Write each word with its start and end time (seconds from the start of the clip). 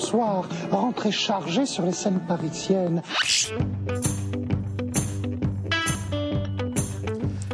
soir, 0.00 0.48
rentré 0.70 1.12
chargé 1.12 1.66
sur 1.66 1.84
les 1.84 1.92
scènes 1.92 2.20
parisiennes. 2.20 3.02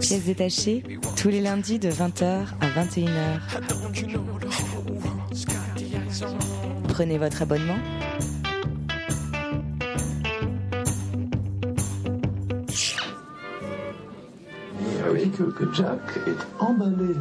Pièces 0.00 0.25
détachées, 0.25 0.82
tous 1.17 1.29
les 1.29 1.40
lundis 1.40 1.79
de 1.79 1.90
20h 1.90 2.46
à 2.61 2.85
21h. 2.85 3.40
Prenez 6.89 7.18
votre 7.18 7.43
abonnement. 7.43 7.79
Vous 14.79 15.11
voyez 15.11 15.29
que, 15.29 15.43
que 15.43 15.72
Jack 15.75 16.00
est 16.26 16.63
emballé. 16.63 17.14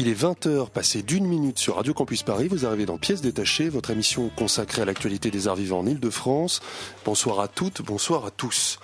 Il 0.00 0.06
est 0.06 0.14
20h, 0.14 0.70
passé 0.70 1.02
d'une 1.02 1.26
minute 1.26 1.58
sur 1.58 1.74
Radio 1.74 1.92
Campus 1.92 2.22
Paris. 2.22 2.46
Vous 2.46 2.64
arrivez 2.64 2.86
dans 2.86 2.98
Pièces 2.98 3.20
détachées, 3.20 3.68
votre 3.68 3.90
émission 3.90 4.30
consacrée 4.36 4.82
à 4.82 4.84
l'actualité 4.84 5.32
des 5.32 5.48
arts 5.48 5.56
vivants 5.56 5.80
en 5.80 5.86
Ile-de-France. 5.86 6.60
Bonsoir 7.04 7.40
à 7.40 7.48
toutes, 7.48 7.82
bonsoir 7.82 8.24
à 8.24 8.30
tous. 8.30 8.78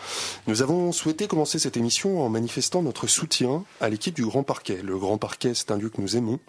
Nous 0.49 0.61
avons 0.61 0.91
souhaité 0.91 1.29
commencer 1.29 1.61
cette 1.61 1.77
émission 1.77 2.21
en 2.21 2.29
manifestant 2.31 2.83
notre 2.83 3.07
soutien 3.07 3.63
à 3.81 3.91
l'équipe 3.91 4.17
du 4.17 4.27
Grand 4.27 4.43
Parquet. 4.43 4.81
Le 4.83 4.99
Grand 4.99 5.17
Parquet, 5.17 5.53
c'est 5.55 5.71
un 5.71 5.77
lieu 5.77 5.89
que 5.89 6.01
nous 6.01 6.17
aimons, 6.17 6.41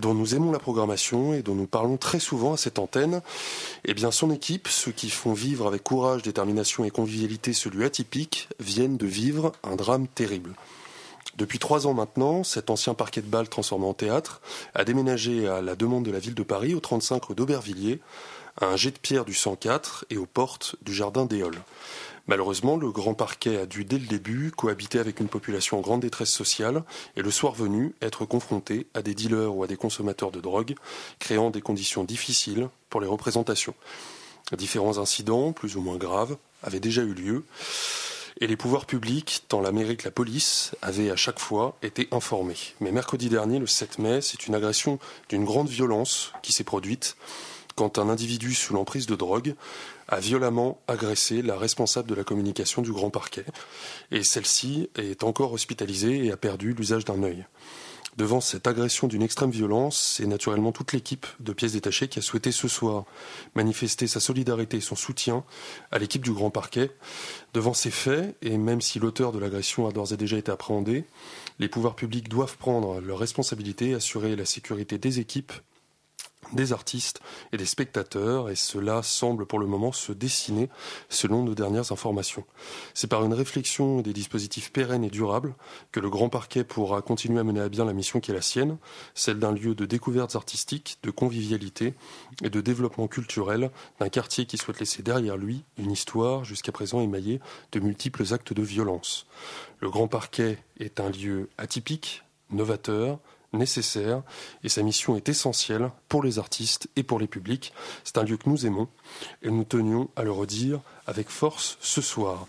dont 0.00 0.12
nous 0.12 0.34
aimons 0.34 0.50
la 0.50 0.58
programmation 0.58 1.32
et 1.32 1.42
dont 1.42 1.54
nous 1.54 1.68
parlons 1.68 1.98
très 1.98 2.18
souvent 2.18 2.54
à 2.54 2.56
cette 2.56 2.80
antenne. 2.80 3.22
Eh 3.84 3.94
bien, 3.94 4.10
son 4.10 4.32
équipe, 4.32 4.66
ceux 4.66 4.90
qui 4.90 5.08
font 5.08 5.34
vivre 5.34 5.68
avec 5.68 5.84
courage, 5.84 6.22
détermination 6.22 6.84
et 6.84 6.90
convivialité 6.90 7.52
ce 7.52 7.68
lieu 7.68 7.84
atypique, 7.84 8.48
viennent 8.58 8.96
de 8.96 9.06
vivre 9.06 9.52
un 9.62 9.76
drame 9.76 10.08
terrible. 10.08 10.56
Depuis 11.38 11.60
trois 11.60 11.86
ans 11.86 11.94
maintenant, 11.94 12.42
cet 12.42 12.68
ancien 12.68 12.94
parquet 12.94 13.22
de 13.22 13.28
balles 13.28 13.48
transformé 13.48 13.86
en 13.86 13.94
théâtre 13.94 14.40
a 14.74 14.84
déménagé 14.84 15.46
à 15.46 15.62
la 15.62 15.76
demande 15.76 16.04
de 16.04 16.10
la 16.10 16.18
ville 16.18 16.34
de 16.34 16.42
Paris, 16.42 16.74
au 16.74 16.80
35 16.80 17.26
rue 17.26 17.36
d'Aubervilliers, 17.36 18.00
à 18.60 18.66
un 18.66 18.76
jet 18.76 18.90
de 18.90 18.98
pierre 18.98 19.24
du 19.24 19.34
104 19.34 20.06
et 20.10 20.16
aux 20.16 20.26
portes 20.26 20.74
du 20.82 20.92
jardin 20.92 21.26
d'Éole. 21.26 21.54
Malheureusement, 22.26 22.76
le 22.76 22.90
grand 22.90 23.14
parquet 23.14 23.56
a 23.56 23.66
dû 23.66 23.84
dès 23.84 24.00
le 24.00 24.06
début 24.06 24.50
cohabiter 24.50 24.98
avec 24.98 25.20
une 25.20 25.28
population 25.28 25.78
en 25.78 25.80
grande 25.80 26.00
détresse 26.00 26.32
sociale 26.32 26.82
et 27.16 27.22
le 27.22 27.30
soir 27.30 27.54
venu 27.54 27.94
être 28.02 28.24
confronté 28.24 28.88
à 28.94 29.02
des 29.02 29.14
dealers 29.14 29.54
ou 29.54 29.62
à 29.62 29.68
des 29.68 29.76
consommateurs 29.76 30.32
de 30.32 30.40
drogue, 30.40 30.74
créant 31.20 31.50
des 31.50 31.60
conditions 31.60 32.02
difficiles 32.02 32.68
pour 32.90 33.00
les 33.00 33.06
représentations. 33.06 33.74
Différents 34.56 34.98
incidents, 34.98 35.52
plus 35.52 35.76
ou 35.76 35.82
moins 35.82 35.98
graves, 35.98 36.36
avaient 36.64 36.80
déjà 36.80 37.02
eu 37.02 37.14
lieu. 37.14 37.44
Et 38.40 38.46
les 38.46 38.56
pouvoirs 38.56 38.86
publics, 38.86 39.44
tant 39.48 39.60
la 39.60 39.72
mairie 39.72 39.96
que 39.96 40.04
la 40.04 40.12
police, 40.12 40.72
avaient 40.80 41.10
à 41.10 41.16
chaque 41.16 41.40
fois 41.40 41.76
été 41.82 42.08
informés. 42.12 42.56
Mais 42.80 42.92
mercredi 42.92 43.28
dernier, 43.28 43.58
le 43.58 43.66
7 43.66 43.98
mai, 43.98 44.20
c'est 44.20 44.46
une 44.46 44.54
agression 44.54 45.00
d'une 45.28 45.44
grande 45.44 45.68
violence 45.68 46.32
qui 46.42 46.52
s'est 46.52 46.64
produite 46.64 47.16
quand 47.74 47.98
un 47.98 48.08
individu 48.08 48.54
sous 48.54 48.74
l'emprise 48.74 49.06
de 49.06 49.14
drogue 49.14 49.54
a 50.08 50.18
violemment 50.18 50.80
agressé 50.88 51.42
la 51.42 51.56
responsable 51.56 52.08
de 52.08 52.14
la 52.16 52.24
communication 52.24 52.82
du 52.82 52.92
grand 52.92 53.10
parquet. 53.10 53.44
Et 54.10 54.24
celle-ci 54.24 54.90
est 54.96 55.22
encore 55.22 55.52
hospitalisée 55.52 56.24
et 56.24 56.32
a 56.32 56.36
perdu 56.36 56.74
l'usage 56.74 57.04
d'un 57.04 57.22
œil. 57.22 57.46
Devant 58.16 58.40
cette 58.40 58.66
agression 58.66 59.06
d'une 59.06 59.22
extrême 59.22 59.50
violence, 59.50 60.14
c'est 60.16 60.26
naturellement 60.26 60.72
toute 60.72 60.92
l'équipe 60.92 61.26
de 61.40 61.52
pièces 61.52 61.72
détachées 61.72 62.08
qui 62.08 62.18
a 62.18 62.22
souhaité 62.22 62.50
ce 62.50 62.66
soir 62.66 63.04
manifester 63.54 64.06
sa 64.06 64.18
solidarité 64.18 64.78
et 64.78 64.80
son 64.80 64.96
soutien 64.96 65.44
à 65.92 65.98
l'équipe 65.98 66.22
du 66.22 66.32
Grand 66.32 66.50
Parquet. 66.50 66.90
Devant 67.54 67.74
ces 67.74 67.90
faits, 67.90 68.36
et 68.42 68.58
même 68.58 68.80
si 68.80 68.98
l'auteur 68.98 69.30
de 69.32 69.38
l'agression 69.38 69.86
a 69.86 69.92
d'ores 69.92 70.12
et 70.12 70.16
déjà 70.16 70.36
été 70.36 70.50
appréhendé, 70.50 71.04
les 71.58 71.68
pouvoirs 71.68 71.96
publics 71.96 72.28
doivent 72.28 72.56
prendre 72.56 73.00
leurs 73.00 73.18
responsabilités 73.18 73.90
et 73.90 73.94
assurer 73.94 74.36
la 74.36 74.44
sécurité 74.44 74.98
des 74.98 75.20
équipes 75.20 75.52
des 76.52 76.72
artistes 76.72 77.20
et 77.52 77.56
des 77.56 77.66
spectateurs, 77.66 78.48
et 78.48 78.54
cela 78.54 79.02
semble 79.02 79.46
pour 79.46 79.58
le 79.58 79.66
moment 79.66 79.92
se 79.92 80.12
dessiner 80.12 80.68
selon 81.08 81.42
nos 81.42 81.54
dernières 81.54 81.92
informations. 81.92 82.44
C'est 82.94 83.06
par 83.06 83.24
une 83.24 83.34
réflexion 83.34 84.00
des 84.00 84.12
dispositifs 84.12 84.72
pérennes 84.72 85.04
et 85.04 85.10
durables 85.10 85.54
que 85.92 86.00
le 86.00 86.10
Grand 86.10 86.28
Parquet 86.28 86.64
pourra 86.64 87.02
continuer 87.02 87.40
à 87.40 87.44
mener 87.44 87.60
à 87.60 87.68
bien 87.68 87.84
la 87.84 87.92
mission 87.92 88.20
qui 88.20 88.30
est 88.30 88.34
la 88.34 88.42
sienne, 88.42 88.78
celle 89.14 89.38
d'un 89.38 89.52
lieu 89.52 89.74
de 89.74 89.84
découvertes 89.84 90.36
artistiques, 90.36 90.98
de 91.02 91.10
convivialité 91.10 91.94
et 92.42 92.50
de 92.50 92.60
développement 92.60 93.08
culturel 93.08 93.70
d'un 94.00 94.08
quartier 94.08 94.46
qui 94.46 94.58
souhaite 94.58 94.80
laisser 94.80 95.02
derrière 95.02 95.36
lui 95.36 95.64
une 95.76 95.90
histoire 95.90 96.44
jusqu'à 96.44 96.72
présent 96.72 97.00
émaillée 97.00 97.40
de 97.72 97.80
multiples 97.80 98.32
actes 98.32 98.52
de 98.52 98.62
violence. 98.62 99.26
Le 99.80 99.90
Grand 99.90 100.08
Parquet 100.08 100.58
est 100.80 101.00
un 101.00 101.10
lieu 101.10 101.48
atypique, 101.58 102.24
novateur, 102.50 103.18
nécessaire 103.52 104.22
et 104.62 104.68
sa 104.68 104.82
mission 104.82 105.16
est 105.16 105.28
essentielle 105.28 105.90
pour 106.08 106.22
les 106.22 106.38
artistes 106.38 106.88
et 106.96 107.02
pour 107.02 107.18
les 107.18 107.26
publics. 107.26 107.72
C'est 108.04 108.18
un 108.18 108.24
lieu 108.24 108.36
que 108.36 108.48
nous 108.48 108.66
aimons 108.66 108.88
et 109.42 109.50
nous 109.50 109.64
tenions 109.64 110.08
à 110.16 110.22
le 110.22 110.32
redire 110.32 110.80
avec 111.06 111.28
force 111.28 111.78
ce 111.80 112.00
soir. 112.00 112.46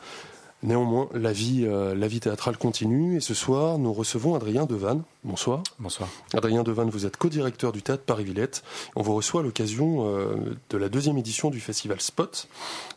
Néanmoins, 0.61 1.07
la 1.13 1.31
vie, 1.31 1.65
euh, 1.65 1.95
la 1.95 2.07
vie 2.07 2.19
théâtrale 2.19 2.57
continue 2.57 3.15
et 3.15 3.21
ce 3.21 3.33
soir, 3.33 3.77
nous 3.77 3.93
recevons 3.93 4.35
Adrien 4.35 4.65
Devanne. 4.65 5.03
Bonsoir. 5.25 5.63
Bonsoir. 5.79 6.07
Adrien 6.33 6.63
Devanne, 6.63 6.89
vous 6.89 7.05
êtes 7.05 7.17
co-directeur 7.17 7.73
du 7.73 7.81
théâtre 7.81 8.03
Paris-Villette. 8.05 8.63
On 8.95 9.01
vous 9.01 9.13
reçoit 9.13 9.41
à 9.41 9.43
l'occasion 9.43 10.07
euh, 10.07 10.55
de 10.69 10.77
la 10.77 10.87
deuxième 10.87 11.17
édition 11.17 11.49
du 11.49 11.59
festival 11.59 11.99
Spot, 11.99 12.47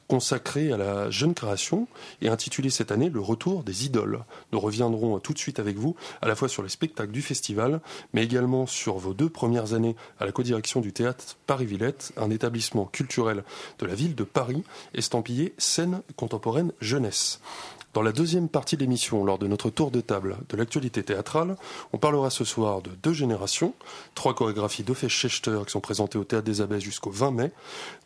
consacré 0.06 0.72
à 0.72 0.76
la 0.76 1.10
jeune 1.10 1.34
création 1.34 1.88
et 2.20 2.28
intitulé 2.28 2.70
cette 2.70 2.92
année 2.92 3.10
Le 3.10 3.20
retour 3.20 3.64
des 3.64 3.86
idoles. 3.86 4.20
Nous 4.52 4.60
reviendrons 4.60 5.18
tout 5.18 5.32
de 5.32 5.38
suite 5.38 5.58
avec 5.58 5.76
vous, 5.76 5.96
à 6.20 6.28
la 6.28 6.36
fois 6.36 6.48
sur 6.48 6.62
les 6.62 6.68
spectacles 6.68 7.10
du 7.10 7.22
festival, 7.22 7.80
mais 8.14 8.22
également 8.22 8.66
sur 8.68 8.98
vos 8.98 9.14
deux 9.14 9.28
premières 9.28 9.74
années 9.74 9.96
à 10.20 10.24
la 10.24 10.30
codirection 10.30 10.80
du 10.80 10.92
théâtre 10.92 11.36
Paris-Villette, 11.48 12.12
un 12.16 12.30
établissement 12.30 12.84
culturel 12.84 13.42
de 13.80 13.86
la 13.86 13.96
ville 13.96 14.14
de 14.14 14.22
Paris, 14.22 14.62
estampillé 14.94 15.54
scène 15.58 16.02
contemporaine 16.14 16.70
jeunesse. 16.80 17.40
Dans 17.94 18.00
la 18.00 18.12
deuxième 18.12 18.48
partie 18.48 18.76
de 18.76 18.80
l'émission, 18.80 19.22
lors 19.22 19.38
de 19.38 19.46
notre 19.46 19.68
tour 19.68 19.90
de 19.90 20.00
table 20.00 20.38
de 20.48 20.56
l'actualité 20.56 21.02
théâtrale, 21.02 21.56
on 21.92 21.98
parlera 21.98 22.30
ce 22.30 22.42
soir 22.42 22.80
de 22.80 22.88
deux 23.02 23.12
générations, 23.12 23.74
trois 24.14 24.34
chorégraphies 24.34 24.82
d'Ophé 24.82 25.10
Schechter 25.10 25.58
qui 25.66 25.72
sont 25.72 25.80
présentées 25.80 26.16
au 26.16 26.24
Théâtre 26.24 26.46
des 26.46 26.62
Abbesses 26.62 26.82
jusqu'au 26.82 27.10
20 27.10 27.30
mai, 27.32 27.52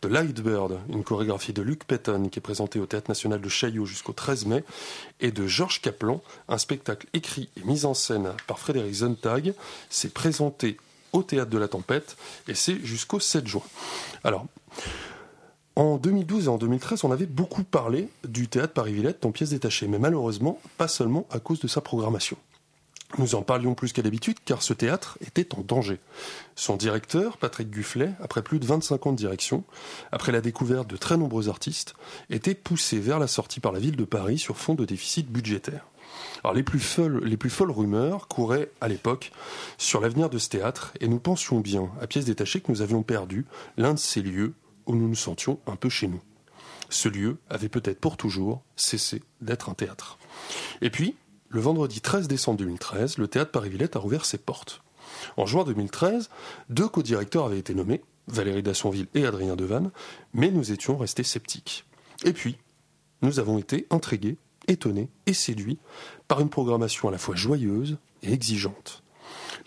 de 0.03 0.09
Lightbird, 0.09 0.81
une 0.89 1.05
chorégraphie 1.05 1.53
de 1.53 1.63
Luc 1.63 1.85
Petton 1.85 2.29
qui 2.31 2.41
est 2.41 2.43
présentée 2.43 2.81
au 2.81 2.87
Théâtre 2.87 3.09
National 3.09 3.41
de 3.41 3.49
Chaillot 3.49 3.87
jusqu'au 3.87 4.13
13 4.13 4.47
mai, 4.47 4.65
et 5.21 5.31
de 5.31 5.47
Georges 5.47 5.81
Kaplan, 5.81 6.21
un 6.49 6.59
spectacle 6.59 7.07
écrit 7.13 7.49
et 7.57 7.65
mis 7.65 7.85
en 7.85 7.95
scène 7.95 8.33
par 8.49 8.59
Frédéric 8.59 8.93
Zontag, 8.93 9.55
c'est 9.89 10.13
présenté 10.13 10.79
au 11.13 11.23
Théâtre 11.23 11.51
de 11.51 11.59
la 11.59 11.69
Tempête 11.69 12.17
et 12.49 12.55
c'est 12.55 12.85
jusqu'au 12.85 13.21
7 13.21 13.47
juin. 13.47 13.63
Alors, 14.25 14.47
en 15.77 15.99
2012 15.99 16.47
et 16.47 16.49
en 16.49 16.57
2013, 16.57 17.05
on 17.05 17.13
avait 17.13 17.27
beaucoup 17.27 17.63
parlé 17.63 18.09
du 18.27 18.49
théâtre 18.49 18.73
Paris-Villette 18.73 19.23
dans 19.23 19.31
pièces 19.31 19.51
détachées, 19.51 19.87
mais 19.87 19.99
malheureusement, 19.99 20.59
pas 20.79 20.89
seulement 20.89 21.27
à 21.31 21.39
cause 21.39 21.61
de 21.61 21.69
sa 21.69 21.83
programmation. 21.83 22.39
Nous 23.19 23.35
en 23.35 23.43
parlions 23.43 23.75
plus 23.75 23.93
qu'à 23.93 24.03
l'habitude 24.03 24.39
car 24.45 24.63
ce 24.63 24.73
théâtre 24.73 25.17
était 25.25 25.55
en 25.55 25.61
danger. 25.61 26.01
Son 26.57 26.77
directeur, 26.77 27.37
Patrick 27.37 27.71
Gufflet, 27.71 28.11
après 28.21 28.43
plus 28.43 28.59
de 28.59 28.67
25 28.67 29.07
ans 29.07 29.13
de 29.13 29.17
direction, 29.17 29.63
après 30.11 30.33
la 30.33 30.41
découverte 30.41 30.89
de 30.89 30.97
très 30.97 31.17
nombreux 31.17 31.49
artistes, 31.49 31.95
était 32.31 32.55
poussé 32.55 32.99
vers 32.99 33.21
la 33.21 33.29
sortie 33.29 33.61
par 33.61 33.71
la 33.71 33.79
ville 33.79 33.97
de 33.97 34.05
Paris 34.05 34.39
sur 34.39 34.57
fond 34.57 34.75
de 34.75 34.85
déficit 34.85 35.31
budgétaire. 35.31 35.87
Alors 36.43 36.55
les 36.55 36.63
plus 36.63 36.81
folles, 36.81 37.23
les 37.25 37.37
plus 37.37 37.51
folles 37.51 37.71
rumeurs 37.71 38.29
couraient 38.29 38.71
à 38.81 38.89
l'époque 38.89 39.31
sur 39.79 40.01
l'avenir 40.01 40.29
de 40.29 40.39
ce 40.39 40.49
théâtre 40.49 40.93
et 41.01 41.07
nous 41.07 41.21
pensions 41.21 41.61
bien, 41.61 41.91
à 42.01 42.07
pièces 42.07 42.25
détachées, 42.25 42.61
que 42.61 42.73
nous 42.73 42.83
avions 42.83 43.03
perdu 43.03 43.47
l'un 43.77 43.95
de 43.95 43.99
ces 43.99 44.21
lieux 44.21 44.55
où 44.87 44.95
nous 44.95 45.09
nous 45.09 45.15
sentions 45.15 45.61
un 45.67 45.77
peu 45.77 45.89
chez 45.89 46.09
nous. 46.09 46.21
Ce 46.89 47.09
lieu 47.09 47.39
avait 47.51 47.69
peut-être 47.69 48.01
pour 48.01 48.17
toujours 48.17 48.63
cessé 48.77 49.23
d'être 49.41 49.69
un 49.69 49.75
théâtre. 49.75 50.19
Et 50.81 50.91
puis, 50.91 51.17
le 51.49 51.61
vendredi 51.61 52.01
13 52.01 52.29
décembre 52.29 52.59
2013, 52.59 53.19
le 53.19 53.29
théâtre 53.29 53.51
Paris-Villette 53.51 53.97
a 53.97 53.99
rouvert 53.99 54.25
ses 54.25 54.39
portes. 54.39 54.83
En 55.37 55.47
juin 55.47 55.65
2013, 55.65 56.31
deux 56.69 56.89
co-directeurs 56.89 57.47
avaient 57.47 57.59
été 57.59 57.75
nommés, 57.75 58.03
Valérie 58.29 58.63
Dassonville 58.63 59.09
et 59.15 59.27
Adrien 59.27 59.57
Devanne, 59.57 59.91
mais 60.35 60.51
nous 60.51 60.73
étions 60.73 60.97
restés 60.97 61.23
sceptiques. 61.23 61.85
Et 62.25 62.33
puis, 62.33 62.59
nous 63.23 63.39
avons 63.39 63.59
été 63.59 63.87
intrigués, 63.91 64.37
étonnés 64.69 65.09
et 65.27 65.33
séduits 65.33 65.79
par 66.29 66.41
une 66.41 66.51
programmation 66.51 67.09
à 67.09 67.13
la 67.13 67.19
fois 67.19 67.37
joyeuse 67.37 67.99
et 68.23 68.33
exigeante. 68.33 69.03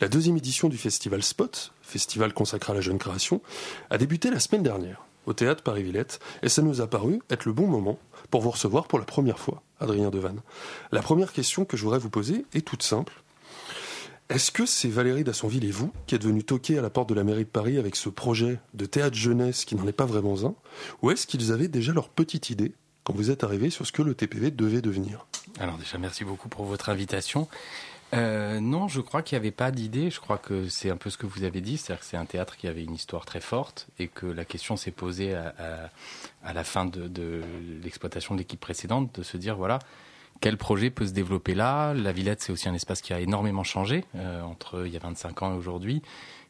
La 0.01 0.07
deuxième 0.07 0.37
édition 0.37 0.69
du 0.69 0.77
festival 0.77 1.23
Spot, 1.23 1.73
festival 1.81 2.33
consacré 2.33 2.71
à 2.71 2.75
la 2.75 2.81
jeune 2.81 2.99
création, 2.99 3.41
a 3.89 3.97
débuté 3.97 4.29
la 4.29 4.39
semaine 4.39 4.63
dernière 4.63 5.05
au 5.29 5.33
théâtre 5.33 5.61
Paris-Villette, 5.61 6.19
et 6.41 6.49
ça 6.49 6.63
nous 6.63 6.81
a 6.81 6.87
paru 6.87 7.21
être 7.29 7.45
le 7.45 7.53
bon 7.53 7.67
moment 7.67 7.99
pour 8.31 8.41
vous 8.41 8.49
recevoir 8.49 8.87
pour 8.87 8.97
la 8.97 9.05
première 9.05 9.37
fois, 9.37 9.61
Adrien 9.79 10.09
Devanne. 10.09 10.41
La 10.91 11.01
première 11.01 11.31
question 11.31 11.65
que 11.65 11.77
je 11.77 11.83
voudrais 11.83 11.99
vous 11.99 12.09
poser 12.09 12.45
est 12.53 12.65
toute 12.65 12.81
simple. 12.81 13.13
Est-ce 14.29 14.51
que 14.51 14.65
c'est 14.65 14.89
Valérie 14.89 15.23
Dassonville 15.23 15.65
et 15.65 15.71
vous 15.71 15.91
qui 16.07 16.15
êtes 16.15 16.23
venus 16.23 16.45
toquer 16.45 16.79
à 16.79 16.81
la 16.81 16.89
porte 16.89 17.09
de 17.09 17.13
la 17.13 17.23
mairie 17.23 17.45
de 17.45 17.49
Paris 17.49 17.77
avec 17.77 17.95
ce 17.95 18.09
projet 18.09 18.59
de 18.73 18.85
théâtre 18.85 19.15
jeunesse 19.15 19.65
qui 19.65 19.75
n'en 19.75 19.87
est 19.87 19.91
pas 19.91 20.05
vraiment 20.05 20.35
un 20.45 20.55
Ou 21.03 21.11
est-ce 21.11 21.27
qu'ils 21.27 21.51
avaient 21.51 21.67
déjà 21.67 21.93
leur 21.93 22.09
petite 22.09 22.49
idée 22.49 22.73
quand 23.03 23.13
vous 23.13 23.29
êtes 23.29 23.43
arrivé 23.43 23.69
sur 23.69 23.85
ce 23.85 23.91
que 23.91 24.01
le 24.01 24.15
TPV 24.15 24.49
devait 24.49 24.81
devenir? 24.81 25.27
Alors 25.59 25.77
déjà, 25.77 25.97
merci 25.99 26.25
beaucoup 26.25 26.49
pour 26.49 26.65
votre 26.65 26.89
invitation. 26.89 27.47
Euh, 28.13 28.59
non, 28.59 28.87
je 28.87 29.01
crois 29.01 29.21
qu'il 29.21 29.37
n'y 29.37 29.41
avait 29.41 29.51
pas 29.51 29.71
d'idée. 29.71 30.09
Je 30.09 30.19
crois 30.19 30.37
que 30.37 30.67
c'est 30.67 30.89
un 30.89 30.97
peu 30.97 31.09
ce 31.09 31.17
que 31.17 31.25
vous 31.25 31.43
avez 31.43 31.61
dit, 31.61 31.77
c'est-à-dire 31.77 32.01
que 32.01 32.05
c'est 32.05 32.17
un 32.17 32.25
théâtre 32.25 32.57
qui 32.57 32.67
avait 32.67 32.83
une 32.83 32.95
histoire 32.95 33.25
très 33.25 33.39
forte 33.39 33.87
et 33.99 34.07
que 34.07 34.25
la 34.25 34.45
question 34.45 34.77
s'est 34.77 34.91
posée 34.91 35.35
à, 35.35 36.53
la 36.53 36.63
fin 36.63 36.85
de, 36.85 37.41
l'exploitation 37.83 38.33
de 38.33 38.39
l'équipe 38.39 38.59
précédente 38.59 39.19
de 39.19 39.23
se 39.23 39.37
dire 39.37 39.55
voilà 39.55 39.79
quel 40.41 40.55
projet 40.57 40.89
peut 40.89 41.05
se 41.05 41.11
développer 41.11 41.53
là? 41.53 41.93
La 41.93 42.13
Villette, 42.13 42.41
c'est 42.41 42.53
aussi 42.53 42.69
un 42.69 42.73
espace 42.73 43.01
qui 43.01 43.11
a 43.11 43.19
énormément 43.19 43.65
changé 43.65 44.05
euh, 44.15 44.41
entre 44.41 44.85
il 44.85 44.93
y 44.93 44.95
a 44.95 44.99
25 44.99 45.43
ans 45.43 45.53
et 45.53 45.57
aujourd'hui. 45.57 46.01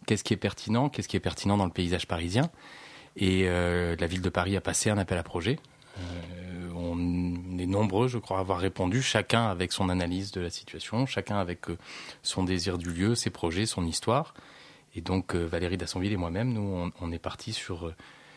Qu'est-ce 0.06 0.24
qui 0.24 0.34
est 0.34 0.38
pertinent? 0.38 0.90
Qu'est-ce 0.90 1.08
qui 1.08 1.18
est 1.18 1.22
pertinent 1.22 1.58
dans 1.58 1.66
le 1.66 1.72
paysage 1.72 2.08
parisien? 2.08 2.52
Et 3.18 3.46
euh, 3.48 3.96
la 4.00 4.06
ville 4.06 4.22
de 4.22 4.30
Paris 4.30 4.56
a 4.56 4.62
passé 4.62 4.92
un 4.92 5.00
appel 5.00 5.18
à 5.18 5.24
projet. 5.24 5.58
Nombreux, 7.70 8.08
je 8.08 8.18
crois, 8.18 8.40
avoir 8.40 8.60
répondu, 8.60 9.02
chacun 9.02 9.48
avec 9.48 9.72
son 9.72 9.90
analyse 9.90 10.32
de 10.32 10.42
la 10.42 10.50
situation, 10.50 11.06
chacun 11.06 11.38
avec 11.38 11.70
euh, 11.70 11.78
son 12.24 12.44
désir 12.44 12.78
du 12.78 12.92
lieu, 12.92 13.16
ses 13.16 13.30
projets, 13.30 13.66
son 13.66 13.86
histoire. 13.86 14.34
Et 14.96 15.02
donc 15.02 15.36
euh, 15.36 15.46
Valérie 15.46 15.78
Dassonville 15.78 16.12
et 16.12 16.18
moi-même, 16.18 16.52
nous, 16.52 16.92
on, 17.00 17.12
est 17.12 17.20
partis 17.20 17.54
sur 17.54 17.88
euh, 17.88 17.96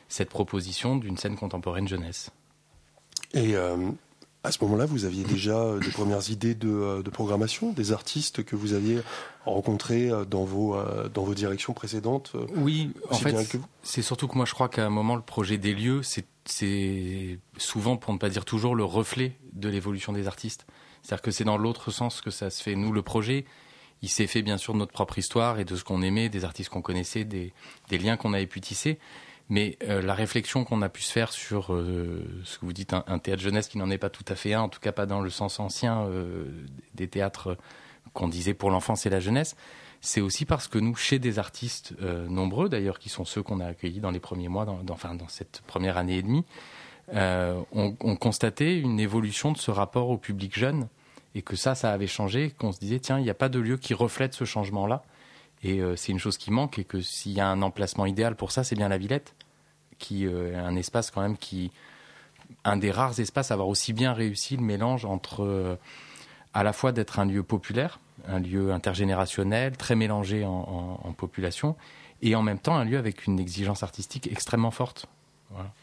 cette 0.08 0.29
proposition 0.29 0.96
d'une 0.96 1.17
scène 1.17 1.37
contemporaine 1.37 1.88
jeunesse. 1.88 2.31
Et 3.34 3.55
à 4.44 4.50
ce 4.50 4.59
moment-là, 4.62 4.87
vous 4.87 5.05
aviez 5.05 5.25
déjà 5.25 5.79
des 5.79 5.91
premières 5.91 6.31
idées 6.31 6.55
de, 6.55 7.03
programmation, 7.11 7.73
des 7.73 7.93
artistes 7.93 8.44
que 8.44 8.56
vous 8.56 8.73
aviez 8.73 9.00
rencontrés 9.44 10.11
dans 10.29 10.44
vos, 10.44 10.77
dans 11.15 11.23
vos 11.23 11.35
directions 11.35 11.73
précédentes 11.75 12.33
Oui, 12.56 12.91
en 13.11 13.17
fait, 13.17 13.59
c'est 13.83 14.03
surtout 14.03 14.27
que 14.27 14.37
moi 14.37 14.44
je 14.44 14.55
crois 14.55 14.69
qu'à 14.69 14.85
un 14.85 14.91
moment, 14.91 15.15
le 15.15 15.23
projet 15.23 15.59
des 15.59 15.75
lieux, 15.75 16.03
c'est 16.03 16.27
c'est 16.44 17.39
souvent, 17.56 17.97
pour 17.97 18.12
ne 18.12 18.19
pas 18.19 18.29
dire 18.29 18.44
toujours, 18.44 18.75
le 18.75 18.85
reflet 18.85 19.37
de 19.53 19.69
l'évolution 19.69 20.12
des 20.12 20.27
artistes. 20.27 20.67
C'est-à-dire 21.03 21.23
que 21.23 21.31
c'est 21.31 21.44
dans 21.44 21.56
l'autre 21.56 21.91
sens 21.91 22.21
que 22.21 22.31
ça 22.31 22.50
se 22.50 22.62
fait. 22.62 22.75
Nous, 22.75 22.93
le 22.93 23.03
projet, 23.03 23.44
il 24.03 24.09
s'est 24.09 24.27
fait 24.27 24.43
bien 24.43 24.59
sûr 24.59 24.73
de 24.73 24.79
notre 24.79 24.93
propre 24.93 25.19
histoire 25.19 25.59
et 25.59 25.65
de 25.65 25.77
ce 25.77 25.85
qu'on 25.85 26.03
aimait, 26.03 26.29
des 26.29 26.44
artistes 26.44 26.71
qu'on 26.71 26.83
connaissait, 26.83 27.25
des, 27.25 27.53
liens 27.91 28.17
qu'on 28.17 28.33
avait 28.33 28.47
pu 28.47 28.61
tisser. 28.61 28.99
Mais 29.49 29.77
euh, 29.83 30.00
la 30.00 30.15
réflexion 30.15 30.65
qu'on 30.65 30.83
a 30.83 30.89
pu 30.89 31.03
se 31.03 31.12
faire 31.12 31.33
sur 31.33 31.75
euh, 31.75 32.25
ce 32.44 32.59
que 32.59 32.65
vous 32.65 32.73
dites, 32.73 32.94
un, 32.94 33.19
théâtre 33.19 33.43
jeunesse 33.43 33.69
qui 33.69 33.79
n'en 33.79 33.91
est 33.91 33.99
pas 33.99 34.11
tout 34.11 34.25
à 34.29 34.35
fait 34.35 34.55
un, 34.55 34.62
en 34.62 34.69
tout 34.69 34.81
cas 34.81 34.93
pas 34.93 35.05
dans 35.05 35.21
le 35.21 35.31
sens 35.31 35.61
ancien 35.61 36.05
euh, 36.06 36.44
des 36.94 37.09
théâtres 37.09 37.59
qu'on 38.12 38.29
disait 38.29 38.55
pour 38.55 38.71
l'enfance 38.71 39.06
et 39.06 39.11
la 39.11 39.21
jeunesse, 39.21 39.56
c'est 40.00 40.21
aussi 40.21 40.44
parce 40.44 40.67
que 40.67 40.79
nous, 40.79 40.97
chez 40.97 41.21
des 41.21 41.39
artistes 41.39 41.94
euh, 42.03 42.27
nombreux, 42.27 42.69
d'ailleurs, 42.69 42.99
qui 42.99 43.09
sont 43.09 43.25
ceux 43.25 43.43
qu'on 43.43 43.61
a 43.61 43.67
accueillis 43.67 44.00
dans 44.00 44.11
les 44.11 44.21
premiers 44.21 44.49
mois, 44.49 44.65
dans, 44.65 44.81
enfin, 44.91 45.15
dans 45.15 45.29
cette 45.29 45.62
première 45.67 45.97
année 45.97 46.19
et 46.19 46.23
demie, 46.23 46.44
euh, 47.15 47.61
on, 47.73 48.17
constatait 48.17 48.79
une 48.79 48.99
évolution 48.99 49.53
de 49.53 49.59
ce 49.59 49.71
rapport 49.71 50.09
au 50.09 50.19
public 50.19 50.59
jeune 50.59 50.89
et 51.35 51.43
que 51.43 51.56
ça, 51.56 51.75
ça 51.75 51.93
avait 51.93 52.09
changé, 52.09 52.50
qu'on 52.50 52.73
se 52.73 52.81
disait, 52.81 52.99
tiens, 52.99 53.19
il 53.19 53.23
n'y 53.23 53.31
a 53.31 53.35
pas 53.35 53.49
de 53.49 53.61
lieu 53.61 53.77
qui 53.77 53.94
reflète 53.94 54.35
ce 54.35 54.44
changement-là. 54.44 55.05
Et 55.62 55.81
euh, 55.81 55.97
c'est 55.97 56.12
une 56.12 56.19
chose 56.19 56.38
qui 56.38 56.50
manque 56.50 56.79
et 56.79 56.85
que 56.85 57.00
s'il 57.00 57.32
y 57.32 57.41
a 57.41 57.47
un 57.47 57.62
emplacement 57.62 58.06
idéal 58.06 58.35
pour 58.35 58.50
ça, 58.53 58.64
c'est 58.64 58.75
bien 58.75 58.88
la 58.88 58.99
Villette, 58.99 59.35
qui 59.99 60.25
est 60.25 60.55
un 60.56 60.75
espace 60.75 61.12
quand 61.12 61.20
même 61.20 61.37
qui, 61.37 61.70
un 62.64 62.76
des 62.76 62.91
rares 62.91 63.20
espaces 63.20 63.53
à 63.53 63.55
avoir 63.55 63.69
aussi 63.69 63.93
bien 63.93 64.12
réussi 64.12 64.56
le 64.56 64.64
mélange 64.64 65.05
entre 65.05 65.79
à 66.55 66.62
la 66.62 66.73
fois 66.73 66.93
d'être 66.93 67.19
un 67.19 67.25
lieu 67.25 67.43
populaire, 67.43 68.00
un 68.26 68.41
lieu 68.41 68.73
intergénérationnel, 68.73 69.76
très 69.76 69.94
mélangé 69.94 70.44
en, 70.44 71.14
population, 71.17 71.76
et 72.20 72.35
en 72.35 72.43
même 72.43 72.58
temps 72.58 72.76
un 72.76 72.85
lieu 72.85 72.99
avec 72.99 73.26
une 73.26 73.38
exigence 73.38 73.82
artistique 73.82 74.29
extrêmement 74.31 74.70
forte. 74.70 75.06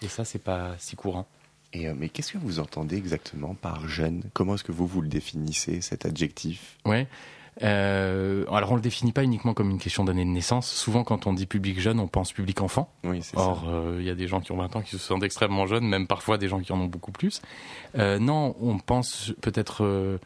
Et 0.02 0.08
ça, 0.08 0.26
c'est 0.26 0.44
pas 0.44 0.76
si 0.80 0.96
courant. 0.96 1.28
Et 1.74 1.88
euh, 1.88 1.94
mais 1.96 2.10
qu'est-ce 2.10 2.34
que 2.34 2.40
vous 2.40 2.60
entendez 2.60 2.98
exactement 2.98 3.54
par 3.54 3.88
jeune? 3.88 4.24
Comment 4.34 4.56
est-ce 4.56 4.64
que 4.64 4.72
vous 4.72 4.88
vous 4.88 5.02
le 5.02 5.08
définissez 5.08 5.82
cet 5.82 6.08
adjectif? 6.08 6.78
Ouais. 6.86 7.08
Euh, 7.62 8.46
alors 8.52 8.72
on 8.72 8.76
le 8.76 8.82
définit 8.82 9.12
pas 9.12 9.24
uniquement 9.24 9.54
comme 9.54 9.70
une 9.70 9.80
question 9.80 10.06
d'année 10.06 10.24
de 10.24 10.30
naissance. 10.30 10.72
Souvent 10.72 11.04
quand 11.04 11.28
on 11.28 11.34
dit 11.34 11.46
public 11.46 11.80
jeune, 11.80 12.00
on 12.00 12.08
pense 12.08 12.32
public 12.32 12.62
enfant. 12.62 12.92
Oui, 13.04 13.22
Or 13.36 13.66
euh, 13.68 13.98
il 14.00 14.06
y 14.06 14.10
a 14.10 14.16
des 14.16 14.28
gens 14.28 14.40
qui 14.40 14.52
ont 14.52 14.58
20 14.58 14.76
ans 14.78 14.82
qui 14.82 14.92
se 14.92 14.98
sentent 14.98 15.24
extrêmement 15.24 15.68
jeunes, 15.68 15.86
même 15.86 16.08
parfois 16.08 16.38
des 16.38 16.48
gens 16.48 16.60
qui 16.60 16.72
en 16.72 16.80
ont 16.80 16.86
beaucoup 16.88 17.12
plus. 17.12 17.42
non, 17.96 18.56
on 18.62 18.78
pense 18.78 19.34
peut-être 19.42 20.20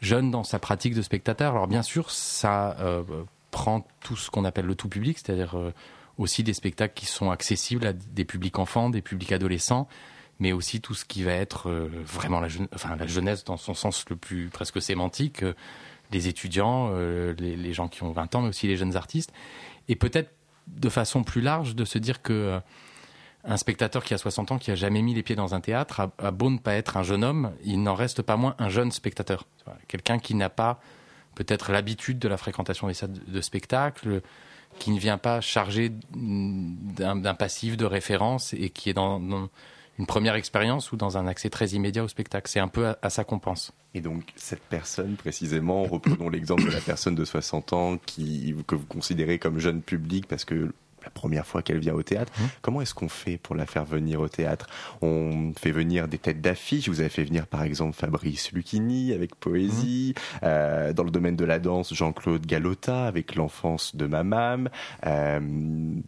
jeune 0.00 0.30
dans 0.30 0.44
sa 0.44 0.58
pratique 0.58 0.94
de 0.94 1.02
spectateur. 1.02 1.52
Alors 1.52 1.68
bien 1.68 1.82
sûr, 1.82 2.10
ça 2.10 2.76
euh, 2.80 3.02
prend 3.50 3.86
tout 4.00 4.16
ce 4.16 4.30
qu'on 4.30 4.44
appelle 4.44 4.66
le 4.66 4.74
tout 4.74 4.88
public, 4.88 5.18
c'est-à-dire 5.18 5.56
euh, 5.56 5.72
aussi 6.18 6.42
des 6.42 6.54
spectacles 6.54 6.94
qui 6.94 7.06
sont 7.06 7.30
accessibles 7.30 7.86
à 7.86 7.92
des 7.92 8.24
publics 8.24 8.58
enfants, 8.58 8.90
des 8.90 9.02
publics 9.02 9.32
adolescents, 9.32 9.88
mais 10.38 10.52
aussi 10.52 10.80
tout 10.80 10.94
ce 10.94 11.04
qui 11.04 11.22
va 11.22 11.32
être 11.32 11.68
euh, 11.70 11.88
vraiment 12.04 12.40
la, 12.40 12.48
enfin, 12.74 12.96
la 12.96 13.06
jeunesse 13.06 13.44
dans 13.44 13.56
son 13.56 13.74
sens 13.74 14.04
le 14.10 14.16
plus 14.16 14.48
presque 14.48 14.80
sémantique, 14.82 15.44
les 16.12 16.28
étudiants, 16.28 16.92
les, 17.38 17.72
gens 17.72 17.88
qui 17.88 18.02
ont 18.02 18.12
20 18.12 18.34
ans, 18.34 18.42
mais 18.42 18.48
aussi 18.48 18.66
les 18.66 18.76
jeunes 18.76 18.96
artistes. 18.96 19.32
Et 19.88 19.96
peut-être 19.96 20.30
de 20.66 20.88
façon 20.88 21.22
plus 21.22 21.40
large 21.40 21.74
de 21.74 21.84
se 21.84 21.98
dire 21.98 22.22
que 22.22 22.60
un 23.46 23.56
spectateur 23.56 24.02
qui 24.02 24.12
a 24.12 24.18
60 24.18 24.52
ans, 24.52 24.58
qui 24.58 24.70
a 24.70 24.74
jamais 24.74 25.02
mis 25.02 25.14
les 25.14 25.22
pieds 25.22 25.36
dans 25.36 25.54
un 25.54 25.60
théâtre, 25.60 26.08
a, 26.18 26.30
beau 26.32 26.50
ne 26.50 26.58
pas 26.58 26.74
être 26.74 26.96
un 26.96 27.02
jeune 27.02 27.22
homme, 27.22 27.52
il 27.64 27.82
n'en 27.82 27.94
reste 27.94 28.22
pas 28.22 28.36
moins 28.36 28.56
un 28.58 28.68
jeune 28.68 28.90
spectateur. 28.90 29.44
Quelqu'un 29.88 30.18
qui 30.18 30.34
n'a 30.34 30.50
pas 30.50 30.80
peut-être 31.36 31.70
l'habitude 31.70 32.18
de 32.18 32.28
la 32.28 32.36
fréquentation 32.36 32.88
des 32.88 32.94
salles 32.94 33.12
de 33.12 33.40
spectacle, 33.40 34.20
qui 34.78 34.90
ne 34.90 34.98
vient 34.98 35.18
pas 35.18 35.40
chargé 35.40 35.92
d'un 36.12 37.34
passif 37.34 37.76
de 37.76 37.84
référence 37.84 38.52
et 38.52 38.70
qui 38.70 38.90
est 38.90 38.94
dans, 38.94 39.20
une 39.98 40.06
première 40.06 40.34
expérience 40.34 40.92
ou 40.92 40.96
dans 40.96 41.16
un 41.18 41.26
accès 41.26 41.50
très 41.50 41.68
immédiat 41.68 42.04
au 42.04 42.08
spectacle. 42.08 42.50
C'est 42.50 42.60
un 42.60 42.68
peu 42.68 42.94
à, 43.00 43.10
ça 43.10 43.24
qu'on 43.24 43.38
pense. 43.38 43.72
Et 43.94 44.00
donc 44.00 44.24
cette 44.36 44.62
personne, 44.62 45.16
précisément, 45.16 45.84
reprenons 45.84 46.28
l'exemple 46.28 46.64
de 46.64 46.70
la 46.70 46.80
personne 46.80 47.14
de 47.14 47.24
60 47.24 47.72
ans 47.72 47.98
qui, 48.04 48.54
que 48.66 48.74
vous 48.74 48.86
considérez 48.86 49.38
comme 49.38 49.58
jeune 49.58 49.82
public 49.82 50.26
parce 50.26 50.44
que 50.44 50.72
la 51.06 51.10
première 51.10 51.46
fois 51.46 51.62
qu'elle 51.62 51.78
vient 51.78 51.94
au 51.94 52.02
théâtre. 52.02 52.32
Mmh. 52.38 52.44
Comment 52.62 52.82
est-ce 52.82 52.94
qu'on 52.94 53.08
fait 53.08 53.38
pour 53.38 53.54
la 53.54 53.64
faire 53.64 53.84
venir 53.84 54.20
au 54.20 54.28
théâtre? 54.28 54.66
On 55.00 55.52
fait 55.58 55.70
venir 55.70 56.08
des 56.08 56.18
têtes 56.18 56.40
d'affiche. 56.40 56.88
Vous 56.88 57.00
avez 57.00 57.08
fait 57.08 57.24
venir 57.24 57.46
par 57.46 57.62
exemple 57.62 57.96
Fabrice 57.96 58.52
Lucchini 58.52 59.12
avec 59.12 59.36
Poésie. 59.36 60.14
Mmh. 60.16 60.38
Euh, 60.42 60.92
dans 60.92 61.04
le 61.04 61.10
domaine 61.10 61.36
de 61.36 61.44
la 61.44 61.58
danse, 61.58 61.94
Jean-Claude 61.94 62.44
Galota 62.44 63.06
avec 63.06 63.36
L'enfance 63.36 63.94
de 63.94 64.06
ma 64.06 64.24
mam. 64.24 64.68
Euh, 65.06 65.40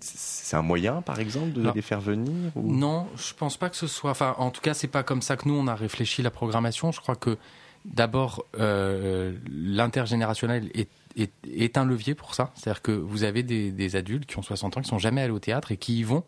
c'est 0.01 0.57
un 0.57 0.63
moyen 0.63 1.01
par 1.01 1.21
exemple 1.21 1.53
de 1.53 1.71
les 1.71 1.83
faire 1.83 2.01
venir 2.01 2.51
Non, 2.57 3.07
je 3.17 3.35
pense 3.35 3.57
pas 3.57 3.71
que 3.71 3.77
ce 3.77 3.87
soit. 3.87 4.11
Enfin, 4.11 4.35
en 4.39 4.51
tout 4.51 4.61
cas, 4.61 4.75
c'est 4.75 4.89
pas 4.89 5.05
comme 5.05 5.23
ça 5.23 5.37
que 5.37 5.49
nous 5.49 5.55
on 5.55 5.69
a 5.69 5.77
réfléchi 5.77 6.23
la 6.23 6.31
programmation. 6.31 6.91
Je 6.91 7.01
crois 7.01 7.17
que 7.17 7.39
d'abord 7.85 8.45
euh, 8.59 9.37
l'intergénérationnel 9.49 10.71
est 10.75 10.89
est, 11.23 11.79
un 11.79 11.85
levier 11.85 12.15
pour 12.15 12.35
ça. 12.35 12.53
C'est-à-dire 12.55 12.83
que 12.83 12.93
vous 12.93 13.25
avez 13.25 13.43
des, 13.43 13.97
adultes 13.97 14.27
qui 14.27 14.39
ont 14.39 14.43
60 14.43 14.77
ans, 14.77 14.81
qui 14.81 14.89
sont 14.89 14.99
jamais 14.99 15.23
allés 15.23 15.33
au 15.33 15.39
théâtre 15.39 15.73
et 15.73 15.77
qui 15.77 15.99
y 15.99 16.03
vont 16.03 16.25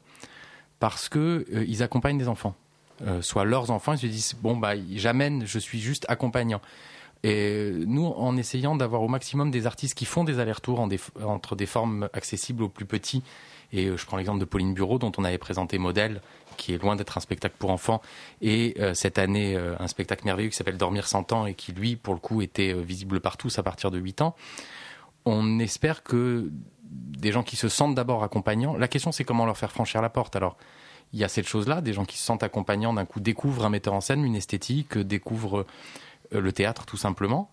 parce 0.78 1.08
que 1.08 1.46
euh, 1.52 1.64
ils 1.68 1.82
accompagnent 1.82 2.18
des 2.18 2.28
enfants. 2.28 2.54
Euh, 3.02 3.22
soit 3.22 3.44
leurs 3.44 3.70
enfants, 3.70 3.92
ils 3.92 3.98
se 3.98 4.06
disent 4.06 4.34
bon 4.40 4.56
bah 4.56 4.72
j'amène, 4.94 5.46
je 5.46 5.58
suis 5.58 5.80
juste 5.80 6.06
accompagnant. 6.08 6.60
Et 7.22 7.72
nous, 7.86 8.06
en 8.06 8.36
essayant 8.38 8.76
d'avoir 8.76 9.02
au 9.02 9.08
maximum 9.08 9.50
des 9.50 9.66
artistes 9.66 9.94
qui 9.94 10.06
font 10.06 10.24
des 10.24 10.38
allers-retours 10.38 10.80
entre 11.22 11.54
des 11.54 11.66
formes 11.66 12.08
accessibles 12.14 12.62
aux 12.62 12.70
plus 12.70 12.86
petits, 12.86 13.22
et 13.72 13.86
euh, 13.86 13.96
je 13.96 14.06
prends 14.06 14.16
l'exemple 14.16 14.40
de 14.40 14.44
Pauline 14.44 14.74
Bureau, 14.74 14.98
dont 14.98 15.12
on 15.18 15.24
avait 15.24 15.38
présenté 15.38 15.78
Modèle, 15.78 16.20
qui 16.60 16.74
est 16.74 16.78
loin 16.78 16.96
d'être 16.96 17.16
un 17.18 17.20
spectacle 17.20 17.56
pour 17.58 17.70
enfants, 17.70 18.00
et 18.40 18.76
cette 18.94 19.18
année 19.18 19.56
un 19.56 19.86
spectacle 19.88 20.24
merveilleux 20.24 20.50
qui 20.50 20.56
s'appelle 20.56 20.76
Dormir 20.76 21.08
sans 21.08 21.24
ans, 21.32 21.46
et 21.46 21.54
qui 21.54 21.72
lui, 21.72 21.96
pour 21.96 22.14
le 22.14 22.20
coup, 22.20 22.42
était 22.42 22.72
visible 22.74 23.20
partout 23.20 23.48
à 23.56 23.62
partir 23.62 23.90
de 23.90 23.98
8 23.98 24.22
ans 24.22 24.36
on 25.24 25.58
espère 25.58 26.02
que 26.02 26.50
des 26.82 27.32
gens 27.32 27.42
qui 27.42 27.56
se 27.56 27.68
sentent 27.68 27.94
d'abord 27.94 28.24
accompagnants, 28.24 28.76
la 28.76 28.88
question 28.88 29.12
c'est 29.12 29.24
comment 29.24 29.46
leur 29.46 29.56
faire 29.56 29.72
franchir 29.72 30.02
la 30.02 30.10
porte. 30.10 30.36
Alors, 30.36 30.56
il 31.12 31.18
y 31.18 31.24
a 31.24 31.28
cette 31.28 31.46
chose-là, 31.46 31.80
des 31.80 31.92
gens 31.92 32.04
qui 32.04 32.16
se 32.16 32.24
sentent 32.24 32.42
accompagnants 32.42 32.94
d'un 32.94 33.04
coup 33.04 33.20
découvrent 33.20 33.64
un 33.64 33.70
metteur 33.70 33.94
en 33.94 34.00
scène, 34.00 34.24
une 34.24 34.36
esthétique, 34.36 34.96
découvrent 34.98 35.66
euh, 36.34 36.40
le 36.40 36.52
théâtre 36.52 36.86
tout 36.86 36.96
simplement. 36.96 37.50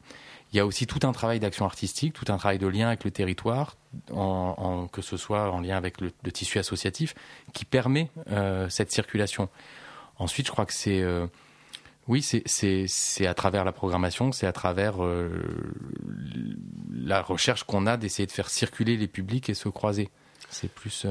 Il 0.53 0.57
y 0.57 0.59
a 0.59 0.65
aussi 0.65 0.87
tout 0.87 1.05
un 1.05 1.11
travail 1.11 1.39
d'action 1.39 1.65
artistique, 1.65 2.13
tout 2.13 2.31
un 2.31 2.37
travail 2.37 2.57
de 2.57 2.67
lien 2.67 2.87
avec 2.87 3.03
le 3.03 3.11
territoire, 3.11 3.75
que 4.07 5.01
ce 5.01 5.17
soit 5.17 5.51
en 5.51 5.59
lien 5.59 5.75
avec 5.75 5.99
le, 5.99 6.11
tissu 6.31 6.57
associatif, 6.57 7.15
qui 7.53 7.65
permet 7.65 8.09
euh, 8.31 8.69
cette 8.69 8.91
circulation. 8.91 9.49
Ensuite, 10.17 10.47
je 10.47 10.51
crois 10.51 10.65
que 10.65 10.73
c'est 10.73 11.01
euh, 11.01 11.27
oui, 12.07 12.21
c'est 12.21 13.27
à 13.27 13.33
travers 13.33 13.65
la 13.65 13.73
programmation, 13.73 14.31
c'est 14.31 14.47
à 14.47 14.53
travers 14.53 15.03
euh, 15.03 15.29
la 16.93 17.21
recherche 17.21 17.63
qu'on 17.65 17.85
a 17.85 17.97
d'essayer 17.97 18.25
de 18.25 18.31
faire 18.31 18.49
circuler 18.49 18.95
les 18.95 19.07
publics 19.07 19.49
et 19.49 19.53
se 19.53 19.67
croiser. 19.67 20.09
C'est 20.49 20.71
plus. 20.71 21.05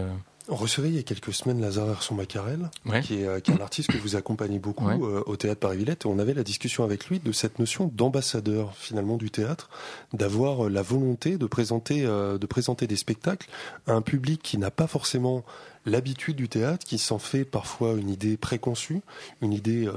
Euh, 0.49 0.53
on 0.53 0.57
recevait 0.57 0.89
il 0.89 0.97
y 0.97 0.99
a 0.99 1.03
quelques 1.03 1.33
semaines 1.33 1.61
Lazare 1.61 1.87
Verson 1.87 2.15
Macarel, 2.15 2.71
qui, 3.03 3.23
est, 3.23 3.43
qui, 3.43 3.51
est, 3.51 3.55
un 3.55 3.61
artiste 3.61 3.91
que 3.91 3.99
vous 3.99 4.17
accompagnez 4.17 4.59
beaucoup 4.59 4.89
euh, 4.89 5.23
au 5.27 5.37
théâtre 5.37 5.61
Paris-Villette. 5.61 6.05
Et 6.05 6.09
on 6.09 6.19
avait 6.19 6.35
la 6.35 6.43
discussion 6.43 6.85
avec 6.85 7.07
lui 7.07 7.19
de 7.19 7.33
cette 7.33 7.59
notion 7.59 7.91
d'ambassadeur 7.95 8.75
finalement 8.77 9.17
du 9.17 9.31
théâtre, 9.31 9.69
d'avoir 10.13 10.69
la 10.69 10.83
volonté 10.83 11.39
de 11.39 11.47
présenter, 11.47 12.03
de 12.03 12.47
présenter 12.47 12.87
des 12.87 12.97
spectacles 12.97 13.49
à 13.87 13.93
un 13.93 14.03
public 14.03 14.41
qui 14.43 14.59
n'a 14.59 14.71
pas 14.71 14.87
forcément 14.87 15.45
l'habitude 15.85 16.37
du 16.37 16.49
théâtre, 16.49 16.85
qui 16.85 16.99
s'en 16.99 17.19
fait 17.19 17.45
parfois 17.45 17.95
une 17.95 18.11
idée 18.11 18.37
préconçue, 18.37 19.01
une 19.41 19.53
idée 19.53 19.89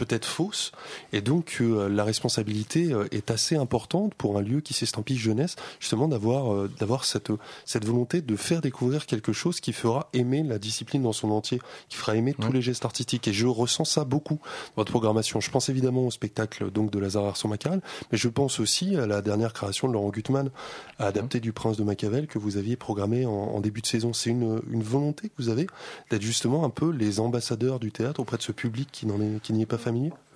peut-être 0.00 0.24
fausse, 0.24 0.72
et 1.12 1.20
donc 1.20 1.58
euh, 1.60 1.88
la 1.88 2.04
responsabilité 2.04 2.92
euh, 2.92 3.18
est 3.18 3.30
assez 3.30 3.56
importante 3.56 4.14
pour 4.14 4.38
un 4.38 4.42
lieu 4.42 4.60
qui 4.62 4.72
s'estampille 4.72 5.18
jeunesse, 5.18 5.56
justement 5.78 6.08
d'avoir 6.08 6.54
euh, 6.54 6.70
d'avoir 6.80 7.04
cette 7.04 7.30
cette 7.66 7.84
volonté 7.84 8.22
de 8.22 8.36
faire 8.36 8.62
découvrir 8.62 9.04
quelque 9.04 9.34
chose 9.34 9.60
qui 9.60 9.72
fera 9.74 10.08
aimer 10.14 10.42
la 10.42 10.58
discipline 10.58 11.02
dans 11.02 11.12
son 11.12 11.30
entier, 11.30 11.60
qui 11.90 11.96
fera 11.98 12.16
aimer 12.16 12.34
tous 12.34 12.52
les 12.52 12.62
gestes 12.62 12.86
artistiques. 12.86 13.28
Et 13.28 13.34
je 13.34 13.46
ressens 13.46 13.84
ça 13.84 14.04
beaucoup 14.04 14.40
dans 14.76 14.82
votre 14.82 14.92
programmation. 14.92 15.40
Je 15.40 15.50
pense 15.50 15.68
évidemment 15.68 16.06
au 16.06 16.10
spectacle 16.10 16.70
donc 16.70 16.90
de 16.90 16.98
Lazare 16.98 17.26
Arson 17.26 17.48
Macaral, 17.48 17.82
mais 18.10 18.16
je 18.16 18.28
pense 18.30 18.58
aussi 18.58 18.96
à 18.96 19.06
la 19.06 19.20
dernière 19.20 19.52
création 19.52 19.86
de 19.86 19.92
Laurent 19.92 20.10
Gutmann, 20.10 20.50
adapté 20.98 21.40
du 21.40 21.52
Prince 21.52 21.76
de 21.76 21.84
Machiavel 21.84 22.26
que 22.26 22.38
vous 22.38 22.56
aviez 22.56 22.76
programmé 22.76 23.26
en, 23.26 23.32
en 23.56 23.60
début 23.60 23.82
de 23.82 23.86
saison. 23.86 24.14
C'est 24.14 24.30
une, 24.30 24.62
une 24.70 24.82
volonté 24.82 25.28
que 25.28 25.36
vous 25.42 25.50
avez 25.50 25.66
d'être 26.10 26.22
justement 26.22 26.64
un 26.64 26.70
peu 26.70 26.90
les 26.90 27.20
ambassadeurs 27.20 27.78
du 27.78 27.92
théâtre 27.92 28.20
auprès 28.20 28.38
de 28.38 28.42
ce 28.42 28.52
public 28.52 28.88
qui 28.90 29.06
n'en 29.06 29.20
est 29.20 29.40
qui 29.42 29.52
n'y 29.52 29.62
est 29.62 29.66
pas 29.66 29.78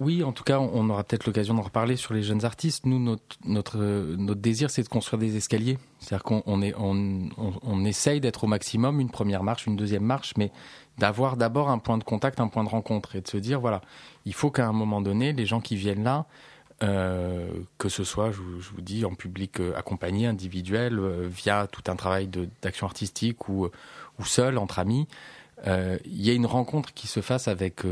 Oui, 0.00 0.23
en 0.23 0.32
tout 0.32 0.44
cas, 0.44 0.58
on 0.58 0.88
aura 0.90 1.04
peut-être 1.04 1.26
l'occasion 1.26 1.54
d'en 1.54 1.62
reparler 1.62 1.96
sur 1.96 2.14
les 2.14 2.23
jeunes 2.23 2.44
artistes. 2.44 2.87
Nous, 2.87 2.99
notre, 3.44 3.78
notre, 4.16 4.34
désir, 4.34 4.70
c'est 4.70 4.82
de 4.82 4.88
construire 4.88 5.18
des 5.20 5.37
escaliers. 5.37 5.78
C'est-à-dire 5.99 6.25
qu'on 6.25 6.42
on 6.46 7.84
essaye 7.84 8.20
d'être 8.20 8.44
au 8.44 8.46
maximum, 8.46 9.00
une 9.00 9.11
première 9.11 9.42
marche, 9.42 9.66
une 9.66 9.76
deuxième 9.76 10.04
marche, 10.04 10.34
mais 10.37 10.50
d'avoir 10.99 11.37
d'abord 11.37 11.70
un 11.70 11.78
point 11.78 11.99
de 11.99 12.04
contact, 12.04 12.40
un 12.40 12.49
point 12.49 12.64
de 12.64 12.68
rencontre, 12.68 13.16
et 13.16 13.20
de 13.20 13.28
se 13.28 13.37
dire, 13.37 13.61
voilà, 13.61 13.80
il 14.25 14.34
faut 14.34 14.50
qu'à 14.50 14.66
un 14.66 14.73
moment 14.73 15.00
donné, 15.00 15.32
les 15.32 15.46
gens 15.46 15.61
qui 15.61 15.76
viennent 15.76 16.04
là, 16.04 16.26
euh, 16.82 17.49
que 17.78 17.88
ce 17.88 18.02
soit, 18.04 18.30
je 18.32 18.40
vous, 18.40 18.80
dis, 18.80 19.04
en 19.04 19.14
public 19.14 19.61
euh, 19.61 19.76
accompagné, 19.76 20.26
individuel, 20.26 20.99
euh, 20.99 21.28
via 21.28 21.68
tout 21.68 21.82
un 21.87 21.94
travail 21.94 22.28
d'action 22.62 22.87
artistique 22.87 23.49
ou, 23.49 23.68
ou 24.18 24.25
seul, 24.25 24.58
entre 24.58 24.78
amis, 24.78 25.06
il 25.66 26.20
y 26.20 26.30
a 26.30 26.34
une 26.34 26.46
rencontre 26.46 26.92
qui 26.92 27.06
se 27.06 27.23
fasse 27.23 27.49
avec 27.49 27.84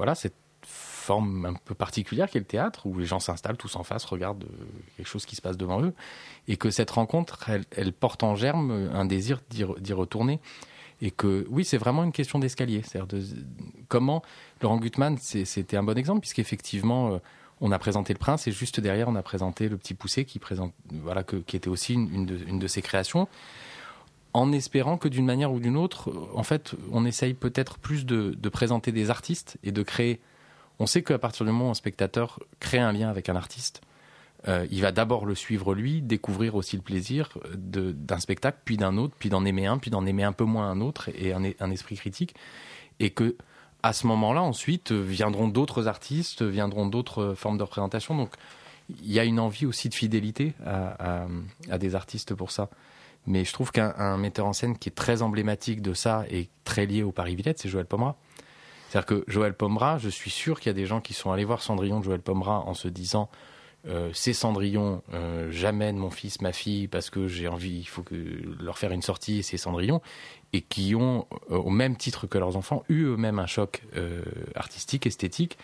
voilà 0.00 0.14
cette 0.14 0.32
forme 0.62 1.44
un 1.44 1.52
peu 1.52 1.74
particulière 1.74 2.30
qu'est 2.30 2.38
le 2.38 2.46
théâtre, 2.46 2.86
où 2.86 2.98
les 2.98 3.04
gens 3.04 3.20
s'installent 3.20 3.58
tous 3.58 3.76
en 3.76 3.82
face, 3.82 4.06
regardent 4.06 4.44
euh, 4.44 4.64
quelque 4.96 5.06
chose 5.06 5.26
qui 5.26 5.36
se 5.36 5.42
passe 5.42 5.58
devant 5.58 5.82
eux, 5.82 5.92
et 6.48 6.56
que 6.56 6.70
cette 6.70 6.90
rencontre, 6.90 7.50
elle, 7.70 7.92
porte 7.92 8.22
en 8.22 8.34
germe 8.34 8.88
un 8.94 9.04
désir 9.04 9.42
d'y 9.50 9.92
retourner. 9.92 10.40
Et 11.02 11.10
que 11.10 11.46
oui, 11.50 11.66
c'est 11.66 11.76
vraiment 11.76 12.02
une 12.02 12.12
question 12.12 12.38
d'escalier. 12.38 12.80
C'est-à-dire 12.82 13.08
de, 13.08 13.22
comment 13.88 14.22
Laurent 14.62 14.78
Gutmann, 14.78 15.18
c'était 15.18 15.76
un 15.76 15.82
bon 15.82 15.98
exemple, 15.98 16.20
puisqu'effectivement, 16.20 17.20
on 17.60 17.72
a 17.72 17.78
présenté 17.78 18.14
le 18.14 18.18
prince, 18.18 18.46
et 18.46 18.52
juste 18.52 18.80
derrière, 18.80 19.08
on 19.08 19.16
a 19.16 19.22
présenté 19.22 19.68
le 19.68 19.76
petit 19.76 19.92
poussé 19.92 20.24
qui, 20.24 20.38
présente, 20.38 20.72
voilà, 20.90 21.24
qui 21.24 21.56
était 21.56 21.68
aussi 21.68 21.92
une 21.92 22.24
de 22.58 22.66
ses 22.66 22.80
créations 22.80 23.28
en 24.32 24.52
espérant 24.52 24.96
que 24.96 25.08
d'une 25.08 25.26
manière 25.26 25.52
ou 25.52 25.60
d'une 25.60 25.76
autre, 25.76 26.12
en 26.34 26.42
fait, 26.42 26.74
on 26.92 27.04
essaye 27.04 27.34
peut-être 27.34 27.78
plus 27.78 28.06
de, 28.06 28.48
présenter 28.48 28.92
des 28.92 29.10
artistes 29.10 29.58
et 29.64 29.72
de 29.72 29.82
créer. 29.82 30.20
On 30.78 30.86
sait 30.86 31.02
qu'à 31.02 31.18
partir 31.18 31.44
du 31.44 31.52
moment 31.52 31.68
où 31.68 31.70
un 31.70 31.74
spectateur 31.74 32.40
crée 32.60 32.78
un 32.78 32.92
lien 32.92 33.08
avec 33.08 33.28
un 33.28 33.36
artiste, 33.36 33.82
euh, 34.48 34.66
il 34.70 34.80
va 34.80 34.92
d'abord 34.92 35.26
le 35.26 35.34
suivre 35.34 35.74
lui, 35.74 36.00
découvrir 36.00 36.54
aussi 36.54 36.76
le 36.76 36.82
plaisir 36.82 37.36
d'un 37.54 38.18
spectacle, 38.20 38.58
puis 38.64 38.76
d'un 38.76 38.96
autre, 38.96 39.14
puis 39.18 39.28
d'en 39.28 39.44
aimer 39.44 39.66
un, 39.66 39.78
puis 39.78 39.90
d'en 39.90 40.06
aimer 40.06 40.24
un 40.24 40.32
peu 40.32 40.44
moins 40.44 40.70
un 40.70 40.80
autre, 40.80 41.10
et 41.14 41.32
un, 41.32 41.42
un 41.58 41.70
esprit 41.70 41.96
critique, 41.96 42.34
et 43.00 43.10
que 43.10 43.36
à 43.82 43.92
ce 43.92 44.06
moment-là, 44.06 44.42
ensuite, 44.42 44.92
viendront 44.92 45.48
d'autres 45.48 45.88
artistes, 45.88 46.42
viendront 46.42 46.86
d'autres 46.86 47.34
formes 47.34 47.56
de 47.56 47.62
représentation. 47.62 48.14
Donc, 48.14 48.34
il 48.90 49.10
y 49.10 49.18
a 49.18 49.24
une 49.24 49.40
envie 49.40 49.64
aussi 49.64 49.88
de 49.88 49.94
fidélité 49.94 50.52
à 50.66 51.78
des 51.78 51.94
artistes 51.94 52.34
pour 52.34 52.50
ça. 52.50 52.68
Mais 53.26 53.44
je 53.44 53.52
trouve 53.52 53.70
qu'un 53.70 54.16
metteur 54.16 54.46
en 54.46 54.52
scène 54.52 54.78
qui 54.78 54.88
est 54.88 54.94
très 54.94 55.22
emblématique 55.22 55.82
de 55.82 55.94
ça 55.94 56.24
et 56.30 56.48
très 56.64 56.86
lié 56.86 57.02
au 57.02 57.12
Paris 57.12 57.36
Villette, 57.36 57.58
c'est 57.58 57.68
Joël 57.68 57.86
Pomera. 57.86 58.16
C'est-à-dire 58.88 59.06
que 59.06 59.24
Joël 59.28 59.54
Pomera, 59.54 59.98
je 59.98 60.08
suis 60.08 60.30
sûr 60.30 60.58
qu'il 60.58 60.68
y 60.68 60.70
a 60.70 60.74
des 60.74 60.86
gens 60.86 61.00
qui 61.00 61.14
sont 61.14 61.30
allés 61.30 61.44
voir 61.44 61.62
Cendrillon 61.62 62.00
de 62.00 62.04
Joël 62.04 62.20
Pomera 62.20 62.60
en 62.60 62.74
se 62.74 62.88
disant 62.88 63.28
euh, 63.86 64.10
c'est 64.12 64.34
Cendrillon, 64.34 65.02
euh, 65.14 65.48
j'amène 65.50 65.96
mon 65.96 66.10
fils, 66.10 66.42
ma 66.42 66.52
fille, 66.52 66.86
parce 66.86 67.08
que 67.08 67.28
j'ai 67.28 67.48
envie, 67.48 67.78
il 67.78 67.88
faut 67.88 68.02
que 68.02 68.14
leur 68.60 68.76
faire 68.76 68.92
une 68.92 69.00
sortie, 69.00 69.38
et 69.38 69.42
c'est 69.42 69.56
Cendrillon, 69.56 70.02
et 70.52 70.60
qui 70.60 70.94
ont, 70.94 71.26
euh, 71.50 71.56
au 71.56 71.70
même 71.70 71.96
titre 71.96 72.26
que 72.26 72.36
leurs 72.36 72.56
enfants, 72.56 72.84
eu 72.88 73.04
eux-mêmes 73.04 73.38
un 73.38 73.46
choc 73.46 73.82
artistique, 74.54 75.06
esthétique, 75.06 75.56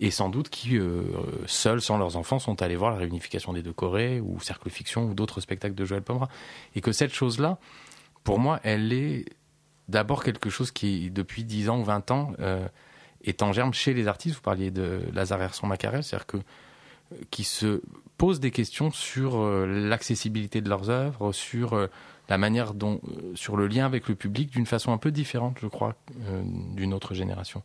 et 0.00 0.10
sans 0.10 0.28
doute 0.28 0.48
qui, 0.48 0.76
euh, 0.76 1.02
seuls, 1.46 1.80
sans 1.80 1.98
leurs 1.98 2.16
enfants, 2.16 2.38
sont 2.38 2.62
allés 2.62 2.76
voir 2.76 2.90
la 2.90 2.98
réunification 2.98 3.52
des 3.52 3.62
deux 3.62 3.72
Corées, 3.72 4.20
ou 4.20 4.40
Cercle 4.40 4.70
Fiction, 4.70 5.04
ou 5.04 5.14
d'autres 5.14 5.40
spectacles 5.40 5.74
de 5.74 5.84
Joël 5.84 6.02
Pomera. 6.02 6.28
Et 6.74 6.80
que 6.80 6.92
cette 6.92 7.12
chose-là, 7.12 7.58
pour 8.24 8.38
moi, 8.38 8.60
elle 8.62 8.92
est 8.92 9.26
d'abord 9.88 10.24
quelque 10.24 10.50
chose 10.50 10.70
qui, 10.70 11.10
depuis 11.10 11.44
10 11.44 11.68
ans 11.68 11.80
ou 11.80 11.84
20 11.84 12.10
ans, 12.10 12.32
euh, 12.40 12.66
est 13.22 13.42
en 13.42 13.52
germe 13.52 13.72
chez 13.72 13.94
les 13.94 14.08
artistes. 14.08 14.36
Vous 14.36 14.42
parliez 14.42 14.70
de 14.70 15.02
Lazare 15.12 15.42
Herson 15.42 15.66
Macarel, 15.66 16.02
c'est-à-dire 16.02 16.26
que 16.26 16.38
qui 17.30 17.44
se 17.44 17.82
posent 18.16 18.40
des 18.40 18.50
questions 18.50 18.90
sur 18.90 19.36
euh, 19.36 19.66
l'accessibilité 19.66 20.60
de 20.60 20.68
leurs 20.68 20.90
œuvres, 20.90 21.32
sur 21.32 21.74
euh, 21.74 21.88
la 22.28 22.38
manière 22.38 22.74
dont, 22.74 23.00
euh, 23.04 23.32
sur 23.34 23.56
le 23.56 23.66
lien 23.66 23.84
avec 23.84 24.08
le 24.08 24.14
public, 24.14 24.50
d'une 24.50 24.66
façon 24.66 24.92
un 24.92 24.98
peu 24.98 25.10
différente, 25.10 25.58
je 25.60 25.66
crois, 25.66 25.94
euh, 26.28 26.42
d'une 26.74 26.94
autre 26.94 27.14
génération. 27.14 27.62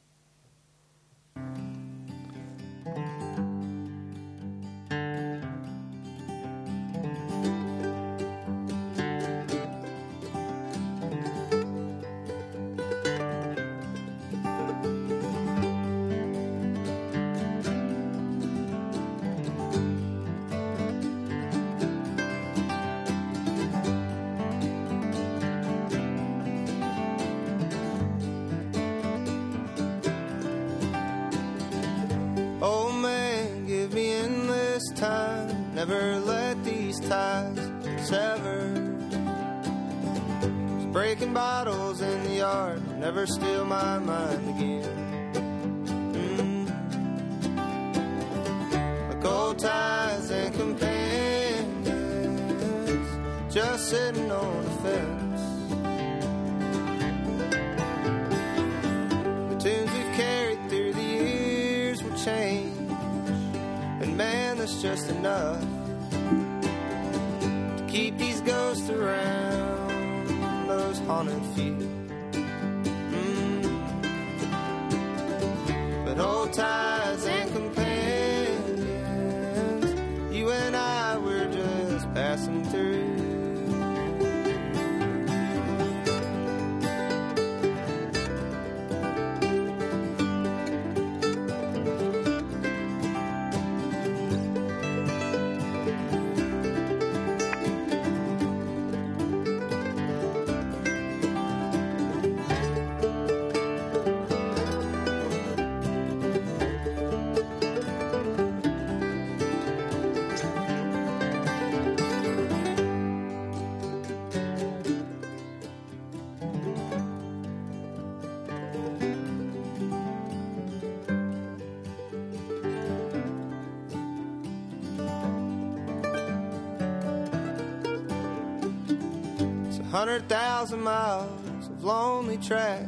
Hundred 130.00 130.30
thousand 130.30 130.82
miles 130.82 131.68
of 131.68 131.84
lonely 131.84 132.38
track, 132.38 132.88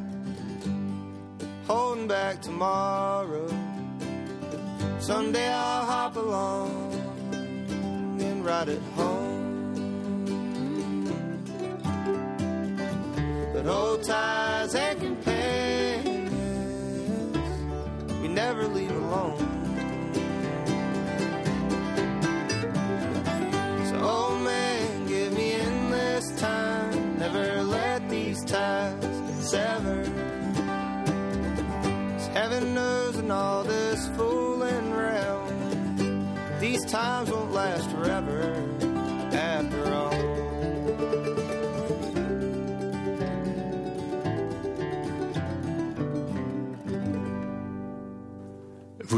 holding 1.67 2.07
back 2.07 2.41
tomorrow. 2.41 3.49
Someday 4.97 5.49
I'll 5.49 5.85
hop 5.85 6.15
along 6.15 6.93
and 8.21 8.45
ride 8.45 8.69
it 8.69 8.81
home. 8.95 9.10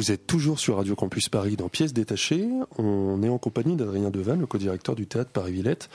Vous 0.03 0.11
êtes 0.11 0.27
toujours 0.27 0.59
sur 0.59 0.75
Radio 0.75 0.97
Campus 0.97 1.29
Paris 1.29 1.55
dans 1.55 1.69
Pièces 1.69 1.93
détachées. 1.93 2.45
On 2.77 3.23
est 3.23 3.29
en 3.29 3.37
compagnie 3.37 3.77
d'Adrien 3.77 4.09
Devanne, 4.09 4.41
le 4.41 4.45
co-directeur 4.45 4.95
du 4.95 5.07
théâtre 5.07 5.31
Paris-Villette. 5.31 5.89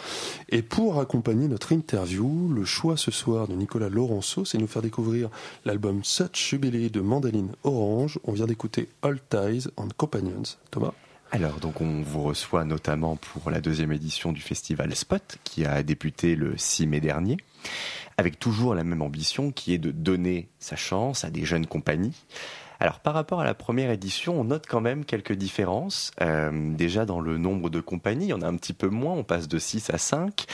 Et 0.48 0.62
pour 0.62 0.98
accompagner 0.98 1.46
notre 1.46 1.72
interview, 1.72 2.50
le 2.50 2.64
choix 2.64 2.96
ce 2.96 3.10
soir 3.10 3.48
de 3.48 3.52
Nicolas 3.52 3.90
Laurenceau, 3.90 4.46
c'est 4.46 4.56
nous 4.56 4.66
faire 4.66 4.80
découvrir 4.80 5.28
l'album 5.66 6.02
Such 6.04 6.48
Jubilee 6.48 6.88
de 6.88 7.02
Mandaline 7.02 7.50
Orange. 7.64 8.18
On 8.24 8.32
vient 8.32 8.46
d'écouter 8.46 8.88
All 9.02 9.20
Ties 9.28 9.68
and 9.76 9.88
Companions. 9.98 10.56
Thomas? 10.70 10.94
Alors, 11.30 11.60
donc, 11.60 11.82
on 11.82 12.00
vous 12.00 12.22
reçoit 12.22 12.64
notamment 12.64 13.16
pour 13.16 13.50
la 13.50 13.60
deuxième 13.60 13.92
édition 13.92 14.32
du 14.32 14.40
festival 14.40 14.96
Spot, 14.96 15.36
qui 15.44 15.66
a 15.66 15.82
débuté 15.82 16.34
le 16.34 16.56
6 16.56 16.86
mai 16.86 17.02
dernier, 17.02 17.36
avec 18.16 18.38
toujours 18.38 18.74
la 18.74 18.84
même 18.84 19.02
ambition 19.02 19.52
qui 19.52 19.74
est 19.74 19.78
de 19.78 19.90
donner 19.90 20.48
sa 20.60 20.76
chance 20.76 21.24
à 21.24 21.30
des 21.30 21.44
jeunes 21.44 21.66
compagnies. 21.66 22.16
Alors 22.80 23.00
par 23.00 23.14
rapport 23.14 23.40
à 23.40 23.44
la 23.44 23.54
première 23.54 23.90
édition, 23.90 24.40
on 24.40 24.44
note 24.44 24.66
quand 24.68 24.80
même 24.80 25.04
quelques 25.04 25.32
différences. 25.32 26.12
Euh, 26.20 26.74
déjà 26.74 27.04
dans 27.04 27.20
le 27.20 27.36
nombre 27.36 27.70
de 27.70 27.80
compagnies, 27.80 28.32
en 28.32 28.40
a 28.40 28.46
un 28.46 28.56
petit 28.56 28.72
peu 28.72 28.88
moins, 28.88 29.14
on 29.14 29.24
passe 29.24 29.48
de 29.48 29.58
6 29.58 29.90
à 29.90 29.98
5. 29.98 30.46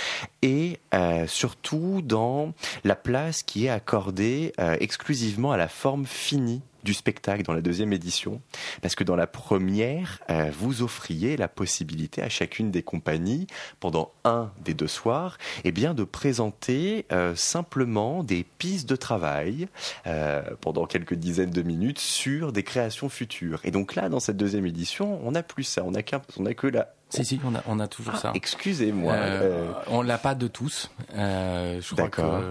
Et 0.43 0.79
euh, 0.95 1.27
surtout 1.27 2.01
dans 2.03 2.53
la 2.85 2.97
place 2.97 3.43
qui 3.43 3.67
est 3.67 3.71
accordée 3.71 4.53
euh, 4.59 4.77
exclusivement 4.81 5.53
à 5.53 5.57
la 5.57 5.69
forme 5.69 6.07
finie 6.07 6.63
du 6.85 6.95
spectacle 6.95 7.43
dans 7.43 7.55
la 7.55 7.63
deuxième 7.63 7.93
édition, 7.93 8.41
parce 8.83 8.95
que 8.95 9.05
dans 9.05 9.17
la 9.17 9.27
première, 9.27 10.21
euh, 10.31 10.51
vous 10.57 10.83
offriez 10.83 11.37
la 11.37 11.49
possibilité 11.49 12.23
à 12.23 12.29
chacune 12.29 12.71
des 12.71 12.83
compagnies, 12.83 13.47
pendant 13.81 14.13
un 14.25 14.51
des 14.65 14.75
deux 14.75 14.87
soirs, 14.87 15.39
eh 15.65 15.73
bien, 15.73 15.95
de 15.95 16.05
présenter 16.05 17.07
euh, 17.11 17.35
simplement 17.35 18.23
des 18.23 18.45
pistes 18.45 18.89
de 18.89 18.97
travail 18.97 19.69
euh, 20.07 20.43
pendant 20.61 20.87
quelques 20.87 21.15
dizaines 21.15 21.51
de 21.51 21.63
minutes 21.63 21.99
sur 21.99 22.53
des 22.53 22.63
créations 22.63 23.09
futures. 23.09 23.61
Et 23.65 23.71
donc 23.71 23.95
là, 23.95 24.09
dans 24.09 24.21
cette 24.21 24.37
deuxième 24.37 24.67
édition, 24.67 25.21
on 25.25 25.33
n'a 25.33 25.43
plus 25.43 25.65
ça, 25.65 25.83
on 25.85 25.91
n'a 25.91 26.01
a 26.01 26.55
que 26.55 26.67
la 26.67 26.95
Si, 27.09 27.25
si, 27.25 27.41
on 27.45 27.55
a, 27.55 27.63
on 27.67 27.81
a 27.81 27.89
toujours 27.89 28.15
Ah, 28.17 28.21
ça. 28.21 28.33
Excusez-moi. 28.35 29.13
Euh, 29.13 29.73
on 29.89 30.03
l'a 30.03 30.19
pas 30.19 30.35
de 30.35 30.49
tous. 30.49 30.91
Euh, 31.15 31.81
je 31.81 31.95
crois 31.95 32.09
que 32.09 32.21
D'accord. 32.21 32.43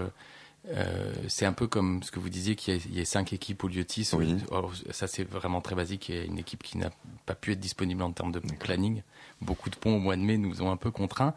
Euh, 0.70 1.12
c'est 1.28 1.44
un 1.44 1.52
peu 1.52 1.66
comme 1.66 2.02
ce 2.02 2.10
que 2.10 2.18
vous 2.18 2.30
disiez 2.30 2.56
qu'il 2.56 2.74
y, 2.92 2.96
y 2.96 3.00
ait 3.00 3.04
cinq 3.04 3.32
équipes 3.34 3.62
au 3.64 3.68
lieu 3.68 3.84
de 3.84 3.90
six. 3.90 4.12
Oui. 4.14 4.36
Alors, 4.50 4.72
ça 4.90 5.06
c'est 5.06 5.24
vraiment 5.24 5.60
très 5.60 5.74
basique. 5.74 6.08
Il 6.08 6.14
y 6.14 6.18
a 6.18 6.24
une 6.24 6.38
équipe 6.38 6.62
qui 6.62 6.78
n'a 6.78 6.90
pas 7.26 7.34
pu 7.34 7.52
être 7.52 7.60
disponible 7.60 8.02
en 8.02 8.12
termes 8.12 8.32
de 8.32 8.38
planning. 8.38 9.02
Beaucoup 9.42 9.68
de 9.68 9.76
ponts 9.76 9.96
au 9.96 9.98
mois 9.98 10.16
de 10.16 10.22
mai 10.22 10.38
nous 10.38 10.62
ont 10.62 10.70
un 10.70 10.76
peu 10.78 10.90
contraints. 10.90 11.34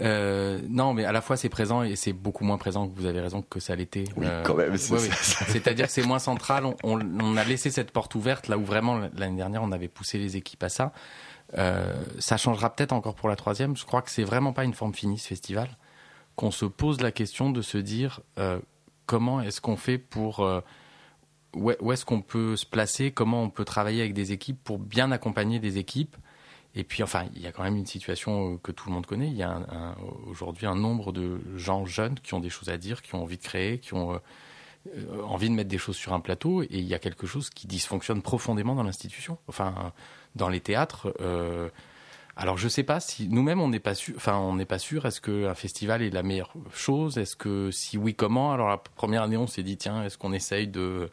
Euh, 0.00 0.60
non, 0.68 0.94
mais 0.94 1.04
à 1.04 1.10
la 1.12 1.20
fois 1.20 1.36
c'est 1.36 1.48
présent 1.48 1.82
et 1.82 1.96
c'est 1.96 2.12
beaucoup 2.12 2.44
moins 2.44 2.58
présent 2.58 2.86
vous 2.94 3.06
avez 3.06 3.20
raison 3.20 3.42
que 3.42 3.58
ça 3.58 3.74
l'était. 3.74 4.04
Oui, 4.16 4.26
quand 4.44 4.54
même, 4.54 4.76
c'est- 4.76 4.92
ouais, 4.94 5.00
oui. 5.00 5.08
ça- 5.20 5.44
C'est-à-dire 5.46 5.86
que 5.86 5.92
c'est 5.92 6.06
moins 6.06 6.20
central. 6.20 6.64
On, 6.64 6.76
on- 6.84 7.00
on 7.20 7.36
a 7.36 7.42
laissé 7.44 7.70
cette 7.70 7.90
porte 7.90 8.14
ouverte 8.14 8.46
là 8.46 8.56
où 8.56 8.64
vraiment 8.64 9.00
l'année 9.16 9.36
dernière 9.36 9.62
on 9.64 9.72
avait 9.72 9.88
poussé 9.88 10.18
les 10.18 10.36
équipes 10.36 10.62
à 10.62 10.68
ça. 10.68 10.92
Euh, 11.58 11.92
ça 12.20 12.36
changera 12.36 12.70
peut-être 12.72 12.92
encore 12.92 13.16
pour 13.16 13.28
la 13.28 13.34
troisième. 13.34 13.76
Je 13.76 13.84
crois 13.84 14.02
que 14.02 14.10
c'est 14.12 14.22
vraiment 14.22 14.52
pas 14.52 14.62
une 14.62 14.74
forme 14.74 14.94
finie 14.94 15.18
ce 15.18 15.26
festival. 15.26 15.68
Qu'on 16.40 16.50
se 16.50 16.64
pose 16.64 17.02
la 17.02 17.12
question 17.12 17.50
de 17.50 17.60
se 17.60 17.76
dire 17.76 18.20
euh, 18.38 18.58
comment 19.04 19.42
est-ce 19.42 19.60
qu'on 19.60 19.76
fait 19.76 19.98
pour 19.98 20.40
euh, 20.40 20.62
où 21.54 21.70
est- 21.70 21.76
où 21.82 21.92
est-ce 21.92 22.06
qu'on 22.06 22.22
peut 22.22 22.56
se 22.56 22.64
placer, 22.64 23.10
comment 23.10 23.42
on 23.42 23.50
peut 23.50 23.66
travailler 23.66 24.00
avec 24.00 24.14
des 24.14 24.32
équipes 24.32 24.58
pour 24.64 24.78
bien 24.78 25.12
accompagner 25.12 25.58
des 25.58 25.76
équipes. 25.76 26.16
Et 26.74 26.82
puis, 26.82 27.02
enfin, 27.02 27.26
il 27.34 27.42
y 27.42 27.46
a 27.46 27.52
quand 27.52 27.62
même 27.62 27.76
une 27.76 27.84
situation 27.84 28.54
euh, 28.54 28.56
que 28.62 28.72
tout 28.72 28.88
le 28.88 28.94
monde 28.94 29.04
connaît. 29.04 29.26
Il 29.28 29.36
y 29.36 29.42
a 29.42 29.94
aujourd'hui 30.26 30.66
un 30.66 30.76
nombre 30.76 31.12
de 31.12 31.40
gens 31.56 31.84
jeunes 31.84 32.14
qui 32.20 32.32
ont 32.32 32.40
des 32.40 32.48
choses 32.48 32.70
à 32.70 32.78
dire, 32.78 33.02
qui 33.02 33.14
ont 33.14 33.22
envie 33.22 33.36
de 33.36 33.42
créer, 33.42 33.78
qui 33.78 33.92
ont 33.92 34.18
envie 35.24 35.50
de 35.50 35.54
mettre 35.54 35.68
des 35.68 35.76
choses 35.76 35.96
sur 35.96 36.14
un 36.14 36.20
plateau. 36.20 36.62
Et 36.62 36.68
il 36.70 36.86
y 36.86 36.94
a 36.94 36.98
quelque 36.98 37.26
chose 37.26 37.50
qui 37.50 37.66
dysfonctionne 37.66 38.22
profondément 38.22 38.74
dans 38.74 38.84
l'institution. 38.84 39.36
Enfin, 39.46 39.92
dans 40.36 40.48
les 40.48 40.60
théâtres. 40.60 41.12
Alors, 42.36 42.56
je 42.56 42.68
sais 42.68 42.84
pas 42.84 43.00
si 43.00 43.28
nous-mêmes 43.28 43.60
on 43.60 43.68
n'est 43.68 43.80
pas 43.80 43.94
sûr. 43.94 44.14
Enfin, 44.16 44.36
on 44.38 44.54
n'est 44.54 44.64
pas 44.64 44.78
sûr. 44.78 45.04
Est-ce 45.04 45.20
qu'un 45.20 45.54
festival 45.54 46.00
est 46.00 46.10
la 46.10 46.22
meilleure 46.22 46.54
chose? 46.72 47.18
Est-ce 47.18 47.36
que 47.36 47.70
si 47.70 47.98
oui, 47.98 48.14
comment? 48.14 48.52
Alors 48.52 48.68
la 48.68 48.78
première 48.78 49.24
année, 49.24 49.36
on 49.36 49.46
s'est 49.46 49.62
dit 49.62 49.76
tiens, 49.76 50.04
est-ce 50.04 50.16
qu'on 50.16 50.32
essaye 50.32 50.68
de 50.68 51.10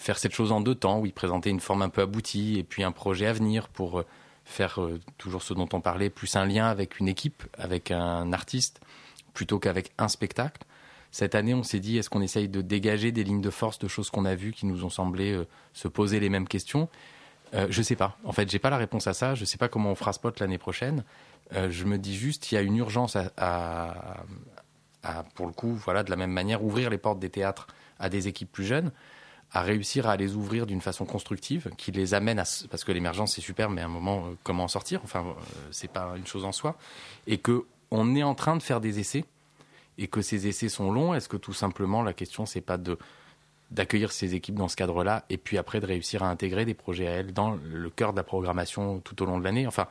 faire 0.00 0.18
cette 0.18 0.32
chose 0.32 0.50
en 0.50 0.62
deux 0.62 0.74
temps, 0.74 0.98
oui, 0.98 1.12
présenter 1.12 1.50
une 1.50 1.60
forme 1.60 1.82
un 1.82 1.90
peu 1.90 2.00
aboutie 2.00 2.58
et 2.58 2.64
puis 2.64 2.82
un 2.82 2.90
projet 2.90 3.26
à 3.26 3.34
venir 3.34 3.68
pour 3.68 4.00
euh, 4.00 4.06
faire 4.46 4.80
euh, 4.80 4.98
toujours 5.18 5.42
ce 5.42 5.52
dont 5.52 5.68
on 5.74 5.82
parlait, 5.82 6.08
plus 6.08 6.36
un 6.36 6.46
lien 6.46 6.66
avec 6.66 7.00
une 7.00 7.06
équipe, 7.06 7.44
avec 7.58 7.90
un 7.90 8.32
artiste, 8.32 8.80
plutôt 9.34 9.58
qu'avec 9.58 9.92
un 9.98 10.08
spectacle. 10.08 10.62
Cette 11.10 11.34
année, 11.34 11.52
on 11.52 11.62
s'est 11.62 11.80
dit, 11.80 11.98
est-ce 11.98 12.08
qu'on 12.08 12.22
essaye 12.22 12.48
de 12.48 12.62
dégager 12.62 13.12
des 13.12 13.24
lignes 13.24 13.42
de 13.42 13.50
force 13.50 13.78
de 13.78 13.88
choses 13.88 14.08
qu'on 14.08 14.24
a 14.24 14.34
vues 14.34 14.52
qui 14.52 14.64
nous 14.64 14.84
ont 14.86 14.90
semblé 14.90 15.32
euh, 15.32 15.46
se 15.74 15.86
poser 15.86 16.18
les 16.18 16.30
mêmes 16.30 16.48
questions? 16.48 16.88
Euh, 17.54 17.66
Je 17.70 17.82
sais 17.82 17.96
pas. 17.96 18.16
En 18.24 18.32
fait, 18.32 18.50
j'ai 18.50 18.58
pas 18.58 18.70
la 18.70 18.76
réponse 18.76 19.06
à 19.06 19.14
ça. 19.14 19.34
Je 19.34 19.44
sais 19.44 19.58
pas 19.58 19.68
comment 19.68 19.90
on 19.90 19.94
fera 19.94 20.12
spot 20.12 20.40
l'année 20.40 20.58
prochaine. 20.58 21.04
Euh, 21.54 21.70
je 21.70 21.84
me 21.84 21.98
dis 21.98 22.16
juste, 22.16 22.52
il 22.52 22.54
y 22.54 22.58
a 22.58 22.62
une 22.62 22.76
urgence 22.76 23.16
à, 23.16 24.24
pour 25.34 25.46
le 25.46 25.52
coup, 25.52 25.74
voilà, 25.74 26.02
de 26.02 26.10
la 26.10 26.16
même 26.16 26.32
manière, 26.32 26.62
ouvrir 26.62 26.90
les 26.90 26.98
portes 26.98 27.18
des 27.18 27.30
théâtres 27.30 27.66
à 27.98 28.08
des 28.08 28.28
équipes 28.28 28.50
plus 28.50 28.64
jeunes 28.64 28.92
à 29.52 29.62
réussir 29.62 30.08
à 30.08 30.16
les 30.16 30.36
ouvrir 30.36 30.66
d'une 30.66 30.80
façon 30.80 31.04
constructive, 31.04 31.70
qui 31.76 31.90
les 31.90 32.14
amène 32.14 32.38
à 32.38 32.44
parce 32.70 32.84
que 32.84 32.92
l'émergence 32.92 33.34
c'est 33.34 33.40
super, 33.40 33.68
mais 33.68 33.82
à 33.82 33.86
un 33.86 33.88
moment 33.88 34.26
euh, 34.26 34.36
comment 34.44 34.64
en 34.64 34.68
sortir? 34.68 35.00
Enfin, 35.02 35.24
c'est 35.70 35.90
pas 35.90 36.14
une 36.16 36.26
chose 36.26 36.44
en 36.44 36.52
soi, 36.52 36.76
et 37.26 37.38
que 37.38 37.64
on 37.90 38.14
est 38.14 38.22
en 38.22 38.34
train 38.34 38.56
de 38.56 38.62
faire 38.62 38.80
des 38.80 39.00
essais 39.00 39.24
et 39.98 40.06
que 40.06 40.22
ces 40.22 40.46
essais 40.46 40.68
sont 40.68 40.92
longs. 40.92 41.14
Est-ce 41.14 41.28
que 41.28 41.36
tout 41.36 41.52
simplement 41.52 42.02
la 42.02 42.12
question 42.12 42.46
c'est 42.46 42.60
pas 42.60 42.78
de 42.78 42.96
d'accueillir 43.70 44.12
ces 44.12 44.34
équipes 44.34 44.56
dans 44.56 44.68
ce 44.68 44.76
cadre-là 44.76 45.24
et 45.30 45.36
puis 45.36 45.58
après 45.58 45.80
de 45.80 45.86
réussir 45.86 46.22
à 46.22 46.28
intégrer 46.28 46.64
des 46.64 46.74
projets 46.74 47.06
à 47.06 47.10
elles 47.12 47.32
dans 47.32 47.56
le 47.62 47.90
cœur 47.90 48.12
de 48.12 48.16
la 48.16 48.24
programmation 48.24 49.00
tout 49.00 49.22
au 49.22 49.26
long 49.26 49.38
de 49.38 49.44
l'année. 49.44 49.66
Enfin, 49.66 49.86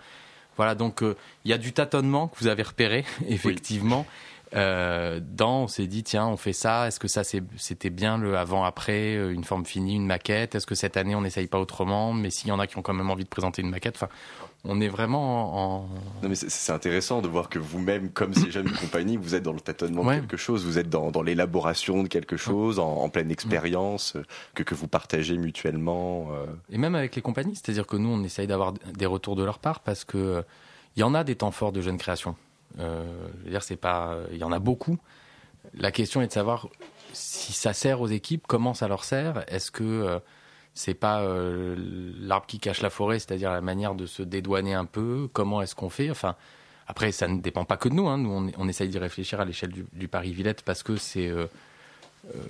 voilà, 0.58 0.76
donc 0.76 1.04
euh, 1.04 1.16
il 1.46 1.52
y 1.52 1.54
a 1.54 1.58
du 1.58 1.72
tâtonnement 1.72 2.28
que 2.28 2.38
vous 2.40 2.48
avez 2.48 2.64
repéré, 2.64 3.06
effectivement. 3.28 4.06
Euh, 4.56 5.20
dans, 5.24 5.64
on 5.64 5.68
s'est 5.68 5.86
dit, 5.88 6.04
tiens, 6.04 6.28
on 6.28 6.38
fait 6.38 6.54
ça. 6.54 6.88
Est-ce 6.88 7.00
que 7.00 7.08
ça, 7.08 7.24
c'était 7.24 7.90
bien 7.92 8.18
le 8.18 8.38
avant-après, 8.38 9.16
euh, 9.16 9.32
une 9.32 9.44
forme 9.44 9.66
finie, 9.66 9.96
une 9.96 10.06
maquette? 10.08 10.56
Est-ce 10.56 10.66
que 10.66 10.76
cette 10.76 10.98
année, 10.98 11.14
on 11.16 11.22
n'essaye 11.22 11.48
pas 11.48 11.60
autrement? 11.60 12.14
Mais 12.14 12.30
s'il 12.32 12.48
y 12.50 12.52
en 12.52 12.60
a 12.60 12.66
qui 12.68 12.78
ont 12.78 12.82
quand 12.82 12.94
même 12.94 13.10
envie 13.12 13.24
de 13.26 13.30
présenter 13.30 13.62
une 13.62 13.70
maquette, 13.70 13.96
enfin, 13.96 14.10
on 14.66 14.82
est 14.82 14.88
vraiment 14.88 15.78
en. 15.78 15.80
Non 16.24 16.30
mais 16.30 16.36
c'est- 16.36 16.72
intéressant 16.72 17.22
de 17.22 17.28
voir 17.28 17.48
que 17.50 17.60
vous-même, 17.60 18.10
comme 18.10 18.34
ces 18.34 18.52
jeunes 18.52 18.72
compagnies, 18.82 19.18
vous 19.18 19.36
êtes 19.36 19.44
dans 19.44 19.54
le 19.54 19.60
tâtonnement 19.62 20.02
Ouais. 20.02 20.16
de 20.16 20.22
quelque 20.22 20.38
chose, 20.38 20.66
vous 20.66 20.78
êtes 20.80 20.90
dans, 20.90 21.12
dans 21.12 21.22
l'élaboration 21.22 22.04
de 22.04 22.08
quelque 22.08 22.36
chose, 22.38 22.80
en, 22.80 22.88
en 22.98 23.10
pleine 23.10 23.32
expérience, 23.32 24.16
euh, 24.16 24.24
que, 24.56 24.64
que 24.64 24.74
vous 24.76 24.88
partagez 24.88 25.38
mutuellement. 25.38 26.30
euh. 26.34 26.46
Et 26.72 26.78
même 26.78 26.96
avec 26.96 27.16
les 27.16 27.22
compagnies, 27.22 27.56
c'est-à-dire 27.56 27.86
que 27.88 27.98
nous, 27.98 28.10
on 28.10 28.24
essaye 28.24 28.48
d'avoir 28.48 28.74
des 28.74 29.06
retours 29.06 29.36
de 29.36 29.44
leur 29.44 29.60
part 29.60 29.80
parce 29.82 30.04
que 30.06 30.18
euh, 30.18 30.42
il 30.96 31.02
y 31.02 31.04
en 31.04 31.14
a 31.14 31.24
des 31.24 31.36
temps 31.36 31.52
forts 31.52 31.72
de 31.72 31.82
jeunes 31.82 31.98
créations. 32.00 32.36
Euh, 32.80 33.28
dire, 33.46 33.64
c'est 33.64 33.76
pas, 33.76 34.18
il 34.32 34.38
y 34.38 34.44
en 34.44 34.52
a 34.52 34.60
beaucoup. 34.60 34.98
La 35.74 35.92
question 35.92 36.22
est 36.22 36.28
de 36.28 36.32
savoir 36.32 36.68
si 37.14 37.54
ça 37.54 37.74
sert 37.74 38.02
aux 38.02 38.08
équipes, 38.08 38.46
comment 38.48 38.74
ça 38.74 38.88
leur 38.88 39.04
sert. 39.04 39.44
Est-ce 39.48 39.72
que 39.72 39.84
euh, 39.84 40.20
c'est 40.74 40.94
pas 40.94 41.22
euh, 41.22 41.76
l'arbre 42.20 42.46
qui 42.46 42.60
cache 42.60 42.82
la 42.82 42.90
forêt, 42.90 43.20
c'est-à-dire 43.20 43.52
la 43.52 43.62
manière 43.62 43.96
de 43.96 44.06
se 44.06 44.24
dédouaner 44.24 44.74
un 44.74 44.86
peu? 44.86 45.30
Comment 45.34 45.62
est-ce 45.62 45.76
qu'on 45.76 45.90
fait? 45.90 46.12
Enfin, 46.12 46.36
après, 46.90 47.12
ça 47.12 47.28
ne 47.28 47.40
dépend 47.40 47.66
pas 47.66 47.78
que 47.78 47.88
de 47.88 47.94
nous. 47.94 48.08
Hein. 48.08 48.18
Nous, 48.18 48.52
on, 48.58 48.68
essaye 48.68 48.90
d'y 48.90 48.98
réfléchir 48.98 49.40
à 49.40 49.46
l'échelle 49.46 49.72
du, 49.72 50.08
Paris-Villette 50.08 50.64
parce 50.64 50.82
que 50.82 50.96
c'est 50.96 51.28
euh, 51.28 51.44
euh, 51.44 51.48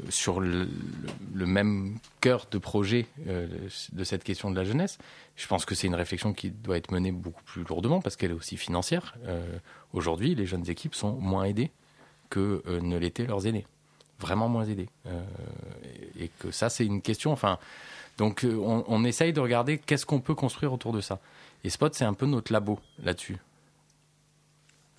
sur 0.10 0.40
le, 0.40 0.68
même 1.34 1.98
cœur 2.22 2.48
de 2.52 2.58
projet 2.58 3.08
euh, 3.28 3.48
de 3.92 4.04
cette 4.04 4.24
question 4.24 4.52
de 4.52 4.56
la 4.56 4.64
jeunesse. 4.64 4.98
Je 5.36 5.48
pense 5.48 5.66
que 5.66 5.76
c'est 5.76 5.88
une 5.88 5.96
réflexion 5.96 6.34
qui 6.34 6.50
doit 6.50 6.78
être 6.78 6.92
menée 6.92 7.12
beaucoup 7.12 7.44
plus 7.44 7.64
lourdement 7.64 8.02
parce 8.02 8.16
qu'elle 8.16 8.32
est 8.32 8.36
aussi 8.36 8.58
financière. 8.58 9.16
Euh, 9.26 9.60
Aujourd'hui, 9.94 10.36
les 10.36 10.46
jeunes 10.46 10.70
équipes 10.70 10.94
sont 10.94 11.14
moins 11.14 11.46
aidées 11.46 11.72
que 12.30 12.62
euh, 12.68 12.80
ne 12.80 12.98
l'étaient 12.98 13.26
leurs 13.26 13.48
aînés. 13.48 13.66
Vraiment 14.20 14.48
moins 14.48 14.66
aidées. 14.66 14.90
Euh, 15.08 15.24
et, 16.20 16.30
que 16.40 16.52
ça, 16.52 16.70
c'est 16.70 16.86
une 16.86 17.02
question. 17.02 17.32
Enfin, 17.32 17.58
Donc 18.18 18.44
euh, 18.44 18.56
on, 18.56 18.84
on 18.88 19.04
essaye 19.04 19.34
de 19.34 19.40
regarder 19.40 19.80
qu'est-ce 19.80 20.06
qu'on 20.06 20.20
peut 20.20 20.36
construire 20.36 20.74
autour 20.74 20.94
de 20.94 21.02
ça. 21.02 21.20
Et 21.64 21.70
Spot, 21.70 21.94
c'est 21.94 22.06
un 22.06 22.14
peu 22.14 22.26
notre 22.26 22.54
labo 22.54 22.80
là-dessus. 23.04 23.38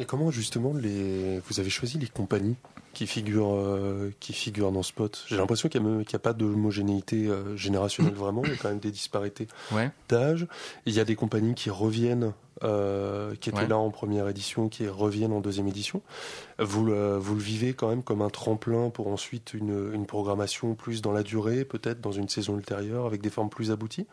Et 0.00 0.06
comment 0.06 0.30
justement 0.30 0.72
les 0.72 1.40
vous 1.40 1.60
avez 1.60 1.68
choisi 1.68 1.98
les 1.98 2.06
compagnies 2.08 2.56
qui 2.94 3.06
figurent 3.06 3.54
euh, 3.54 4.10
qui 4.18 4.32
figurent 4.32 4.72
dans 4.72 4.82
Spot? 4.82 5.24
J'ai 5.28 5.36
l'impression 5.36 5.68
qu'il 5.68 5.82
n'y 5.82 6.04
a, 6.14 6.18
pas 6.18 6.32
d'homogénéité 6.32 7.26
euh, 7.26 7.54
générationnelle 7.54 8.14
vraiment, 8.16 8.40
il 8.44 8.50
y 8.50 8.54
a 8.54 8.56
quand 8.56 8.70
même 8.70 8.78
des 8.78 8.90
disparités 8.90 9.46
Ouais. 9.70 9.90
d'âge. 10.08 10.46
Il 10.86 10.94
y 10.94 11.00
a 11.00 11.04
des 11.04 11.16
compagnies 11.16 11.54
qui 11.54 11.68
reviennent, 11.68 12.32
euh, 12.64 13.34
qui 13.40 13.50
étaient 13.50 13.58
Ouais. 13.58 13.68
là 13.68 13.76
en 13.76 13.90
première 13.90 14.26
édition, 14.26 14.70
qui 14.70 14.88
reviennent 14.88 15.32
en 15.34 15.40
deuxième 15.40 15.68
édition. 15.68 16.00
Vous 16.58 16.86
le, 16.86 17.18
vous 17.18 17.34
le 17.34 17.42
vivez 17.42 17.74
quand 17.74 17.90
même 17.90 18.02
comme 18.02 18.22
un 18.22 18.30
tremplin 18.30 18.88
pour 18.88 19.08
ensuite 19.08 19.52
une, 19.52 19.92
une 19.92 20.06
programmation 20.06 20.74
plus 20.74 21.02
dans 21.02 21.12
la 21.12 21.22
durée, 21.22 21.66
peut-être 21.66 22.00
dans 22.00 22.12
une 22.12 22.30
saison 22.30 22.56
ultérieure, 22.56 23.04
avec 23.04 23.20
des 23.20 23.30
formes 23.30 23.50
plus 23.50 23.70
abouties? 23.70 24.06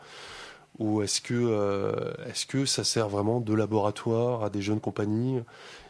Ou 0.78 1.02
est-ce 1.02 1.20
que, 1.20 1.34
euh, 1.34 2.12
est-ce 2.28 2.46
que 2.46 2.64
ça 2.64 2.84
sert 2.84 3.08
vraiment 3.08 3.40
de 3.40 3.52
laboratoire 3.52 4.44
à 4.44 4.50
des 4.50 4.62
jeunes 4.62 4.80
compagnies? 4.80 5.40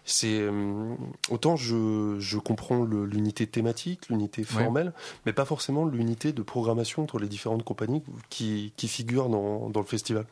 C'est 0.05 0.41
euh, 0.41 0.95
autant 1.31 1.57
je, 1.57 2.17
je 2.19 2.39
comprends 2.39 2.85
l'unité 2.85 3.47
thématique, 3.47 4.09
l'unité 4.09 4.45
formelle, 4.45 4.95
mais 5.27 5.35
pas 5.35 5.45
forcément 5.45 5.85
l'unité 5.85 6.33
de 6.33 6.41
programmation 6.41 7.03
entre 7.03 7.19
les 7.19 7.29
différentes 7.29 7.65
compagnies 7.65 8.03
qui, 8.31 8.73
qui 8.79 8.89
figurent 8.89 9.29
dans, 9.29 9.69
dans 9.69 9.81
le 9.81 9.87
festival. 9.87 10.25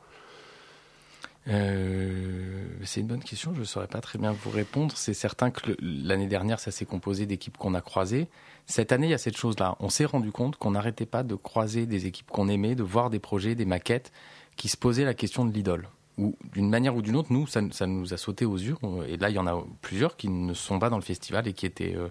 Euh, 1.49 2.67
c'est 2.83 3.01
une 3.01 3.07
bonne 3.07 3.23
question, 3.23 3.55
je 3.55 3.61
ne 3.61 3.65
saurais 3.65 3.87
pas 3.87 4.01
très 4.01 4.19
bien 4.19 4.33
vous 4.33 4.51
répondre. 4.51 4.97
C'est 4.97 5.15
certain 5.15 5.51
que 5.51 5.77
l'année 5.81 6.27
dernière, 6.27 6.59
ça 6.61 6.71
s'est 6.71 6.85
composé 6.85 7.27
d'équipes 7.27 7.57
qu'on 7.57 7.75
a 7.75 7.81
croisées. 7.81 8.29
Cette 8.67 8.93
année, 8.93 9.07
il 9.07 9.11
y 9.11 9.15
a 9.15 9.19
cette 9.19 9.37
chose-là. 9.37 9.77
On 9.81 9.89
s'est 9.89 10.05
rendu 10.05 10.33
compte 10.33 10.57
qu'on 10.57 10.73
n'arrêtait 10.73 11.07
pas 11.07 11.23
de 11.23 11.35
croiser 11.35 11.87
des 11.87 12.07
équipes 12.07 12.31
qu'on 12.31 12.49
aimait, 12.49 12.75
de 12.75 12.83
voir 12.83 13.11
des 13.11 13.21
projets, 13.21 13.55
des 13.55 13.65
maquettes 13.65 14.13
qui 14.57 14.69
se 14.69 14.77
posaient 14.77 15.05
la 15.05 15.15
question 15.15 15.45
de 15.45 15.53
l'idole. 15.53 15.89
Ou 16.19 16.37
d'une 16.53 16.69
manière 16.69 16.97
ou 16.97 17.03
d'une 17.03 17.15
autre, 17.15 17.33
nous, 17.33 17.47
ça, 17.47 17.61
nous 17.61 18.15
a 18.15 18.17
sauté 18.17 18.45
aux 18.45 18.57
yeux. 18.57 18.77
Et 19.07 19.17
là, 19.19 19.29
il 19.31 19.37
y 19.37 19.39
en 19.39 19.47
a 19.47 19.63
plusieurs 19.83 20.17
qui 20.17 20.29
ne 20.29 20.55
sont 20.55 20.79
pas 20.79 20.89
dans 20.91 20.97
le 20.97 21.03
festival 21.03 21.47
et 21.47 21.53
qui 21.53 21.67
étaient. 21.67 21.95
euh, 21.95 22.09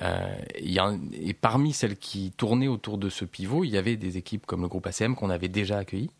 euh, 0.00 0.96
et 1.12 1.34
parmi 1.34 1.72
celles 1.72 1.96
qui 1.96 2.32
tournaient 2.32 2.68
autour 2.68 2.98
de 2.98 3.08
ce 3.08 3.24
pivot, 3.24 3.64
il 3.64 3.70
y 3.70 3.76
avait 3.76 3.96
des 3.96 4.16
équipes 4.16 4.46
comme 4.46 4.62
le 4.62 4.68
groupe 4.68 4.86
ACM 4.86 5.14
qu'on 5.14 5.30
avait 5.30 5.48
déjà 5.48 5.78
accueilli. 5.78 6.10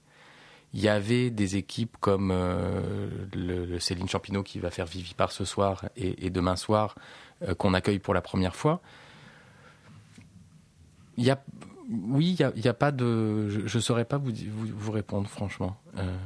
Il 0.75 0.81
y 0.81 0.89
avait 0.89 1.31
des 1.31 1.57
équipes 1.57 1.97
comme 2.01 2.31
euh, 2.33 3.09
le, 3.35 3.79
Céline 3.79 4.09
Champineau 4.09 4.43
qui 4.43 4.59
va 4.59 4.71
faire 4.71 4.87
Vivipar 4.87 5.31
ce 5.31 5.45
soir 5.45 5.85
et, 5.97 6.31
demain 6.31 6.57
soir 6.57 6.95
euh, 7.43 7.55
qu'on 7.55 7.75
accueille 7.75 7.99
pour 7.99 8.15
la 8.15 8.23
première 8.23 8.57
fois. 8.57 8.81
Il 11.19 11.25
y 11.25 11.31
a, 11.31 11.45
oui, 11.91 12.37
il 12.57 12.65
y 12.65 12.69
a, 12.69 12.75
pas 12.75 12.91
de, 12.91 13.49
je 13.67 13.77
ne 13.77 13.83
saurais 13.83 14.07
pas 14.07 14.17
vous, 14.17 14.33
vous, 14.33 14.93
répondre 14.93 15.29
franchement. 15.29 15.77
Euh, 15.99 16.17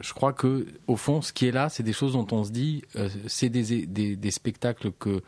je 0.00 0.12
crois 0.12 0.34
que 0.34 0.66
au 0.86 0.96
fond, 0.96 1.22
ce 1.22 1.32
qui 1.32 1.46
est 1.46 1.52
là, 1.52 1.70
c'est 1.70 1.82
des 1.82 1.94
choses 1.94 2.12
dont 2.12 2.26
on 2.30 2.44
se 2.44 2.50
dit, 2.50 2.82
c'est 3.26 3.48
des, 3.48 3.86
des 3.86 4.30
spectacles 4.30 4.92
que 4.92 5.22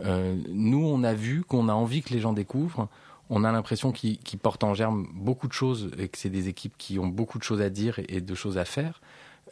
euh, 0.00 0.36
nous 0.48 0.84
on 0.84 1.02
a 1.04 1.14
vu, 1.14 1.42
qu'on 1.44 1.68
a 1.68 1.72
envie 1.74 2.02
que 2.02 2.12
les 2.14 2.20
gens 2.20 2.32
découvrent. 2.32 2.88
On 3.30 3.44
a 3.44 3.52
l'impression 3.52 3.92
qu'ils 3.92 4.18
portent 4.42 4.64
en 4.64 4.74
germe 4.74 5.06
beaucoup 5.14 5.48
de 5.48 5.52
choses 5.54 5.90
et 5.98 6.08
que 6.08 6.18
c'est 6.18 6.28
des 6.30 6.48
équipes 6.48 6.74
qui 6.76 6.98
ont 6.98 7.06
beaucoup 7.06 7.38
de 7.38 7.44
choses 7.44 7.62
à 7.62 7.70
dire 7.70 7.98
et, 8.08 8.20
de 8.20 8.34
choses 8.34 8.58
à 8.58 8.64
faire. 8.64 9.00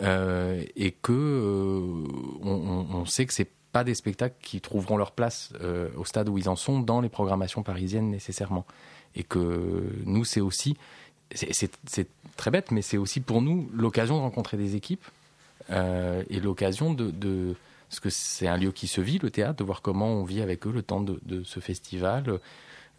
Euh, 0.03 0.63
et 0.77 0.91
que 0.93 1.13
euh, 1.13 2.05
on, 2.43 2.87
on- 2.93 3.05
sait 3.07 3.27
que 3.27 3.33
c'est 3.33 3.49
pas 3.73 3.85
des 3.85 3.95
spectacles 3.95 4.37
qui 4.43 4.61
trouveront 4.61 4.97
leur 4.97 5.13
place 5.13 5.53
euh, 5.63 5.89
au 5.97 6.05
stade 6.05 6.29
où 6.29 6.37
ils 6.39 6.49
en 6.49 6.57
sont 6.57 6.81
dans 6.81 7.01
les 7.01 7.09
programmations 7.09 7.63
parisiennes 7.63 8.11
nécessairement. 8.11 8.67
Et 9.15 9.23
que 9.23 9.85
nous, 10.05 10.25
c'est 10.25 10.41
aussi, 10.41 10.77
c'est 11.33 12.09
très 12.37 12.51
bête, 12.51 12.71
mais 12.71 12.83
c'est 12.83 12.97
aussi 12.99 13.21
pour 13.21 13.41
nous 13.43 13.69
l'occasion 13.73 14.17
de 14.17 14.21
rencontrer 14.23 14.57
des 14.57 14.75
équipes 14.77 15.05
euh, 15.71 16.23
et 16.29 16.41
l'occasion 16.41 16.93
de, 16.93 17.11
de 17.11 17.55
parce 17.91 17.99
que 17.99 18.09
c'est 18.09 18.47
un 18.47 18.57
lieu 18.57 18.71
qui 18.71 18.87
se 18.87 19.01
vit, 19.01 19.19
le 19.19 19.31
théâtre, 19.31 19.57
de 19.57 19.65
voir 19.65 19.83
comment 19.83 20.07
on 20.07 20.23
vit 20.23 20.41
avec 20.41 20.65
eux 20.65 20.71
le 20.71 20.83
temps 20.83 21.01
de, 21.01 21.19
de 21.23 21.43
ce 21.43 21.59
festival, 21.59 22.39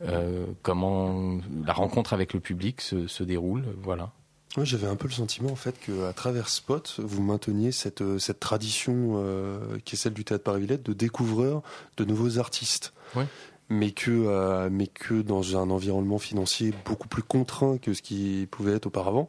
euh, 0.01 0.45
comment 0.63 1.39
la 1.65 1.71
rencontre 1.71 2.12
avec 2.12 2.34
le 2.34 2.41
public 2.41 2.82
se, 2.82 3.08
se 3.08 3.23
déroule, 3.23 3.63
voilà. 3.82 4.12
J'avais 4.58 4.88
un 4.88 4.97
peu 4.97 5.08
le 5.08 5.13
sentiment 5.13 5.49
en 5.49 5.56
fait 5.56 5.80
que 5.80 6.10
à 6.10 6.12
travers 6.12 6.49
Spot, 6.49 6.99
vous 7.01 7.23
mainteniez 7.23 7.71
cette, 7.71 8.01
euh, 8.01 8.19
cette 8.19 8.41
tradition 8.41 9.13
euh, 9.15 9.77
qui 9.86 9.95
est 9.95 9.97
celle 9.97 10.13
du 10.13 10.25
théâtre 10.25 10.43
Paris-Villette 10.43 10.84
de 10.84 10.91
découvreur 10.91 11.63
de 11.95 12.04
nouveaux 12.04 12.38
artistes. 12.38 12.91
Ouais. 13.15 13.27
Mais 13.74 13.92
que, 13.92 14.12
euh, 14.12 14.68
mais 14.70 14.88
que 14.88 15.22
dans 15.22 15.56
un 15.56 15.70
environnement 15.70 16.20
financier 16.20 16.74
beaucoup 16.84 17.08
plus 17.08 17.24
contraint 17.24 17.78
que 17.78 17.94
ce 17.94 18.02
qui 18.02 18.46
pouvait 18.52 18.74
être 18.74 18.88
auparavant, 18.88 19.28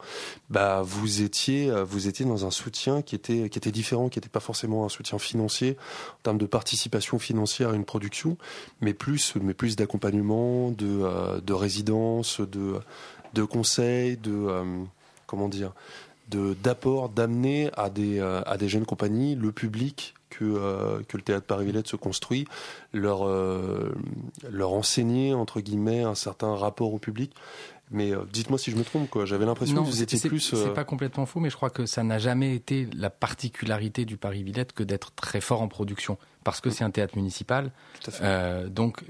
bah 0.51 0.83
vous 0.85 1.23
étiez, 1.23 1.71
euh, 1.71 1.85
vous 1.85 2.09
étiez 2.09 2.27
dans 2.27 2.45
un 2.45 2.51
soutien 2.51 3.03
qui 3.03 3.15
était, 3.15 3.49
qui 3.49 3.59
était 3.59 3.71
différent, 3.71 4.09
qui 4.09 4.19
n'était 4.19 4.29
pas 4.29 4.41
forcément 4.41 4.85
un 4.85 4.89
soutien 4.89 5.21
financier 5.21 5.77
en 6.19 6.23
termes 6.25 6.39
de 6.39 6.47
participation 6.47 7.21
financière 7.21 7.71
à 7.71 7.75
une 7.75 7.85
production, 7.85 8.37
mais 8.81 8.95
plus, 8.95 9.35
mais 9.41 9.55
plus 9.55 9.77
d'accompagnement, 9.77 10.73
de, 10.73 10.87
euh, 10.89 11.41
de 11.41 11.53
résidence, 11.53 12.41
de, 12.41 12.81
de 13.35 13.45
conseils, 13.45 14.17
de, 14.17 14.65
comment 15.29 15.49
dire, 15.49 15.73
d'apport, 16.63 17.09
d'amener 17.09 17.71
à 17.77 17.91
des 17.91 18.19
euh, 18.19 18.43
à 18.47 18.57
des 18.57 18.69
jeunes 18.69 18.87
compagnies 18.87 19.35
le 19.35 19.53
public 19.53 20.15
que 20.33 20.45
euh, 20.45 21.03
que 21.09 21.17
le 21.17 21.23
théâtre 21.23 21.47
Paris-Villette 21.47 21.89
se 21.89 21.97
construit, 21.97 22.47
leur 22.93 23.27
euh, 23.27 23.95
leur 24.51 24.73
enseigner 24.73 25.35
entre 25.35 25.61
guillemets 25.61 26.03
un 26.03 26.15
certain 26.15 26.55
rapport 26.55 26.93
au 26.93 26.99
public. 26.99 27.33
Mais 27.91 28.13
euh, 28.13 28.25
dites-moi 28.33 28.59
si 28.59 28.71
je 28.71 28.77
me 28.77 28.85
trompe 28.85 29.11
quoi. 29.11 29.27
J'avais 29.27 29.45
l'impression 29.45 29.85
que 29.85 29.89
vous 29.89 30.03
étiez 30.03 30.19
plus. 30.29 30.41
C'est 30.41 30.73
pas 30.73 30.85
complètement 30.85 31.27
faux, 31.27 31.41
mais 31.41 31.51
je 31.51 31.57
crois 31.57 31.71
que 31.71 31.85
ça 31.85 32.03
n'a 32.03 32.19
jamais 32.19 32.55
été 32.55 32.89
la 32.97 33.11
particularité 33.11 34.07
du 34.07 34.17
Paris 34.17 34.43
Villette 34.43 34.73
que 34.73 34.83
d'être 34.83 35.13
très 35.13 35.43
fort 35.43 35.61
en 35.61 35.69
production, 35.69 36.17
parce 36.43 36.63
que 36.63 36.71
c'est 36.71 36.85
un 36.85 36.91
théâtre 36.91 37.17
municipal. 37.17 37.71
tout 38.01 38.11
à 38.11 38.13
fait. 38.13 38.71
Donc, 38.71 39.05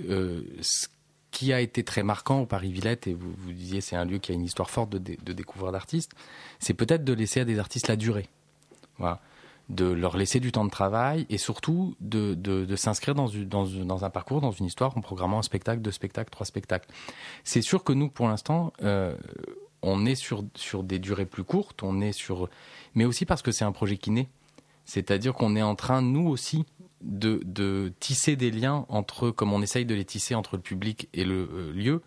ce 0.61 0.88
qui 1.33 1.53
a 1.53 1.61
été 1.61 1.83
très 1.83 2.05
marquant 2.05 2.42
au 2.42 2.47
Paris 2.47 2.71
Villette, 2.71 3.09
et 3.09 3.14
vous, 3.14 3.33
vous 3.37 3.53
disiez 3.53 3.81
c'est 3.81 3.97
un 3.97 4.05
lieu 4.05 4.18
qui 4.18 4.31
a 4.31 4.35
une 4.35 4.45
histoire 4.45 4.71
forte 4.71 4.90
de, 4.90 4.99
dé- 4.99 5.18
de 5.25 5.33
découvrir 5.33 5.73
d'artistes, 5.73 6.12
c'est 6.61 6.75
peut-être 6.75 7.03
de 7.03 7.12
laisser 7.12 7.40
à 7.40 7.45
des 7.45 7.59
artistes 7.59 7.88
la 7.88 7.97
durée. 7.97 8.29
Voilà. 8.99 9.21
De 9.68 9.87
leur 9.87 10.16
laisser 10.16 10.38
du 10.40 10.53
temps 10.53 10.64
de 10.64 10.71
travail 10.71 11.25
et 11.31 11.38
surtout 11.38 11.97
de, 12.01 12.35
de, 12.35 12.77
s'inscrire 12.77 13.14
dans, 13.14 13.29
dans, 13.29 13.64
dans 13.64 14.05
un 14.05 14.11
parcours, 14.11 14.40
dans 14.40 14.51
une 14.51 14.66
histoire, 14.66 14.97
en 14.97 15.01
programmant 15.01 15.38
un 15.38 15.42
spectacle, 15.42 15.81
deux 15.81 15.92
spectacles, 15.92 16.31
trois 16.31 16.45
spectacles. 16.47 16.88
C'est 17.42 17.62
sûr 17.62 17.83
que 17.83 17.92
nous, 17.92 18.09
pour 18.09 18.29
l'instant, 18.29 18.73
euh, 18.83 19.16
on 19.81 20.05
est 20.05 20.16
sur, 20.16 20.45
sur 20.55 20.83
des 20.83 20.99
durées 20.99 21.27
plus 21.27 21.45
courtes, 21.45 21.83
on 21.83 22.01
est 22.01 22.12
sur, 22.12 22.51
mais 22.95 23.05
aussi 23.05 23.25
parce 23.25 23.40
que 23.40 23.51
c'est 23.53 23.64
un 23.64 23.73
projet 23.73 23.97
qui 23.97 24.11
naît. 24.11 24.29
C'est-à-dire 24.85 25.33
qu'on 25.33 25.57
est 25.57 25.62
en 25.62 25.77
train, 25.77 26.03
nous 26.03 26.29
aussi, 26.29 26.66
de, 27.02 27.92
tisser 28.00 28.36
des 28.36 28.50
liens 28.50 28.86
entre, 28.88 29.30
comme 29.30 29.52
on 29.52 29.62
essaye 29.62 29.84
de 29.84 29.94
les 29.94 30.04
tisser 30.04 30.34
entre 30.34 30.56
le 30.56 30.62
public 30.62 31.08
et 31.12 31.24
le 31.24 31.48
euh, 31.52 31.72
lieu, 31.72 32.02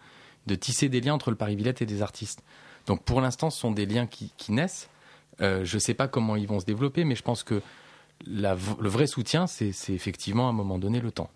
de 0.47 0.55
tisser 0.55 0.89
des 0.89 1.01
liens 1.01 1.13
entre 1.13 1.31
le 1.31 1.35
Paris 1.35 1.55
Villette 1.55 1.81
et 1.81 1.85
des 1.85 2.01
artistes. 2.01 2.43
Donc 2.85 3.03
pour 3.03 3.21
l'instant, 3.21 3.49
ce 3.49 3.59
sont 3.59 3.71
des 3.71 3.85
liens 3.85 4.07
qui, 4.07 4.31
naissent. 4.49 4.89
Euh, 5.41 5.65
je 5.65 5.75
ne 5.75 5.79
sais 5.79 5.93
pas 5.93 6.07
comment 6.07 6.35
ils 6.35 6.47
vont 6.47 6.59
se 6.59 6.65
développer, 6.65 7.03
mais 7.03 7.15
je 7.15 7.23
pense 7.23 7.43
que 7.43 7.61
le 8.25 8.87
vrai 8.87 9.07
soutien, 9.07 9.47
c'est 9.47 9.73
effectivement 9.89 10.47
à 10.47 10.49
un 10.49 10.53
moment 10.53 10.79
donné 10.79 10.99
le 10.99 11.11
temps. 11.11 11.29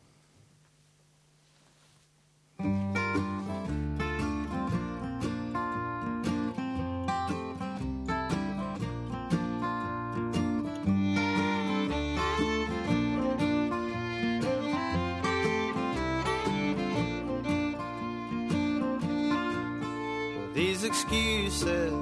Excuses 20.90 21.94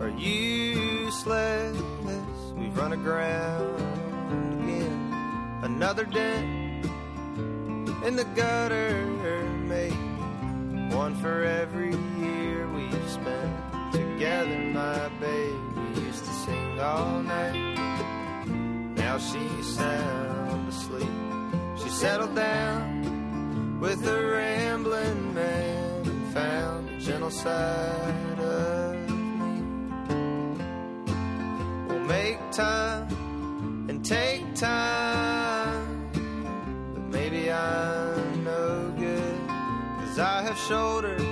are 0.00 0.14
useless. 0.16 1.76
We've 2.54 2.76
run 2.76 2.92
aground 2.92 4.62
again. 4.62 5.60
Another 5.64 6.04
dent 6.04 6.86
in 8.06 8.14
the 8.14 8.24
gutter, 8.36 9.04
mate. 9.72 10.04
One 10.94 11.16
for 11.16 11.42
every 11.42 11.94
year 12.20 12.68
we've 12.68 13.10
spent 13.10 13.52
together. 13.92 14.58
My 14.82 15.08
baby 15.20 16.00
used 16.00 16.24
to 16.24 16.32
sing 16.44 16.80
all 16.80 17.20
night. 17.20 17.58
Now 18.94 19.18
she's 19.18 19.66
sound 19.74 20.68
asleep. 20.68 21.16
She 21.82 21.88
settled 21.88 22.36
down 22.36 23.80
with 23.80 24.06
a 24.06 24.24
rambling 24.24 25.34
man 25.34 26.06
and 26.06 26.32
found 26.32 26.77
gentle 27.08 27.30
side 27.30 28.38
of 28.38 28.94
me. 29.08 29.62
We'll 31.88 32.00
make 32.00 32.38
time 32.52 33.08
and 33.88 34.04
take 34.04 34.54
time, 34.54 36.10
but 36.92 37.04
maybe 37.04 37.50
I'm 37.50 38.44
no 38.44 38.92
good, 38.98 39.40
cause 39.48 40.18
I 40.18 40.42
have 40.42 40.58
shouldered 40.58 41.24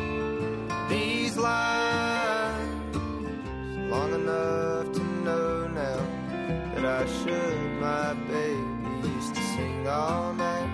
these 0.89 1.37
lines 1.37 2.97
long 3.91 4.15
enough 4.15 4.93
to 4.93 5.03
know 5.27 5.69
now 5.69 6.01
that 6.75 6.87
I 6.87 7.07
should. 7.19 7.81
My 7.83 8.15
baby 8.15 9.09
used 9.15 9.35
to 9.35 9.43
sing 9.43 9.87
all 9.87 10.33
night, 10.33 10.71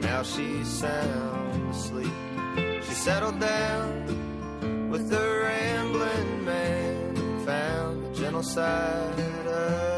now 0.00 0.22
she's 0.22 0.66
sound 0.66 1.68
asleep. 1.68 2.27
Settled 3.08 3.40
down 3.40 4.90
with 4.90 5.08
the 5.08 5.40
rambling 5.42 6.44
man. 6.44 7.46
Found 7.46 8.04
the 8.04 8.20
gentle 8.20 8.42
side 8.42 9.18
of 9.18 9.97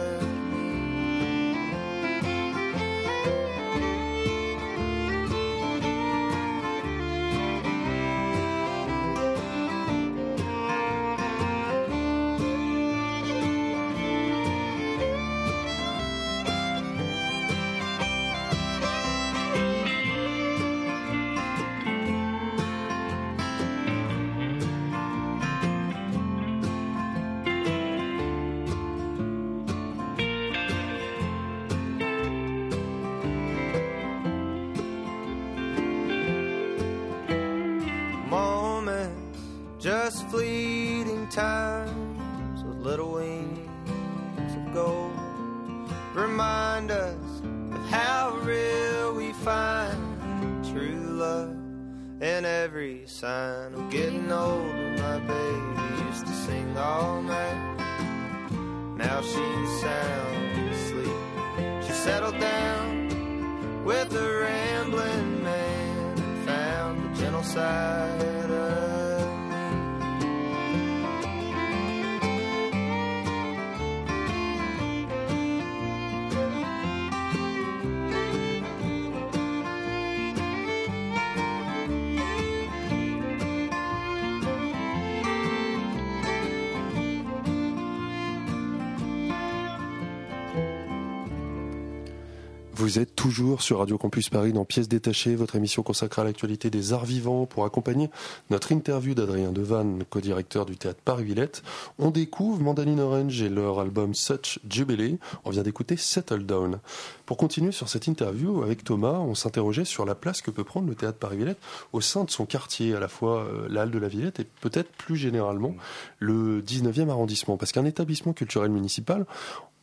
Vous 92.90 92.98
êtes 92.98 93.14
toujours 93.14 93.62
sur 93.62 93.78
Radio 93.78 93.98
Campus 93.98 94.30
Paris 94.30 94.52
dans 94.52 94.64
Pièces 94.64 94.88
détachées, 94.88 95.36
votre 95.36 95.54
émission 95.54 95.84
consacrée 95.84 96.22
à 96.22 96.24
l'actualité 96.24 96.70
des 96.70 96.92
arts 96.92 97.04
vivants. 97.04 97.46
Pour 97.46 97.64
accompagner 97.64 98.10
notre 98.50 98.72
interview 98.72 99.14
d'Adrien 99.14 99.52
Devanne, 99.52 100.02
co-directeur 100.10 100.66
du 100.66 100.76
théâtre 100.76 100.98
Paris-Villette, 101.04 101.62
on 102.00 102.10
découvre 102.10 102.60
Mandaline 102.60 102.98
Orange 102.98 103.42
et 103.42 103.48
leur 103.48 103.78
album 103.78 104.12
Such 104.12 104.58
Jubilee. 104.68 105.20
On 105.44 105.50
vient 105.50 105.62
d'écouter 105.62 105.96
Settle 105.96 106.44
Down. 106.44 106.80
Pour 107.26 107.36
continuer 107.36 107.70
sur 107.70 107.88
cette 107.88 108.08
interview 108.08 108.60
avec 108.64 108.82
Thomas, 108.82 109.20
on 109.20 109.36
s'interrogeait 109.36 109.84
sur 109.84 110.04
la 110.04 110.16
place 110.16 110.42
que 110.42 110.50
peut 110.50 110.64
prendre 110.64 110.88
le 110.88 110.96
théâtre 110.96 111.18
Paris-Villette 111.18 111.60
au 111.92 112.00
sein 112.00 112.24
de 112.24 112.30
son 112.32 112.44
quartier, 112.44 112.96
à 112.96 112.98
la 112.98 113.06
fois 113.06 113.44
euh, 113.44 113.68
la 113.70 113.86
de 113.86 114.00
la 114.00 114.08
Villette 114.08 114.40
et 114.40 114.46
peut-être 114.60 114.90
plus 114.90 115.14
généralement 115.14 115.76
le 116.18 116.60
19e 116.60 117.08
arrondissement. 117.08 117.56
Parce 117.56 117.70
qu'un 117.70 117.84
établissement 117.84 118.32
culturel 118.32 118.72
municipal, 118.72 119.26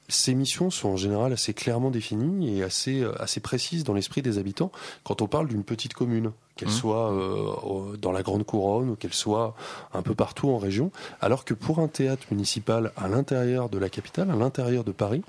ces 0.08 0.34
missions 0.34 0.70
sont 0.70 0.90
en 0.90 0.98
général 0.98 1.34
assez 1.34 1.54
clairement 1.54 1.92
définies 1.92 2.58
et 2.58 2.64
assez, 2.64 3.02
euh, 3.02 3.22
assez 3.22 3.40
précises 3.40 3.84
dans 3.84 3.94
l'esprit 3.94 4.22
des 4.22 4.38
habitants 4.38 4.72
quand 5.04 5.22
on 5.22 5.28
parle 5.28 5.48
d'une 5.48 5.64
petite 5.64 5.94
commune, 5.94 6.32
qu'elle 6.56 6.70
Mmh. 6.70 6.72
soit 6.72 7.12
euh, 7.12 7.98
dans 7.98 8.12
la 8.12 8.24
Grande 8.24 8.46
Couronne 8.46 8.90
ou 8.90 8.96
qu'elle 8.96 9.14
soit 9.14 9.56
un 9.94 10.02
peu 10.02 10.16
partout 10.16 10.50
en 10.50 10.58
région. 10.58 10.92
Alors 11.22 11.46
que 11.46 11.54
pour 11.54 11.80
un 11.80 11.88
théâtre 11.88 12.24
municipal 12.32 12.92
à 12.98 13.08
l'intérieur 13.08 13.70
de 13.70 13.78
la 13.78 13.90
capitale, 13.90 14.32
à 14.32 14.36
l'intérieur 14.36 14.84
de 14.84 14.92
Paris, 14.92 15.24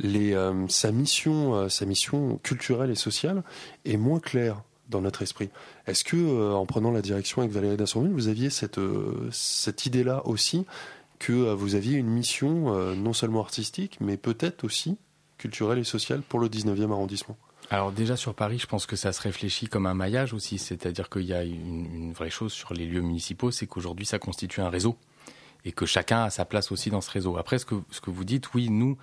les, 0.00 0.34
euh, 0.34 0.66
sa, 0.68 0.92
mission, 0.92 1.54
euh, 1.54 1.68
sa 1.68 1.84
mission 1.84 2.38
culturelle 2.42 2.90
et 2.90 2.94
sociale 2.94 3.42
est 3.84 3.96
moins 3.96 4.20
claire 4.20 4.62
dans 4.88 5.00
notre 5.00 5.22
esprit. 5.22 5.50
Est-ce 5.86 6.04
que, 6.04 6.16
euh, 6.16 6.54
en 6.54 6.66
prenant 6.66 6.90
la 6.90 7.02
direction 7.02 7.42
avec 7.42 7.52
Valérie 7.52 7.76
Dassonville, 7.76 8.12
vous 8.12 8.28
aviez 8.28 8.50
cette, 8.50 8.78
euh, 8.78 9.28
cette 9.30 9.86
idée-là 9.86 10.22
aussi 10.26 10.64
que 11.18 11.32
euh, 11.32 11.54
vous 11.54 11.74
aviez 11.74 11.96
une 11.96 12.08
mission 12.08 12.74
euh, 12.74 12.94
non 12.94 13.12
seulement 13.12 13.40
artistique, 13.40 13.98
mais 14.00 14.16
peut-être 14.16 14.64
aussi 14.64 14.98
culturelle 15.36 15.78
et 15.78 15.84
sociale 15.84 16.22
pour 16.22 16.40
le 16.40 16.48
19e 16.48 16.90
arrondissement 16.90 17.36
Alors 17.70 17.92
déjà 17.92 18.16
sur 18.16 18.34
Paris, 18.34 18.58
je 18.58 18.66
pense 18.66 18.86
que 18.86 18.96
ça 18.96 19.12
se 19.12 19.20
réfléchit 19.22 19.68
comme 19.68 19.86
un 19.86 19.94
maillage 19.94 20.34
aussi, 20.34 20.58
c'est-à-dire 20.58 21.08
qu'il 21.08 21.22
y 21.22 21.34
a 21.34 21.44
une, 21.44 22.12
vraie 22.12 22.30
chose 22.30 22.52
sur 22.52 22.74
les 22.74 22.86
lieux 22.86 23.00
municipaux, 23.00 23.50
c'est 23.50 23.66
qu'aujourd'hui 23.66 24.06
ça 24.06 24.18
constitue 24.18 24.60
un 24.60 24.70
réseau 24.70 24.96
et 25.64 25.72
que 25.72 25.86
chacun 25.86 26.24
a 26.24 26.30
sa 26.30 26.44
place 26.44 26.72
aussi 26.72 26.90
dans 26.90 27.00
ce 27.00 27.10
réseau. 27.10 27.36
Après, 27.36 27.58
ce 27.58 27.66
que, 27.66 27.74
vous 28.06 28.24
dites, 28.24 28.54
oui, 28.54 28.70
nous, 28.70 28.96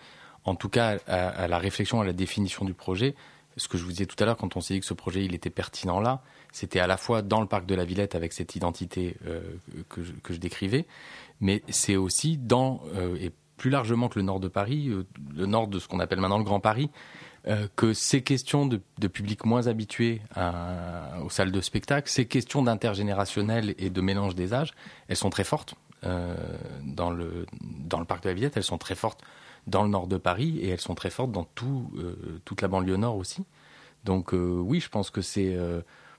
en 0.45 0.56
tout 0.56 0.69
cas, 0.69 0.97
à, 1.06 1.47
la 1.47 1.58
réflexion, 1.60 1.99
à 1.99 2.06
la 2.06 2.13
définition 2.13 2.63
du 2.63 2.73
projet, 2.73 3.13
ce 3.58 3.67
que 3.67 3.78
je 3.78 3.84
vous 3.84 3.91
disais 3.91 4.06
tout 4.06 4.15
à 4.19 4.25
l'heure, 4.25 4.38
quand 4.38 4.56
on 4.56 4.62
s'est 4.62 4.73
dit 4.73 4.80
que 4.80 4.86
ce 4.86 4.93
projet, 4.93 5.23
il 5.25 5.36
était 5.36 5.49
pertinent 5.49 5.99
là, 5.99 6.21
c'était 6.54 6.80
à 6.80 6.88
la 6.88 6.95
fois 6.95 7.21
dans 7.21 7.41
le 7.41 7.47
parc 7.47 7.65
de 7.65 7.75
la 7.75 7.84
Villette 7.84 8.15
avec 8.15 8.32
cette 8.32 8.56
identité 8.56 9.17
euh, 9.28 9.41
que 9.89 10.34
je 10.34 10.39
décrivais, 10.39 10.86
mais 11.41 11.63
c'est 11.69 11.95
aussi 11.95 12.38
dans, 12.38 12.82
euh, 12.95 13.17
et 13.19 13.32
plus 13.58 13.69
largement 13.69 14.10
que 14.10 14.19
le 14.19 14.26
nord 14.26 14.39
de 14.39 14.48
Paris, 14.48 14.89
euh, 14.89 15.06
le 15.36 15.45
nord 15.45 15.67
de 15.67 15.80
ce 15.80 15.88
qu'on 15.88 16.00
appelle 16.00 16.19
maintenant 16.19 16.38
le 16.38 16.43
Grand 16.43 16.60
Paris, 16.60 16.89
euh, 17.48 17.67
que 17.76 17.93
ces 17.93 18.24
questions 18.24 18.65
de, 18.65 18.80
public 19.08 19.45
moins 19.45 19.67
habitué 19.67 20.21
aux 21.24 21.30
salles 21.30 21.52
de 21.52 21.62
spectacle, 21.62 22.10
ces 22.10 22.26
questions 22.26 22.63
d'intergénérationnel 22.63 23.76
et 23.78 23.89
de 23.89 24.02
mélange 24.02 24.36
des 24.36 24.54
âges, 24.54 24.74
elles 25.08 25.15
sont 25.15 25.30
très 25.30 25.43
fortes 25.43 25.76
dans, 26.84 27.10
le, 27.10 27.48
dans 27.62 27.98
le 27.98 28.06
parc 28.06 28.24
de 28.24 28.30
la 28.30 28.36
Villette, 28.36 28.58
elles 28.58 28.63
sont 28.63 28.78
très 28.78 28.93
fortes 28.93 29.24
dans 29.65 29.82
le 29.82 29.89
nord 29.89 30.06
de 30.06 30.17
Paris 30.17 30.60
et 30.60 30.69
elles 30.69 30.82
sont 30.82 30.93
très 30.93 31.10
fortes 31.10 31.32
dans 31.32 31.45
tout, 31.56 31.91
toute 32.45 32.62
la 32.62 32.67
banlieue 32.67 32.98
nord 32.98 33.15
aussi. 33.15 33.43
Donc 34.04 34.34
oui, 34.34 34.80
je 34.80 34.89
pense 34.89 35.10
que 35.10 35.21
c'est 35.21 35.58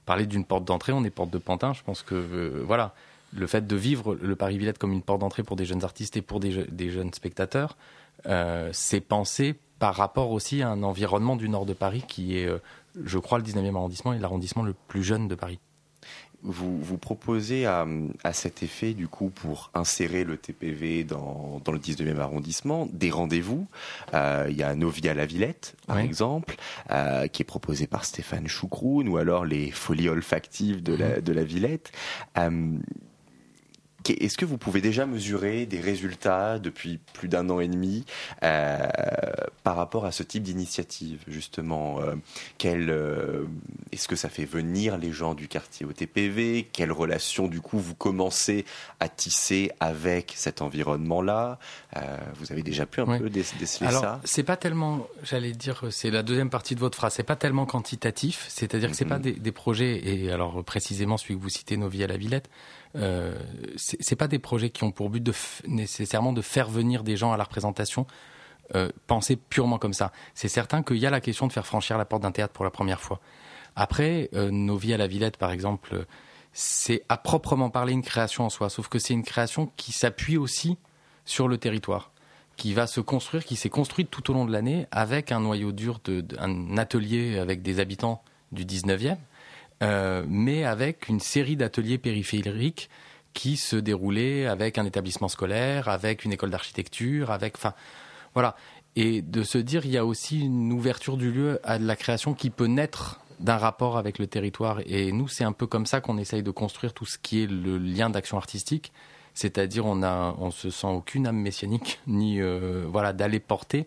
parler 0.05 0.27
d'une 0.27 0.45
porte 0.45 0.65
d'entrée, 0.65 0.93
on 0.93 1.05
est 1.05 1.11
porte 1.11 1.31
de 1.31 1.39
Pantin, 1.39 1.73
je 1.73 1.83
pense 1.83 2.03
que 2.03 2.63
voilà, 2.65 2.95
le 3.35 3.47
fait 3.47 3.67
de 3.67 3.77
vivre 3.77 4.15
le 4.15 4.37
Paris-Villette 4.37 4.79
comme 4.79 4.93
une 4.93 5.03
porte 5.03 5.21
d'entrée 5.21 5.43
pour 5.43 5.57
des 5.57 5.65
jeunes 5.67 5.85
artistes 5.85 6.17
et 6.17 6.23
pour 6.23 6.41
des, 6.41 6.53
je- 6.53 6.61
des 6.71 6.91
jeunes 6.91 7.13
spectateurs, 7.13 7.77
euh, 8.27 8.71
c'est 8.73 9.01
pensé 9.01 9.55
par 9.79 9.95
rapport 9.95 10.31
aussi 10.31 10.63
à 10.63 10.69
un 10.71 10.83
environnement 10.83 11.37
du 11.37 11.49
nord 11.49 11.67
de 11.67 11.75
Paris 11.75 12.05
qui 12.09 12.39
est, 12.39 12.47
euh, 12.47 12.59
je 13.05 13.19
crois, 13.19 13.39
le 13.39 13.45
19e 13.45 13.75
arrondissement 13.77 14.13
et 14.15 14.19
l'arrondissement 14.19 14.63
le 14.63 14.75
plus 14.89 15.03
jeune 15.05 15.29
de 15.29 15.35
Paris. 15.35 15.59
Vous, 16.43 16.79
vous 16.81 16.97
proposez 16.99 17.67
à, 17.67 17.87
à 18.23 18.33
cet 18.33 18.63
effet, 18.63 18.93
du 18.93 19.09
coup, 19.09 19.31
pour 19.31 19.71
insérer 19.75 20.23
le 20.23 20.37
TPV 20.37 21.03
dans, 21.03 21.61
dans 21.65 21.73
le 21.73 21.79
19e 21.79 22.19
arrondissement, 22.19 22.89
des 22.93 23.11
rendez-vous. 23.11 23.67
Euh, 24.15 24.47
Il 24.49 24.57
y 24.57 24.63
a 24.63 24.75
Novia 24.77 25.13
la 25.13 25.27
Villette, 25.27 25.75
par 25.87 25.97
Oui. 25.97 26.03
exemple, 26.05 26.55
euh, 26.91 27.27
qui 27.27 27.43
est 27.43 27.47
proposé 27.47 27.87
par 27.89 28.05
Stéphane 28.05 28.47
Choucroune, 28.47 29.09
ou 29.09 29.17
alors 29.17 29.45
les 29.45 29.71
folies 29.73 30.09
olfactives 30.09 30.83
de 30.83 30.95
la, 30.95 31.21
de 31.21 31.33
la 31.33 31.43
Villette. 31.43 31.91
Euh, 32.39 32.79
Est-ce 34.11 34.37
que 34.39 34.45
vous 34.45 34.59
pouvez 34.59 34.81
déjà 34.81 35.07
mesurer 35.07 35.67
des 35.67 35.81
résultats 35.81 36.59
depuis 36.59 36.99
plus 37.13 37.29
d'un 37.29 37.49
an 37.51 37.61
et 37.61 37.69
demi 37.69 38.05
euh, 38.43 38.79
par 39.63 39.77
rapport 39.77 40.05
à 40.05 40.13
ce 40.13 40.23
type 40.23 40.43
d'initiative, 40.43 41.23
justement 41.29 42.01
euh, 42.01 42.15
quel, 42.59 42.91
euh, 42.91 43.45
Est-ce 43.93 44.09
que 44.09 44.17
ça 44.17 44.29
fait 44.29 44.45
venir 44.45 44.99
les 44.99 45.13
gens 45.13 45.35
du 45.35 45.49
quartier 45.49 45.87
au 45.87 45.93
TPV 45.93 46.69
Quelle 46.73 46.93
relation, 46.93 47.49
du 47.49 47.61
coup, 47.61 47.79
vous 47.79 47.95
commencez 47.95 48.65
à 49.01 49.09
tisser 49.09 49.71
avec 49.81 50.33
cet 50.37 50.63
environnement-là? 50.63 51.59
Euh, 51.97 52.17
Vous 52.39 52.53
avez 52.53 52.63
déjà 52.63 52.87
pu 52.87 53.01
un 53.01 53.07
Oui. 53.07 53.19
peu 53.19 53.31
dé- 53.31 53.45
déceler 53.59 53.89
Alors, 53.89 54.03
ça? 54.03 54.21
c'est 54.25 54.43
pas 54.43 54.57
tellement, 54.57 55.07
j'allais 55.23 55.53
dire, 55.53 55.85
c'est 55.91 56.11
la 56.11 56.23
deuxième 56.23 56.51
partie 56.51 56.75
de 56.75 56.81
votre 56.81 56.97
phrase, 56.97 57.15
c'est 57.15 57.23
pas 57.23 57.37
tellement 57.37 57.67
quantitatif, 57.67 58.47
c'est-à-dire 58.49 58.91
que 58.91 58.97
c'est 58.97 59.05
pas 59.05 59.17
Mhm. 59.17 59.23
des, 59.23 59.33
des 59.33 59.53
projets, 59.53 60.01
et 60.07 60.31
alors 60.31 60.63
précisément 60.65 61.17
celui 61.17 61.37
que 61.37 61.41
vous 61.43 61.49
citez, 61.49 61.77
Nos 61.77 61.89
vies 61.89 62.05
à 62.05 62.07
la 62.07 62.17
Villette, 62.17 62.49
euh, 62.97 63.35
c'est 63.77 64.17
pas 64.17 64.29
des 64.29 64.39
projets 64.39 64.71
qui 64.71 64.85
ont 64.85 64.91
pour 64.91 65.11
but 65.11 65.23
de 65.23 65.33
nécessairement 65.67 66.33
de 66.33 66.43
faire 66.43 66.69
venir 66.69 67.05
des 67.05 67.17
gens 67.17 67.33
à 67.33 67.37
la 67.37 67.45
représentation, 67.45 68.07
euh, 68.75 68.91
penser 69.07 69.37
purement 69.37 69.79
comme 69.79 69.93
ça. 69.93 70.13
C'est 70.35 70.49
certain 70.49 70.83
qu'il 70.83 70.97
y 70.97 71.07
a 71.07 71.11
la 71.11 71.21
question 71.21 71.47
de 71.47 71.53
faire 71.53 71.67
franchir 71.67 71.99
la 71.99 72.05
porte 72.05 72.23
d'un 72.23 72.33
théâtre 72.33 72.53
pour 72.53 72.65
la 72.65 72.71
première 72.71 73.01
fois. 73.01 73.21
Après, 73.77 74.31
euh, 74.35 74.51
Nos 74.51 74.77
vies 74.77 74.95
à 74.95 74.97
la 74.97 75.07
Villette, 75.07 75.37
par 75.37 75.51
exemple, 75.51 76.07
c'est 76.53 77.03
à 77.09 77.19
proprement 77.19 77.69
parler 77.71 77.93
une 77.93 78.03
création 78.03 78.45
en 78.45 78.51
soi, 78.51 78.71
sauf 78.71 78.89
que 78.89 78.99
c'est 78.99 79.13
une 79.13 79.25
création 79.25 79.71
qui 79.77 79.93
s'appuie 79.93 80.39
aussi 80.39 80.79
sur 81.25 81.49
le 81.49 81.59
territoire. 81.59 82.13
qui 82.57 82.73
va 82.73 82.87
se 82.87 83.03
construire, 83.03 83.45
qui 83.45 83.55
s'est 83.55 83.69
construite 83.69 84.11
tout 84.11 84.31
au 84.31 84.33
long 84.33 84.47
de 84.47 84.53
l'année 84.53 84.87
avec 84.91 85.31
un 85.31 85.41
noyau 85.41 85.73
dur, 85.73 86.01
de, 86.05 86.25
un 86.39 86.79
atelier 86.79 87.39
avec 87.39 87.61
des 87.61 87.81
habitants 87.81 88.23
du 88.51 88.65
19e, 88.65 89.19
euh, 89.83 90.25
mais 90.29 90.65
avec 90.65 91.09
une 91.09 91.21
série 91.21 91.57
d'ateliers 91.57 91.99
périphériques 91.99 92.89
qui 93.35 93.57
se 93.57 93.77
déroulaient 93.77 94.47
avec 94.47 94.79
un 94.79 94.87
établissement 94.87 95.29
scolaire, 95.29 95.89
avec 95.89 96.25
une 96.25 96.33
école 96.33 96.51
d'architecture, 96.51 97.31
avec, 97.31 97.57
enfin, 97.57 97.75
voilà. 98.35 98.57
Et 98.97 99.21
de 99.21 99.43
se 99.43 99.59
dire, 99.59 99.85
il 99.85 99.91
y 99.91 99.99
a 99.99 100.07
aussi 100.07 100.41
une 100.41 100.73
ouverture 100.73 101.19
du 101.19 101.31
lieu 101.31 101.61
à 101.63 101.79
de 101.79 101.87
la 101.87 101.97
création 101.97 102.33
qui 102.33 102.49
peut 102.49 102.67
naître 102.67 103.21
d'un 103.41 103.59
rapport 103.59 103.99
avec 103.99 104.19
le 104.19 104.27
territoire. 104.27 104.81
Et 104.87 105.13
nous, 105.13 105.29
c'est 105.29 105.45
un 105.45 105.53
peu 105.53 105.67
comme 105.67 105.85
ça 105.85 106.01
qu'on 106.01 106.17
essaye 106.17 106.43
de 106.43 106.51
construire 106.51 106.95
tout 106.95 107.05
ce 107.05 107.19
qui 107.19 107.43
est 107.43 107.47
le 107.47 107.77
lien 107.77 108.09
d'action 108.09 108.39
artistique. 108.39 108.93
C'est-à-dire, 109.35 109.85
on 109.85 110.03
a, 110.03 110.35
on 110.39 110.51
se 110.51 110.71
sent 110.71 110.87
aucune 110.87 111.27
âme 111.27 111.37
messianique, 111.37 112.01
ni 112.07 112.41
euh, 112.41 112.87
voilà 112.89 113.13
d'aller 113.13 113.39
porter, 113.39 113.87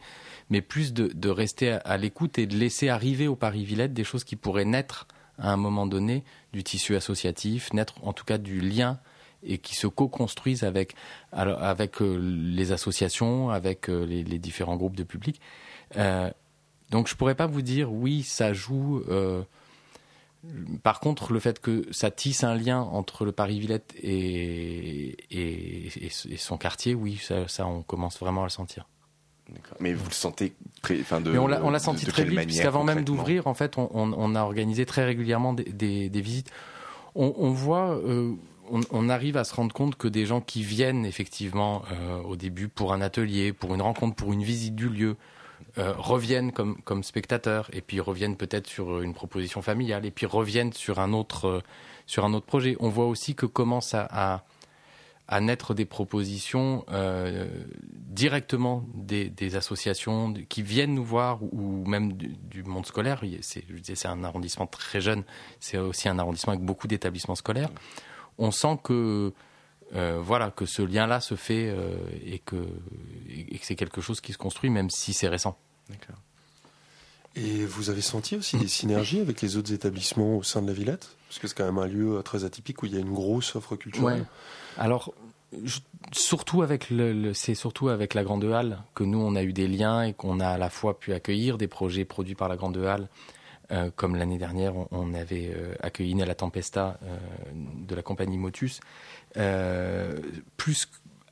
mais 0.52 0.62
plus 0.62 0.94
de, 0.94 1.30
rester 1.30 1.72
à, 1.84 1.98
l'écoute 1.98 2.38
et 2.38 2.46
de 2.46 2.56
laisser 2.56 2.90
arriver 2.90 3.28
au 3.28 3.36
Paris 3.36 3.64
Villette 3.64 3.94
des 3.94 4.04
choses 4.04 4.24
qui 4.24 4.36
pourraient 4.36 4.66
naître 4.66 5.08
à 5.40 5.52
un 5.52 5.58
moment 5.58 5.86
donné 5.86 6.24
du 6.54 6.64
tissu 6.64 6.96
associatif, 6.96 7.74
naître 7.74 7.96
en 8.04 8.14
tout 8.14 8.26
cas 8.26 8.38
du 8.38 8.60
lien 8.62 9.00
et 9.44 9.58
qui 9.58 9.76
se 9.76 9.88
co-construisent 9.88 10.64
avec, 10.64 10.96
avec 11.32 12.02
euh, 12.02 12.18
les 12.18 12.72
associations, 12.72 13.50
avec 13.50 13.90
euh, 13.90 14.06
les, 14.06 14.40
différents 14.40 14.76
groupes 14.76 14.96
de 14.96 15.04
public. 15.04 15.40
Euh, 15.96 16.30
donc 16.90 17.08
je 17.08 17.16
pourrais 17.16 17.36
pas 17.36 17.48
vous 17.48 17.62
dire 17.62 17.92
oui, 17.92 18.24
ça 18.24 18.54
joue. 18.54 19.04
Par 20.84 21.02
contre, 21.02 21.34
le 21.34 21.40
fait 21.40 21.60
que 21.60 21.86
ça 21.92 22.12
tisse 22.12 22.44
un 22.44 22.56
lien 22.56 22.80
entre 22.80 23.26
le 23.26 23.32
Paris-Villette 23.32 23.94
et, 24.02 25.18
et, 25.30 26.06
et, 26.06 26.38
son 26.38 26.58
quartier, 26.58 26.96
oui, 26.96 27.18
ça, 27.18 27.48
ça, 27.48 27.68
on 27.68 27.84
commence 27.84 28.18
vraiment 28.20 28.42
à 28.42 28.46
le 28.46 28.50
sentir. 28.50 28.88
Mais 29.80 29.94
vous 29.94 30.08
le 30.08 30.14
sentez 30.14 30.54
très, 30.82 31.00
enfin 31.02 31.22
de, 31.22 31.32
Mais 31.32 31.38
on 31.38 31.48
l'a 31.48 31.80
senti 31.80 32.06
très 32.06 32.24
vite, 32.24 32.40
puisqu'avant 32.46 32.84
même 32.84 33.04
d'ouvrir, 33.04 33.48
en 33.48 33.54
fait, 33.54 33.78
on, 33.78 33.90
on, 33.94 34.14
on, 34.14 34.36
a 34.36 34.42
organisé 34.42 34.86
très 34.86 35.06
régulièrement 35.06 35.54
des, 35.54 35.64
des, 35.64 36.10
des 36.10 36.22
visites. 36.22 36.52
On, 37.16 37.34
on 37.38 37.52
voit, 37.52 37.92
euh, 37.96 38.34
on, 38.92 39.10
arrive 39.10 39.38
à 39.38 39.44
se 39.44 39.54
rendre 39.54 39.74
compte 39.74 39.96
que 39.96 40.08
des 40.08 40.26
gens 40.26 40.42
qui 40.42 40.64
viennent 40.64 41.06
effectivement 41.06 41.84
euh, 41.92 42.22
au 42.22 42.36
début 42.36 42.68
pour 42.68 42.94
un 42.94 43.02
atelier, 43.02 43.54
pour 43.54 43.74
une 43.74 43.82
rencontre, 43.82 44.16
pour 44.16 44.32
une 44.34 44.44
visite 44.44 44.76
du 44.76 44.90
lieu, 44.90 45.16
euh, 45.78 45.94
reviennent 45.98 46.52
comme, 46.52 46.82
comme 46.84 47.04
spectateurs 47.04 47.70
et 47.74 47.82
puis 47.82 48.00
reviennent 48.00 48.38
peut-être 48.38 48.68
sur 48.68 49.02
une 49.02 49.14
proposition 49.14 49.62
familiale 49.62 50.06
et 50.06 50.12
puis 50.12 50.26
reviennent 50.26 50.74
sur 50.74 51.00
un 51.00 51.14
autre, 51.14 51.64
sur 52.06 52.26
un 52.26 52.34
autre 52.34 52.46
projet. 52.46 52.76
On 52.80 52.90
voit 52.90 53.08
aussi 53.08 53.36
que 53.36 53.46
commencent 53.46 53.94
à, 53.94 54.08
à, 54.12 54.44
naître 55.40 55.76
des 55.76 55.86
propositions 55.86 56.84
euh, 56.90 57.48
directement 57.94 58.84
des, 58.96 59.30
des, 59.30 59.56
associations 59.56 60.34
qui 60.50 60.64
viennent 60.64 60.96
nous 60.96 61.06
voir 61.06 61.44
ou, 61.44 61.86
même 61.86 62.14
du, 62.14 62.64
monde 62.64 62.88
scolaire. 62.88 63.22
C'est, 63.42 63.64
je 63.70 63.76
disais, 63.76 63.96
c'est 63.96 64.08
un 64.08 64.24
arrondissement 64.24 64.66
très 64.66 65.02
jeune, 65.02 65.24
c'est 65.60 65.78
aussi 65.78 66.10
un 66.10 66.18
arrondissement 66.18 66.54
avec 66.54 66.66
beaucoup 66.66 66.88
d'établissements 66.88 67.36
scolaires. 67.36 67.70
On 68.40 68.50
sent 68.50 68.80
que 68.84 69.32
euh, 69.94 70.20
voilà, 70.20 70.50
que 70.50 70.66
ce 70.66 70.82
lien-là 70.82 71.20
se 71.20 71.36
fait 71.36 71.70
euh, 71.70 71.96
et, 72.26 72.40
que, 72.40 72.68
et 73.30 73.58
que 73.58 73.66
c'est 73.66 73.76
quelque 73.76 74.02
chose 74.02 74.22
qui 74.22 74.34
se 74.34 74.38
construit, 74.40 74.72
même 74.72 74.90
si 74.90 75.14
c'est 75.14 75.28
récent. 75.28 75.58
Et 77.36 77.66
vous 77.66 77.92
avez 77.92 78.02
senti 78.02 78.36
aussi 78.36 78.58
des 78.58 78.68
synergies 78.68 79.20
avec 79.20 79.42
les 79.42 79.58
autres 79.58 79.72
établissements 79.72 80.38
au 80.38 80.44
sein 80.44 80.64
de 80.64 80.68
la 80.68 80.74
Villette? 80.74 81.16
Parce 81.28 81.38
que 81.38 81.48
c'est 81.48 81.56
quand 81.56 81.66
même 81.66 81.78
un 81.78 81.88
lieu 81.88 82.22
très 82.24 82.44
atypique 82.44 82.82
où 82.82 82.88
il 82.88 82.94
y 82.94 82.98
a 82.98 83.00
une 83.00 83.14
grosse 83.14 83.56
offre 83.56 83.76
culturelle. 83.76 84.26
Alors, 84.80 85.14
surtout 86.12 86.64
avec 86.64 86.90
le, 86.90 87.34
c'est 87.34 87.54
surtout 87.54 87.90
avec 87.90 88.16
la 88.16 88.24
Grande 88.24 88.46
Halle 88.46 88.80
que 88.96 89.04
nous 89.04 89.20
on 89.20 89.36
a 89.36 89.44
eu 89.44 89.54
des 89.54 89.68
liens 89.68 90.02
et 90.04 90.14
qu'on 90.14 90.40
a 90.40 90.48
à 90.48 90.58
la 90.58 90.70
fois 90.70 91.00
pu 91.00 91.14
accueillir 91.14 91.58
des 91.58 91.68
projets 91.68 92.06
produits 92.06 92.36
par 92.36 92.50
la 92.50 92.56
Grande 92.56 92.78
Halle. 92.78 93.10
comme 93.96 94.16
l'année 94.16 94.40
dernière, 94.40 94.74
on, 94.92 95.14
avait 95.14 95.56
accueilli 95.82 96.16
Nella 96.16 96.34
Tempesta 96.34 97.00
de 97.54 97.94
la 97.94 98.02
compagnie 98.02 98.38
Motus, 98.38 98.80
euh, 99.38 100.18
plus 100.58 100.88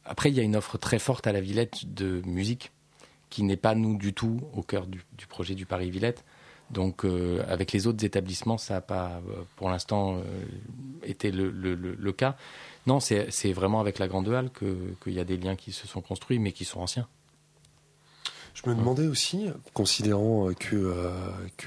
après, 0.08 0.30
il 0.30 0.36
y 0.36 0.40
a 0.40 0.44
une 0.44 0.56
offre 0.56 0.78
très 0.78 1.00
forte 1.00 1.28
à 1.28 1.34
la 1.34 1.42
Villette 1.42 1.94
de 1.94 2.22
musique 2.26 2.72
qui 3.30 3.44
n'est 3.44 3.58
pas 3.58 3.76
nous 3.76 3.98
du 3.98 4.14
tout 4.14 4.40
au 4.54 4.64
cœur 4.64 4.88
du, 4.88 5.02
projet 5.28 5.54
du 5.54 5.66
Paris 5.66 5.92
Villette. 5.92 6.24
Donc, 6.72 7.04
euh, 7.04 7.44
avec 7.48 7.72
les 7.74 7.88
autres 7.88 8.04
établissements, 8.06 8.58
ça 8.58 8.76
n'a 8.76 8.82
pas, 8.82 9.22
euh, 9.30 9.44
pour 9.58 9.70
l'instant, 9.70 10.18
euh, 10.18 10.22
été 11.04 11.32
le, 11.32 11.50
le, 11.50 11.76
le, 11.76 12.12
cas. 12.12 12.36
Non, 12.88 13.00
c'est 13.00 13.54
vraiment 13.54 13.80
avec 13.80 14.00
la 14.00 14.08
Grande 14.08 14.30
Halle 14.30 14.50
qu'il 14.52 15.14
y 15.14 15.20
a 15.20 15.26
des 15.26 15.38
liens 15.38 15.56
qui 15.56 15.72
se 15.72 15.88
sont 15.88 16.02
construits, 16.02 16.40
mais 16.40 16.54
qui 16.54 16.66
sont 16.66 16.80
anciens. 16.80 17.08
Je 18.64 18.68
me 18.68 18.74
demandais 18.74 19.06
aussi, 19.06 19.46
considérant 19.76 20.50
que, 20.60 20.76
euh, 20.76 21.12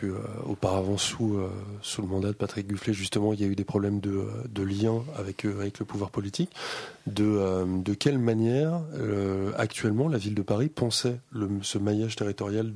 euh, 0.02 0.18
auparavant 0.44 0.96
sous, 0.96 1.36
euh, 1.36 1.48
sous 1.82 2.02
le 2.02 2.08
mandat 2.08 2.28
de 2.28 2.32
Patrick 2.32 2.66
Gufflet, 2.66 2.92
justement, 2.92 3.32
il 3.32 3.40
y 3.40 3.44
a 3.44 3.46
eu 3.46 3.54
des 3.54 3.64
problèmes 3.64 4.00
de, 4.00 4.26
de 4.48 4.62
lien 4.64 5.04
avec, 5.16 5.44
le 5.44 5.84
pouvoir 5.84 6.10
politique, 6.10 6.50
de, 7.06 7.94
quelle 7.94 8.18
manière 8.18 8.80
actuellement 9.56 10.08
la 10.08 10.18
ville 10.18 10.34
de 10.34 10.42
Paris 10.42 10.68
pensait 10.68 11.20
ce 11.62 11.78
maillage 11.78 12.16
territorial 12.16 12.74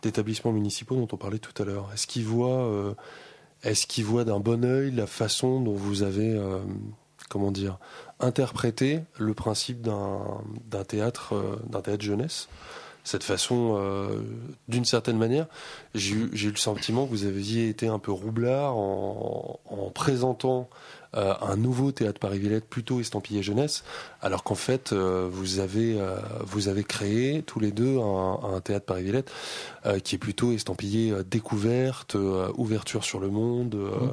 d'établissements 0.00 0.52
municipaux 0.52 0.96
dont 0.96 1.08
on 1.12 1.18
parlait 1.18 1.38
tout 1.38 1.62
à 1.62 1.66
l'heure? 1.66 1.90
Est-ce 1.92 2.06
qu'il 2.06 2.24
voit, 2.24 2.96
est-ce 3.62 4.00
voit 4.00 4.24
d'un 4.24 4.40
bon 4.40 4.64
œil 4.64 4.90
la 4.90 5.06
façon 5.06 5.60
dont 5.60 5.74
vous 5.74 6.02
avez, 6.02 6.40
comment 7.28 7.50
dire, 7.50 7.78
interprété 8.20 9.00
le 9.18 9.34
principe 9.34 9.80
d'un 9.82 10.84
théâtre, 10.86 11.34
d'un 11.68 11.80
théâtre 11.80 12.04
jeunesse 12.04 12.48
cette 13.08 13.24
façon, 13.24 13.76
euh, 13.78 14.20
d'une 14.68 14.84
certaine 14.84 15.16
manière, 15.16 15.46
j'ai 15.94 16.14
eu, 16.14 16.30
le 16.30 16.56
sentiment 16.56 17.06
que 17.06 17.10
vous 17.10 17.24
aviez 17.24 17.70
été 17.70 17.88
un 17.88 17.98
peu 17.98 18.12
roublard 18.12 18.76
en, 18.76 19.60
en 19.64 19.90
présentant 19.90 20.68
euh, 21.16 21.32
un 21.40 21.56
nouveau 21.56 21.90
théâtre 21.90 22.20
Paris-Villette 22.20 22.66
plutôt 22.66 23.00
estampillé 23.00 23.42
jeunesse, 23.42 23.82
alors 24.20 24.44
qu'en 24.44 24.54
fait, 24.54 24.92
euh, 24.92 25.26
vous, 25.30 25.58
avez, 25.58 25.98
euh, 25.98 26.16
vous 26.44 26.68
avez 26.68 26.84
créé 26.84 27.42
tous 27.42 27.60
les 27.60 27.70
deux 27.70 27.98
un, 27.98 28.60
théâtre 28.60 28.84
Paris-Villette 28.84 29.32
euh, 29.86 30.00
qui 30.00 30.16
est 30.16 30.18
plutôt 30.18 30.52
estampillé 30.52 31.14
découverte, 31.24 32.14
ouverture 32.56 33.04
sur 33.04 33.20
le 33.20 33.28
monde. 33.28 33.74
Mmh. 33.74 34.10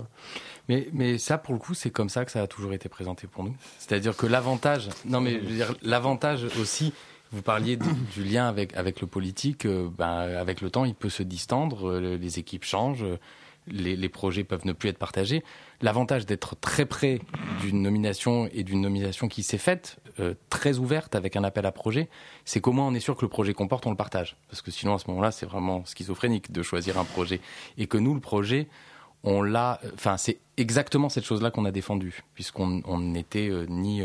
Mais, 0.67 1.17
ça, 1.17 1.38
pour 1.38 1.54
le 1.54 1.60
coup, 1.60 1.73
c'est 1.73 1.91
comme 1.91 2.10
ça 2.10 2.25
que 2.25 2.32
ça 2.32 2.41
a 2.41 2.47
toujours 2.47 2.73
été 2.73 2.89
présenté 2.89 3.28
pour 3.28 3.43
nous. 3.43 3.56
C'est-à-dire 3.78 4.15
que 4.17 4.25
l'avantage, 4.25 4.89
non 5.06 5.21
mais 5.21 5.34
je 5.34 5.45
veux 5.45 5.56
dire, 5.56 5.75
l'avantage 5.84 6.45
aussi, 6.60 6.93
vous 7.32 7.41
parliez 7.41 7.78
du, 7.78 8.23
lien 8.23 8.47
avec, 8.47 8.75
avec 8.75 9.01
le 9.01 9.08
politique. 9.08 9.65
Euh, 9.65 9.89
ben, 9.95 10.08
avec 10.08 10.62
le 10.62 10.69
temps, 10.69 10.86
il 10.86 10.95
peut 10.95 11.10
se 11.10 11.23
distendre, 11.23 11.89
euh, 11.89 12.17
les 12.17 12.39
équipes 12.39 12.63
changent, 12.63 13.04
euh, 13.04 13.17
les, 13.67 13.95
les, 13.95 14.10
projets 14.10 14.43
peuvent 14.43 14.65
ne 14.65 14.73
plus 14.73 14.89
être 14.89 14.97
partagés. 14.97 15.43
L'avantage 15.82 16.25
d'être 16.25 16.56
très 16.56 16.86
près 16.86 17.19
d'une 17.62 17.82
nomination 17.82 18.47
et 18.54 18.63
d'une 18.63 18.82
nomination 18.82 19.28
qui 19.28 19.43
s'est 19.43 19.58
faite, 19.58 19.97
très 20.49 20.78
ouverte, 20.78 21.13
avec 21.15 21.36
un 21.36 21.43
appel 21.43 21.65
à 21.65 21.73
projet, 21.73 22.08
c'est 22.45 22.62
qu'au 22.62 22.71
moins 22.71 22.88
on 22.88 22.93
est 22.93 23.01
sûr 23.01 23.17
que 23.17 23.23
le 23.23 23.28
projet 23.28 23.54
comporte, 23.54 23.86
on 23.86 23.89
le 23.89 23.97
partage. 23.97 24.38
Parce 24.49 24.62
que 24.62 24.71
sinon, 24.71 24.93
à 24.93 24.99
ce 24.99 25.10
moment-là, 25.10 25.32
c'est 25.32 25.45
vraiment 25.47 25.84
schizophrénique 25.84 26.51
de 26.54 26.62
choisir 26.62 26.97
un 26.99 27.04
projet. 27.04 27.41
Et 27.78 27.88
que 27.88 27.97
nous, 27.97 28.13
le 28.13 28.21
projet, 28.21 28.69
on 29.25 29.41
l'a. 29.41 29.81
Enfin, 29.93 30.15
c'est 30.15 30.38
exactement 30.55 31.09
cette 31.09 31.25
chose-là 31.25 31.51
qu'on 31.51 31.65
a 31.65 31.71
défendue, 31.71 32.23
puisqu'on 32.33 32.99
n'était 32.99 33.51
ni 33.67 34.01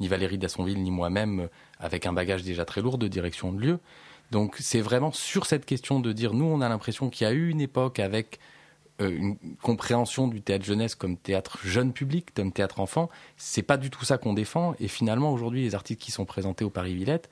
ni 0.00 0.08
Valérie 0.08 0.38
Dassonville, 0.38 0.82
ni 0.82 0.90
moi-même, 0.90 1.40
euh, 1.40 1.48
avec 1.78 2.06
un 2.06 2.12
bagage 2.12 2.42
déjà 2.42 2.64
très 2.64 2.80
lourd 2.80 2.98
de 2.98 3.08
direction 3.08 3.52
de 3.52 3.60
lieu. 3.60 3.78
Donc 4.30 4.56
c'est 4.58 4.80
vraiment 4.80 5.12
sur 5.12 5.46
cette 5.46 5.64
question 5.64 6.00
de 6.00 6.12
dire, 6.12 6.34
nous, 6.34 6.44
on 6.44 6.60
a 6.60 6.68
l'impression 6.68 7.10
qu'il 7.10 7.26
y 7.26 7.30
a 7.30 7.32
eu 7.32 7.48
une 7.48 7.60
époque 7.60 7.98
avec 7.98 8.38
euh, 9.00 9.10
une 9.10 9.36
compréhension 9.62 10.28
du 10.28 10.42
théâtre 10.42 10.64
jeunesse 10.64 10.94
comme 10.94 11.16
théâtre 11.16 11.58
jeune 11.64 11.92
public, 11.92 12.34
comme 12.34 12.52
théâtre 12.52 12.80
enfant. 12.80 13.08
C'est 13.36 13.62
pas 13.62 13.76
du 13.76 13.90
tout 13.90 14.04
ça 14.04 14.18
qu'on 14.18 14.34
défend. 14.34 14.74
Et 14.80 14.88
finalement, 14.88 15.32
aujourd'hui, 15.32 15.62
les 15.62 15.74
artistes 15.74 16.00
qui 16.00 16.10
sont 16.10 16.24
présentés 16.24 16.64
au 16.64 16.70
Paris 16.70 16.94
Villette 16.94 17.28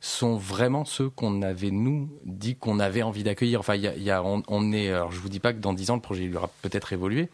sont 0.00 0.36
vraiment 0.36 0.84
ceux 0.84 1.10
qu'on 1.10 1.42
avait 1.42 1.70
nous 1.70 2.10
dit 2.24 2.56
qu'on 2.56 2.80
avait 2.80 3.02
envie 3.02 3.22
d'accueillir. 3.22 3.60
Enfin, 3.60 3.76
y 3.76 3.86
y 4.02 4.10
a 4.10 4.22
on, 4.22 4.72
est. 4.72 4.90
Alors, 4.90 5.12
je 5.12 5.20
vous 5.20 5.28
dis 5.28 5.40
pas 5.40 5.52
que 5.52 5.58
dans 5.58 5.72
dix 5.72 5.90
ans 5.90 5.94
le 5.94 6.00
projet 6.00 6.24
il 6.24 6.36
aura 6.36 6.50
peut-être 6.62 6.92
évolué, 6.92 7.28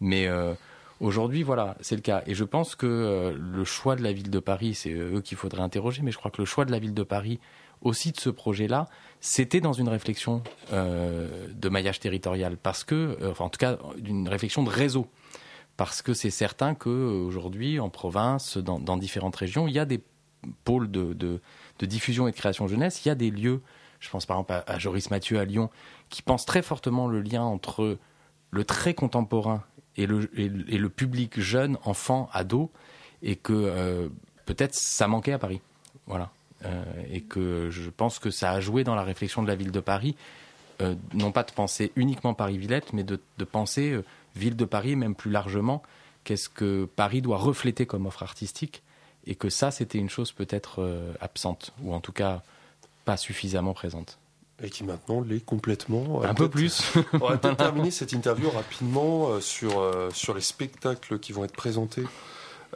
mais 0.00 0.26
euh, 0.26 0.54
Aujourd'hui, 1.00 1.44
voilà, 1.44 1.76
c'est 1.80 1.94
le 1.94 2.02
cas. 2.02 2.22
Et 2.26 2.34
je 2.34 2.42
pense 2.42 2.74
que 2.74 2.86
euh, 2.86 3.32
le 3.38 3.64
choix 3.64 3.94
de 3.94 4.02
la 4.02 4.12
ville 4.12 4.30
de 4.30 4.38
Paris, 4.40 4.74
c'est 4.74 4.90
eux 4.90 5.20
qu'il 5.20 5.36
faudrait 5.36 5.62
interroger, 5.62 6.02
mais 6.02 6.10
je 6.10 6.18
crois 6.18 6.30
que 6.30 6.42
le 6.42 6.44
choix 6.44 6.64
de 6.64 6.72
la 6.72 6.80
ville 6.80 6.94
de 6.94 7.02
Paris 7.04 7.38
aussi 7.82 8.10
de 8.10 8.18
ce 8.18 8.30
projet-là, 8.30 8.88
c'était 9.20 9.60
dans 9.60 9.72
une 9.72 9.88
réflexion 9.88 10.42
euh, 10.72 11.46
de 11.54 11.68
maillage 11.68 12.00
territorial, 12.00 12.56
parce 12.56 12.82
que, 12.82 13.16
euh, 13.22 13.30
enfin, 13.30 13.44
en 13.44 13.48
tout 13.48 13.58
cas, 13.58 13.78
d'une 13.98 14.28
réflexion 14.28 14.64
de 14.64 14.70
réseau. 14.70 15.06
Parce 15.76 16.02
que 16.02 16.12
c'est 16.12 16.30
certain 16.30 16.74
qu'aujourd'hui, 16.74 17.78
en 17.78 17.88
province, 17.88 18.58
dans, 18.58 18.96
différentes 18.96 19.36
régions, 19.36 19.68
il 19.68 19.74
y 19.74 19.78
a 19.78 19.84
des 19.84 20.00
pôles 20.64 20.90
de, 20.90 21.40
de, 21.78 21.86
diffusion 21.86 22.28
et 22.28 22.30
de 22.30 22.36
création 22.36 22.66
jeunesse, 22.66 23.04
il 23.04 23.08
y 23.08 23.10
a 23.10 23.14
des 23.14 23.30
lieux, 23.30 23.60
je 24.00 24.10
pense 24.10 24.26
par 24.26 24.36
exemple 24.38 24.62
à, 24.66 24.78
Joris 24.78 25.10
Mathieu 25.10 25.38
à 25.38 25.44
Lyon, 25.44 25.70
qui 26.08 26.22
pensent 26.22 26.46
très 26.46 26.62
fortement 26.62 27.06
le 27.06 27.20
lien 27.20 27.42
entre 27.42 27.98
le 28.50 28.64
très 28.64 28.94
contemporain 28.94 29.62
et 29.96 30.06
le, 30.06 30.88
public 30.88 31.40
jeune, 31.40 31.76
enfant, 31.82 32.28
ado, 32.32 32.70
et 33.22 33.34
que 33.34 33.52
euh, 33.52 34.08
peut-être 34.46 34.74
ça 34.74 35.08
manquait 35.08 35.32
à 35.32 35.38
Paris. 35.38 35.60
Voilà. 36.06 36.30
Euh, 36.64 36.84
et 37.10 37.20
que 37.20 37.68
je 37.70 37.90
pense 37.90 38.18
que 38.18 38.30
ça 38.30 38.52
a 38.52 38.60
joué 38.60 38.84
dans 38.84 38.94
la 38.94 39.02
réflexion 39.02 39.42
de 39.42 39.48
la 39.48 39.56
ville 39.56 39.72
de 39.72 39.80
Paris, 39.80 40.16
euh, 40.80 40.94
non 41.14 41.32
pas 41.32 41.42
de 41.42 41.50
penser 41.50 41.90
uniquement 41.96 42.32
Paris-Villette, 42.32 42.92
mais 42.92 43.02
de, 43.02 43.18
penser 43.44 44.00
ville 44.36 44.56
de 44.56 44.64
Paris, 44.64 44.94
même 44.94 45.16
plus 45.16 45.32
largement, 45.32 45.82
qu'est-ce 46.22 46.48
que 46.48 46.88
Paris 46.96 47.20
doit 47.20 47.38
refléter 47.38 47.86
comme 47.86 48.06
offre 48.06 48.22
artistique, 48.22 48.82
et 49.28 49.34
que 49.34 49.50
ça, 49.50 49.70
c'était 49.70 49.98
une 49.98 50.08
chose 50.08 50.32
peut-être 50.32 50.82
euh, 50.82 51.12
absente, 51.20 51.72
ou 51.82 51.94
en 51.94 52.00
tout 52.00 52.12
cas 52.12 52.42
pas 53.04 53.18
suffisamment 53.18 53.74
présente. 53.74 54.18
Et 54.62 54.70
qui 54.70 54.82
maintenant 54.82 55.20
l'est 55.20 55.44
complètement. 55.44 56.18
Va 56.18 56.30
Un 56.30 56.34
peu 56.34 56.48
plus. 56.48 56.94
On 57.12 57.28
va 57.28 57.36
peut-être 57.36 57.58
terminer 57.58 57.92
cette 57.92 58.12
interview 58.12 58.50
rapidement 58.50 59.28
euh, 59.28 59.40
sur, 59.40 59.78
euh, 59.78 60.10
sur 60.12 60.34
les 60.34 60.40
spectacles 60.40 61.18
qui 61.20 61.32
vont 61.32 61.44
être 61.44 61.54
présentés 61.54 62.04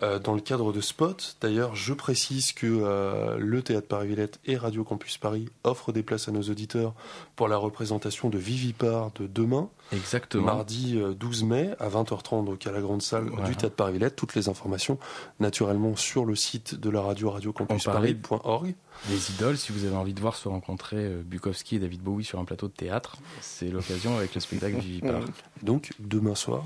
euh, 0.03 0.19
dans 0.19 0.35
le 0.35 0.41
cadre 0.41 0.73
de 0.73 0.81
Spot. 0.81 1.37
D'ailleurs, 1.43 1.77
je 1.77 1.93
précise 1.93 2.53
que 2.53 2.67
euh, 2.67 3.37
le 3.39 3.63
Théâtre 3.63 3.89
Paris-Villette 3.89 4.41
et 4.47 4.57
Radio 4.57 4.85
Campus 4.85 5.19
Paris 5.19 5.51
offrent 5.65 5.93
des 5.93 6.03
places 6.03 6.29
à 6.29 6.33
nos 6.33 6.41
auditeurs 6.43 6.95
pour 7.37 7.47
la 7.47 7.59
représentation 7.59 8.31
de 8.31 8.39
Vivipar 8.39 9.11
de 9.21 9.27
demain, 9.27 9.69
Exactement. 9.93 10.45
mardi 10.47 10.99
euh, 10.99 11.15
12 11.15 11.45
mai 11.45 11.71
à 11.79 11.89
20h30 11.89 12.45
donc 12.45 12.67
à 12.67 12.73
la 12.73 12.81
grande 12.81 13.03
salle 13.03 13.29
Voilà. 13.29 13.49
du 13.49 13.57
Théâtre 13.57 13.77
Paris-Villette. 13.77 14.17
Toutes 14.17 14.35
les 14.35 14.49
informations 14.49 14.99
naturellement 15.41 15.97
sur 15.97 16.25
le 16.25 16.35
site 16.35 16.75
de 16.75 16.91
la 16.91 17.01
radio 17.03 17.31
radiocampusparis.org. 17.31 18.75
Les 19.11 19.31
idoles, 19.33 19.57
si 19.59 19.73
vous 19.73 19.85
avez 19.85 19.97
envie 19.97 20.15
de 20.15 20.21
voir 20.21 20.37
se 20.37 20.49
rencontrer 20.49 20.97
euh, 20.99 21.23
Bukowski 21.25 21.77
et 21.77 21.79
David 21.79 22.03
Bowie 22.03 22.25
sur 22.25 22.39
un 22.39 22.45
plateau 22.45 22.69
de 22.69 22.73
théâtre, 22.73 23.17
c'est 23.41 23.69
l'occasion 23.69 24.17
avec 24.17 24.35
le 24.35 24.41
spectacle 24.41 24.79
Vivipar. 24.79 25.21
donc 25.63 25.91
demain 25.99 26.35
soir. 26.35 26.65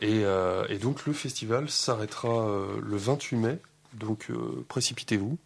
Et, 0.00 0.24
euh, 0.24 0.66
et 0.68 0.78
donc 0.78 1.06
le 1.06 1.12
festival 1.12 1.68
s'arrêtera 1.70 2.48
euh, 2.48 2.80
le 2.82 2.96
28 2.96 3.36
mai. 3.36 3.58
Donc 3.94 4.26
euh, 4.30 4.64
précipitez-vous 4.68 5.38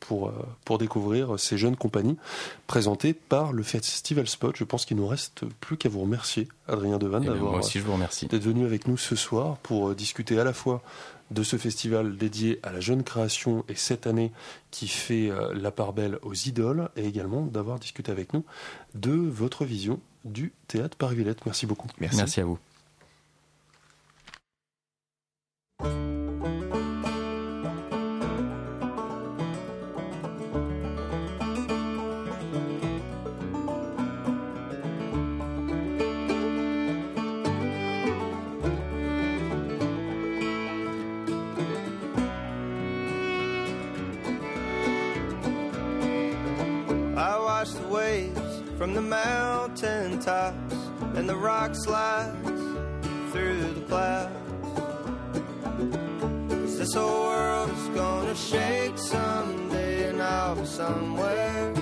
pour, 0.00 0.28
euh, 0.28 0.32
pour 0.64 0.78
découvrir 0.78 1.38
ces 1.38 1.58
jeunes 1.58 1.76
compagnies 1.76 2.16
présentées 2.66 3.12
par 3.14 3.52
le 3.52 3.62
Festival 3.62 4.26
Spot. 4.26 4.54
Je 4.56 4.64
pense 4.64 4.84
qu'il 4.84 4.96
nous 4.96 5.06
reste 5.06 5.44
plus 5.60 5.76
qu'à 5.76 5.88
vous 5.88 6.00
remercier, 6.00 6.48
Adrien 6.68 6.98
Devanne, 6.98 7.24
d'avoir 7.24 7.60
vous 7.62 7.92
remercie. 7.92 8.26
d'être 8.26 8.42
venu 8.42 8.64
avec 8.64 8.86
nous 8.88 8.96
ce 8.96 9.16
soir 9.16 9.56
pour 9.58 9.90
euh, 9.90 9.94
discuter 9.94 10.38
à 10.38 10.44
la 10.44 10.52
fois 10.52 10.82
de 11.30 11.42
ce 11.42 11.56
festival 11.56 12.16
dédié 12.16 12.60
à 12.62 12.70
la 12.72 12.80
jeune 12.80 13.02
création 13.02 13.64
et 13.68 13.74
cette 13.74 14.06
année 14.06 14.30
qui 14.70 14.86
fait 14.86 15.28
euh, 15.28 15.52
la 15.54 15.70
part 15.70 15.92
belle 15.92 16.18
aux 16.22 16.34
idoles 16.34 16.88
et 16.96 17.04
également 17.04 17.42
d'avoir 17.42 17.78
discuté 17.78 18.12
avec 18.12 18.32
nous 18.32 18.44
de 18.94 19.12
votre 19.12 19.64
vision 19.64 20.00
du 20.24 20.52
théâtre 20.68 20.96
Paris-Villette. 20.96 21.44
Merci 21.46 21.66
beaucoup. 21.66 21.88
Merci. 21.98 22.18
Merci 22.18 22.40
à 22.40 22.44
vous. 22.44 22.58
Rock 51.46 51.76
slides 51.76 52.34
through 53.30 53.60
the 53.60 53.80
clouds. 53.88 54.32
'Cause 56.48 56.78
this 56.78 56.94
whole 56.94 57.26
world 57.30 57.70
is 57.70 57.88
gonna 57.94 58.34
shake 58.34 58.98
someday, 58.98 60.08
and 60.08 60.20
I'll 60.20 60.56
be 60.56 60.66
somewhere 60.66 61.75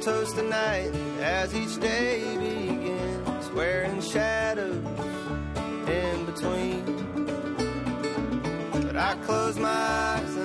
toast 0.00 0.34
the 0.34 0.42
night 0.42 0.90
as 1.20 1.54
each 1.54 1.78
day 1.78 2.22
begins, 2.38 3.50
wearing 3.50 4.00
shadows 4.00 4.82
in 5.88 6.24
between. 6.24 6.84
But 8.86 8.96
I 8.96 9.14
close 9.26 9.58
my 9.58 9.68
eyes 9.68 10.36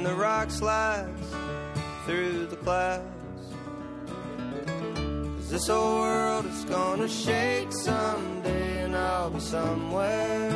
and 0.00 0.08
the 0.08 0.14
rock 0.14 0.50
slides 0.50 1.26
through 2.06 2.46
the 2.46 2.56
clouds. 2.56 3.44
'Cause 5.36 5.50
this 5.50 5.68
whole 5.68 6.00
world 6.00 6.46
is 6.46 6.64
gonna 6.64 7.06
shake 7.06 7.70
someday 7.70 8.84
and 8.84 8.96
I'll 8.96 9.28
be 9.28 9.40
somewhere 9.40 10.52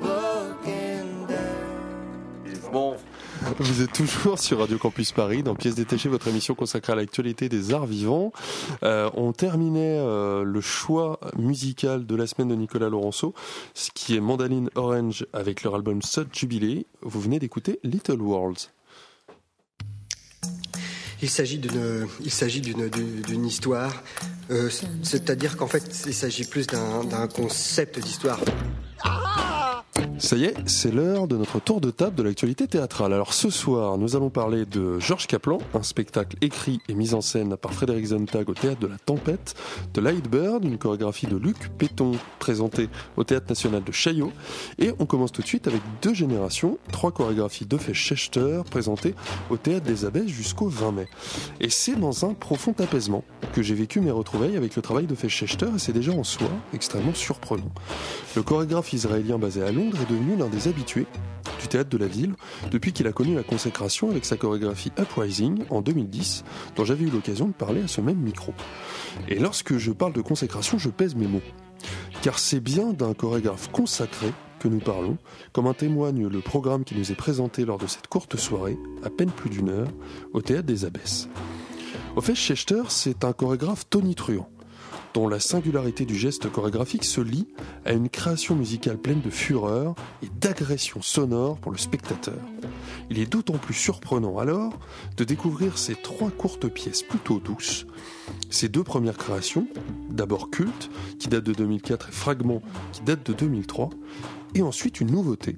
looking 0.00 1.26
down. 1.26 2.70
Bon, 2.72 2.96
Vous 3.56 3.82
êtes 3.82 3.92
toujours 3.92 4.38
sur 4.38 4.58
Radio 4.58 4.78
Campus 4.78 5.12
Paris, 5.12 5.42
dans 5.42 5.54
Pièces 5.54 5.74
détachées, 5.74 6.08
votre 6.08 6.28
émission 6.28 6.54
consacrée 6.54 6.92
à 6.92 6.96
l'actualité 6.96 7.48
des 7.48 7.72
arts 7.72 7.86
vivants. 7.86 8.32
Euh, 8.82 9.10
on 9.14 9.32
terminait 9.32 9.98
euh, 9.98 10.44
le 10.44 10.60
choix 10.60 11.18
musical 11.36 12.06
de 12.06 12.14
la 12.14 12.26
semaine 12.26 12.48
de 12.48 12.54
Nicolas 12.54 12.88
Laurenceau, 12.88 13.34
ce 13.74 13.90
qui 13.92 14.14
est 14.14 14.20
Mandaline 14.20 14.70
Orange 14.74 15.26
avec 15.32 15.62
leur 15.62 15.74
album 15.74 16.02
Sud 16.02 16.28
Jubilee. 16.32 16.86
Vous 17.02 17.20
venez 17.20 17.38
d'écouter 17.38 17.80
Little 17.84 18.20
Worlds. 18.20 18.70
Il 21.22 21.30
s'agit 21.30 21.58
d'une, 21.58 22.06
il 22.20 22.30
s'agit 22.30 22.60
d'une, 22.60 22.88
d'une 22.88 23.46
histoire, 23.46 23.92
euh, 24.50 24.70
c'est-à-dire 25.02 25.56
qu'en 25.56 25.66
fait, 25.66 26.04
il 26.06 26.14
s'agit 26.14 26.44
plus 26.44 26.66
d'un, 26.66 27.02
d'un 27.02 27.26
concept 27.26 27.98
d'histoire. 27.98 28.38
Ça 30.18 30.36
y 30.36 30.44
est, 30.44 30.54
c'est 30.66 30.92
l'heure 30.92 31.28
de 31.28 31.36
notre 31.36 31.60
tour 31.60 31.80
de 31.80 31.90
table 31.90 32.16
de 32.16 32.22
l'actualité 32.22 32.66
théâtrale. 32.66 33.12
Alors 33.12 33.32
ce 33.32 33.50
soir, 33.50 33.98
nous 33.98 34.16
allons 34.16 34.30
parler 34.30 34.66
de 34.66 34.98
Georges 34.98 35.26
Kaplan, 35.26 35.58
un 35.74 35.82
spectacle 35.82 36.36
écrit 36.40 36.80
et 36.88 36.94
mis 36.94 37.14
en 37.14 37.20
scène 37.20 37.56
par 37.56 37.72
Frédéric 37.72 38.06
Zontag 38.06 38.48
au 38.48 38.54
théâtre 38.54 38.80
de 38.80 38.88
la 38.88 38.98
Tempête, 38.98 39.54
de 39.94 40.00
Lightbird, 40.00 40.64
une 40.64 40.76
chorégraphie 40.76 41.26
de 41.26 41.36
Luc 41.36 41.68
Péton 41.78 42.12
présentée 42.40 42.88
au 43.16 43.24
théâtre 43.24 43.46
national 43.48 43.84
de 43.84 43.92
Chaillot. 43.92 44.32
Et 44.78 44.92
on 44.98 45.06
commence 45.06 45.32
tout 45.32 45.42
de 45.42 45.46
suite 45.46 45.68
avec 45.68 45.80
deux 46.02 46.14
générations, 46.14 46.78
trois 46.92 47.12
chorégraphies 47.12 47.66
de 47.66 47.78
Schechter 47.92 48.62
présentées 48.68 49.14
au 49.50 49.56
théâtre 49.56 49.86
des 49.86 50.04
Abbesses 50.04 50.28
jusqu'au 50.28 50.68
20 50.68 50.92
mai. 50.92 51.08
Et 51.60 51.70
c'est 51.70 51.94
dans 51.94 52.24
un 52.24 52.34
profond 52.34 52.74
apaisement 52.78 53.24
que 53.52 53.62
j'ai 53.62 53.74
vécu 53.74 54.00
mes 54.00 54.10
retrouvailles 54.10 54.56
avec 54.56 54.74
le 54.74 54.82
travail 54.82 55.06
de 55.06 55.14
Schechter 55.14 55.68
et 55.74 55.78
c'est 55.78 55.92
déjà 55.92 56.12
en 56.12 56.24
soi 56.24 56.48
extrêmement 56.74 57.14
surprenant. 57.14 57.70
Le 58.36 58.42
chorégraphe 58.42 58.92
israélien 58.92 59.38
basé 59.38 59.62
à 59.62 59.72
Londres 59.72 59.87
est 59.96 60.10
devenu 60.10 60.36
l'un 60.36 60.48
des 60.48 60.68
habitués 60.68 61.06
du 61.60 61.68
théâtre 61.68 61.90
de 61.90 61.98
la 61.98 62.06
ville 62.06 62.34
depuis 62.70 62.92
qu'il 62.92 63.06
a 63.06 63.12
connu 63.12 63.34
la 63.34 63.42
consécration 63.42 64.10
avec 64.10 64.24
sa 64.24 64.36
chorégraphie 64.36 64.92
Uprising 64.98 65.64
en 65.70 65.80
2010, 65.80 66.44
dont 66.76 66.84
j'avais 66.84 67.04
eu 67.04 67.10
l'occasion 67.10 67.46
de 67.46 67.52
parler 67.52 67.82
à 67.82 67.88
ce 67.88 68.00
même 68.00 68.18
micro. 68.18 68.52
Et 69.28 69.38
lorsque 69.38 69.76
je 69.76 69.92
parle 69.92 70.12
de 70.12 70.20
consécration, 70.20 70.78
je 70.78 70.88
pèse 70.88 71.14
mes 71.14 71.26
mots. 71.26 71.42
Car 72.22 72.38
c'est 72.38 72.60
bien 72.60 72.92
d'un 72.92 73.14
chorégraphe 73.14 73.70
consacré 73.70 74.32
que 74.58 74.68
nous 74.68 74.80
parlons, 74.80 75.18
comme 75.52 75.66
en 75.66 75.74
témoigne 75.74 76.26
le 76.26 76.40
programme 76.40 76.84
qui 76.84 76.96
nous 76.96 77.12
est 77.12 77.16
présenté 77.16 77.64
lors 77.64 77.78
de 77.78 77.86
cette 77.86 78.08
courte 78.08 78.36
soirée, 78.36 78.76
à 79.04 79.10
peine 79.10 79.30
plus 79.30 79.50
d'une 79.50 79.68
heure, 79.68 79.88
au 80.32 80.42
théâtre 80.42 80.66
des 80.66 80.84
Abbesses. 80.84 81.28
Au 82.16 82.20
fait, 82.20 82.34
c'est 82.34 83.24
un 83.24 83.32
chorégraphe 83.32 83.88
tonitruant 83.88 84.50
dont 85.14 85.28
la 85.28 85.40
singularité 85.40 86.04
du 86.04 86.16
geste 86.16 86.50
chorégraphique 86.50 87.04
se 87.04 87.20
lie 87.20 87.48
à 87.84 87.92
une 87.92 88.08
création 88.08 88.54
musicale 88.54 88.98
pleine 88.98 89.20
de 89.20 89.30
fureur 89.30 89.94
et 90.22 90.28
d'agression 90.40 91.02
sonore 91.02 91.58
pour 91.58 91.72
le 91.72 91.78
spectateur. 91.78 92.38
Il 93.10 93.18
est 93.18 93.30
d'autant 93.30 93.58
plus 93.58 93.74
surprenant 93.74 94.38
alors 94.38 94.78
de 95.16 95.24
découvrir 95.24 95.78
ces 95.78 95.94
trois 95.94 96.30
courtes 96.30 96.68
pièces 96.68 97.02
plutôt 97.02 97.38
douces, 97.38 97.86
ces 98.50 98.68
deux 98.68 98.84
premières 98.84 99.16
créations, 99.16 99.66
d'abord 100.10 100.50
Culte, 100.50 100.90
qui 101.18 101.28
date 101.28 101.44
de 101.44 101.52
2004, 101.52 102.08
et 102.08 102.12
Fragment, 102.12 102.62
qui 102.92 103.02
date 103.02 103.26
de 103.26 103.32
2003, 103.32 103.90
et 104.54 104.62
ensuite 104.62 105.00
une 105.00 105.10
nouveauté, 105.10 105.56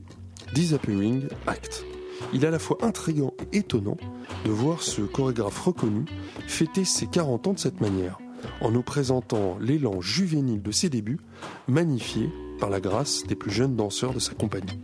Disappearing 0.55 1.25
Act. 1.47 1.85
Il 2.33 2.45
est 2.45 2.49
à 2.49 2.51
la 2.51 2.59
fois 2.59 2.79
intrigant 2.83 3.33
et 3.53 3.59
étonnant 3.59 3.97
de 4.45 4.51
voir 4.51 4.83
ce 4.83 5.03
chorégraphe 5.03 5.61
reconnu 5.61 6.05
fêter 6.47 6.85
ses 6.85 7.07
40 7.07 7.47
ans 7.49 7.53
de 7.55 7.59
cette 7.59 7.81
manière 7.81 8.19
en 8.61 8.71
nous 8.71 8.83
présentant 8.83 9.59
l'élan 9.61 10.01
juvénile 10.01 10.63
de 10.63 10.71
ses 10.71 10.89
débuts, 10.89 11.21
magnifié 11.69 12.31
par 12.59 12.71
la 12.71 12.81
grâce 12.81 13.25
des 13.27 13.35
plus 13.35 13.51
jeunes 13.51 13.77
danseurs 13.77 14.15
de 14.15 14.19
sa 14.19 14.35
compagnie. 14.35 14.79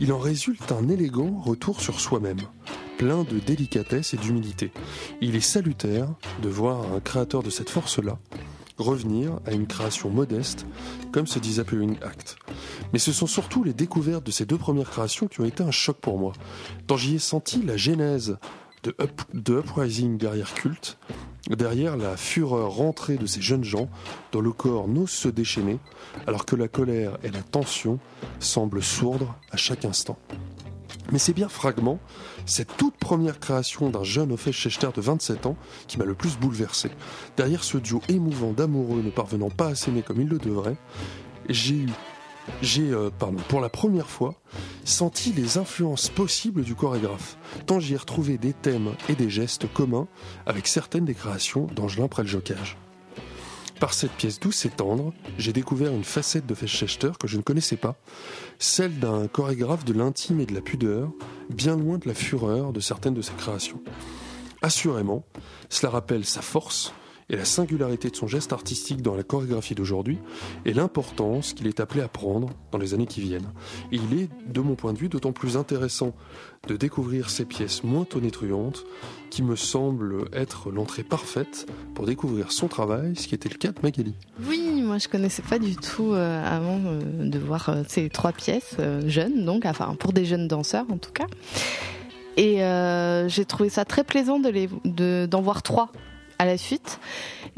Il 0.00 0.12
en 0.12 0.18
résulte 0.18 0.72
un 0.72 0.88
élégant 0.88 1.40
retour 1.40 1.80
sur 1.80 2.00
soi-même, 2.00 2.40
plein 2.98 3.22
de 3.24 3.38
délicatesse 3.38 4.14
et 4.14 4.16
d'humilité. 4.16 4.72
Il 5.20 5.36
est 5.36 5.40
salutaire 5.40 6.08
de 6.42 6.48
voir 6.48 6.92
un 6.92 7.00
créateur 7.00 7.42
de 7.42 7.50
cette 7.50 7.70
force-là 7.70 8.18
revenir 8.78 9.38
à 9.46 9.52
une 9.52 9.66
création 9.66 10.10
modeste 10.10 10.66
comme 11.12 11.26
ce 11.26 11.38
Disappearing 11.38 11.96
Act. 12.02 12.36
Mais 12.92 12.98
ce 12.98 13.12
sont 13.12 13.26
surtout 13.26 13.62
les 13.62 13.72
découvertes 13.72 14.26
de 14.26 14.30
ces 14.30 14.46
deux 14.46 14.58
premières 14.58 14.90
créations 14.90 15.28
qui 15.28 15.40
ont 15.40 15.44
été 15.44 15.62
un 15.62 15.70
choc 15.70 15.98
pour 15.98 16.18
moi, 16.18 16.32
tant 16.86 16.96
j'y 16.96 17.16
ai 17.16 17.18
senti 17.18 17.62
la 17.62 17.76
genèse 17.76 18.36
de, 18.84 19.58
Uprising 19.58 20.18
derrière 20.18 20.54
culte 20.54 20.98
derrière 21.50 21.96
la 21.96 22.16
fureur 22.16 22.70
rentrée 22.70 23.16
de 23.16 23.26
ces 23.26 23.42
jeunes 23.42 23.64
gens 23.64 23.88
dont 24.32 24.40
le 24.40 24.52
corps 24.52 24.88
n'ose 24.88 25.10
se 25.10 25.28
déchaîner, 25.28 25.78
alors 26.26 26.46
que 26.46 26.56
la 26.56 26.68
colère 26.68 27.18
et 27.22 27.30
la 27.30 27.42
tension 27.42 27.98
semblent 28.40 28.82
sourdes 28.82 29.26
à 29.50 29.58
chaque 29.58 29.84
instant. 29.84 30.18
Mais 31.12 31.18
c'est 31.18 31.34
bien 31.34 31.50
Fragment, 31.50 31.98
cette 32.46 32.76
toute 32.78 32.96
première 32.96 33.38
création 33.38 33.90
d'un 33.90 34.04
jeune 34.04 34.32
Ophèle 34.32 34.54
Schechter 34.54 34.88
de 34.94 35.02
27 35.02 35.44
ans, 35.44 35.56
qui 35.86 35.98
m'a 35.98 36.06
le 36.06 36.14
plus 36.14 36.38
bouleversé. 36.38 36.90
Derrière 37.36 37.62
ce 37.62 37.76
duo 37.76 38.00
émouvant 38.08 38.52
d'amoureux 38.52 39.02
ne 39.02 39.10
parvenant 39.10 39.50
pas 39.50 39.68
à 39.68 39.74
s'aimer 39.74 40.02
comme 40.02 40.22
il 40.22 40.28
le 40.28 40.38
devrait, 40.38 40.76
j'ai 41.50 41.74
eu 41.74 41.90
j'ai, 42.62 42.90
euh, 42.90 43.10
pardon, 43.10 43.38
pour 43.48 43.60
la 43.60 43.68
première 43.68 44.08
fois, 44.08 44.34
senti 44.84 45.32
les 45.32 45.58
influences 45.58 46.08
possibles 46.08 46.62
du 46.62 46.74
chorégraphe, 46.74 47.36
tant 47.66 47.80
j'y 47.80 47.94
ai 47.94 47.96
retrouvé 47.96 48.38
des 48.38 48.52
thèmes 48.52 48.92
et 49.08 49.14
des 49.14 49.30
gestes 49.30 49.72
communs 49.72 50.08
avec 50.46 50.66
certaines 50.66 51.04
des 51.04 51.14
créations 51.14 51.66
d'Angelin 51.74 52.08
Preljocage. 52.08 52.76
Par 53.80 53.92
cette 53.92 54.12
pièce 54.12 54.38
douce 54.38 54.64
et 54.66 54.70
tendre, 54.70 55.12
j'ai 55.36 55.52
découvert 55.52 55.92
une 55.92 56.04
facette 56.04 56.46
de 56.46 56.54
Feschechter 56.54 57.10
que 57.18 57.26
je 57.26 57.36
ne 57.36 57.42
connaissais 57.42 57.76
pas, 57.76 57.96
celle 58.58 58.98
d'un 58.98 59.26
chorégraphe 59.26 59.84
de 59.84 59.92
l'intime 59.92 60.40
et 60.40 60.46
de 60.46 60.54
la 60.54 60.60
pudeur, 60.60 61.10
bien 61.50 61.76
loin 61.76 61.98
de 61.98 62.08
la 62.08 62.14
fureur 62.14 62.72
de 62.72 62.80
certaines 62.80 63.14
de 63.14 63.22
ses 63.22 63.34
créations. 63.34 63.82
Assurément, 64.62 65.24
cela 65.68 65.90
rappelle 65.90 66.24
sa 66.24 66.40
force, 66.40 66.94
et 67.30 67.36
la 67.36 67.44
singularité 67.44 68.10
de 68.10 68.16
son 68.16 68.26
geste 68.26 68.52
artistique 68.52 69.02
dans 69.02 69.14
la 69.14 69.22
chorégraphie 69.22 69.74
d'aujourd'hui 69.74 70.18
et 70.64 70.72
l'importance 70.72 71.52
qu'il 71.52 71.66
est 71.66 71.80
appelé 71.80 72.02
à 72.02 72.08
prendre 72.08 72.50
dans 72.72 72.78
les 72.78 72.94
années 72.94 73.06
qui 73.06 73.20
viennent. 73.20 73.50
Et 73.92 73.96
il 73.96 74.18
est, 74.18 74.28
de 74.46 74.60
mon 74.60 74.74
point 74.74 74.92
de 74.92 74.98
vue, 74.98 75.08
d'autant 75.08 75.32
plus 75.32 75.56
intéressant 75.56 76.14
de 76.68 76.76
découvrir 76.76 77.30
ces 77.30 77.44
pièces 77.44 77.84
moins 77.84 78.04
tonitruantes 78.04 78.84
qui 79.30 79.42
me 79.42 79.56
semblent 79.56 80.28
être 80.32 80.70
l'entrée 80.70 81.02
parfaite 81.02 81.66
pour 81.94 82.06
découvrir 82.06 82.52
son 82.52 82.68
travail, 82.68 83.16
ce 83.16 83.26
qui 83.26 83.34
était 83.34 83.48
le 83.48 83.56
cas 83.56 83.72
de 83.72 83.80
Magali. 83.82 84.14
Oui, 84.48 84.82
moi 84.82 84.98
je 84.98 85.08
connaissais 85.08 85.42
pas 85.42 85.58
du 85.58 85.76
tout 85.76 86.12
euh, 86.12 86.44
avant 86.44 86.80
euh, 86.84 87.28
de 87.28 87.38
voir 87.38 87.68
euh, 87.68 87.82
ces 87.88 88.08
trois 88.08 88.32
pièces 88.32 88.76
jeunes, 89.06 89.44
donc 89.44 89.66
enfin 89.66 89.96
pour 89.98 90.12
des 90.12 90.24
jeunes 90.24 90.48
danseurs 90.48 90.86
en 90.90 90.98
tout 90.98 91.12
cas. 91.12 91.26
Et 92.36 92.58
j'ai 93.28 93.44
trouvé 93.44 93.68
ça 93.68 93.84
très 93.84 94.02
plaisant 94.02 94.40
de 94.40 95.26
d'en 95.26 95.40
voir 95.40 95.62
trois 95.62 95.92
à 96.44 96.46
la 96.46 96.58
suite. 96.58 97.00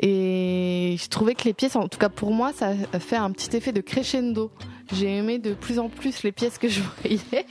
Et 0.00 0.96
je 0.98 1.08
trouvais 1.08 1.34
que 1.34 1.44
les 1.44 1.52
pièces, 1.52 1.76
en 1.76 1.88
tout 1.88 1.98
cas 1.98 2.08
pour 2.08 2.30
moi, 2.30 2.52
ça 2.52 2.74
fait 3.00 3.16
un 3.16 3.30
petit 3.32 3.56
effet 3.56 3.72
de 3.72 3.80
crescendo. 3.80 4.50
J'ai 4.92 5.16
aimé 5.16 5.38
de 5.38 5.52
plus 5.52 5.80
en 5.80 5.88
plus 5.88 6.22
les 6.22 6.30
pièces 6.30 6.58
que 6.58 6.68
je 6.68 6.80
voyais. 7.02 7.46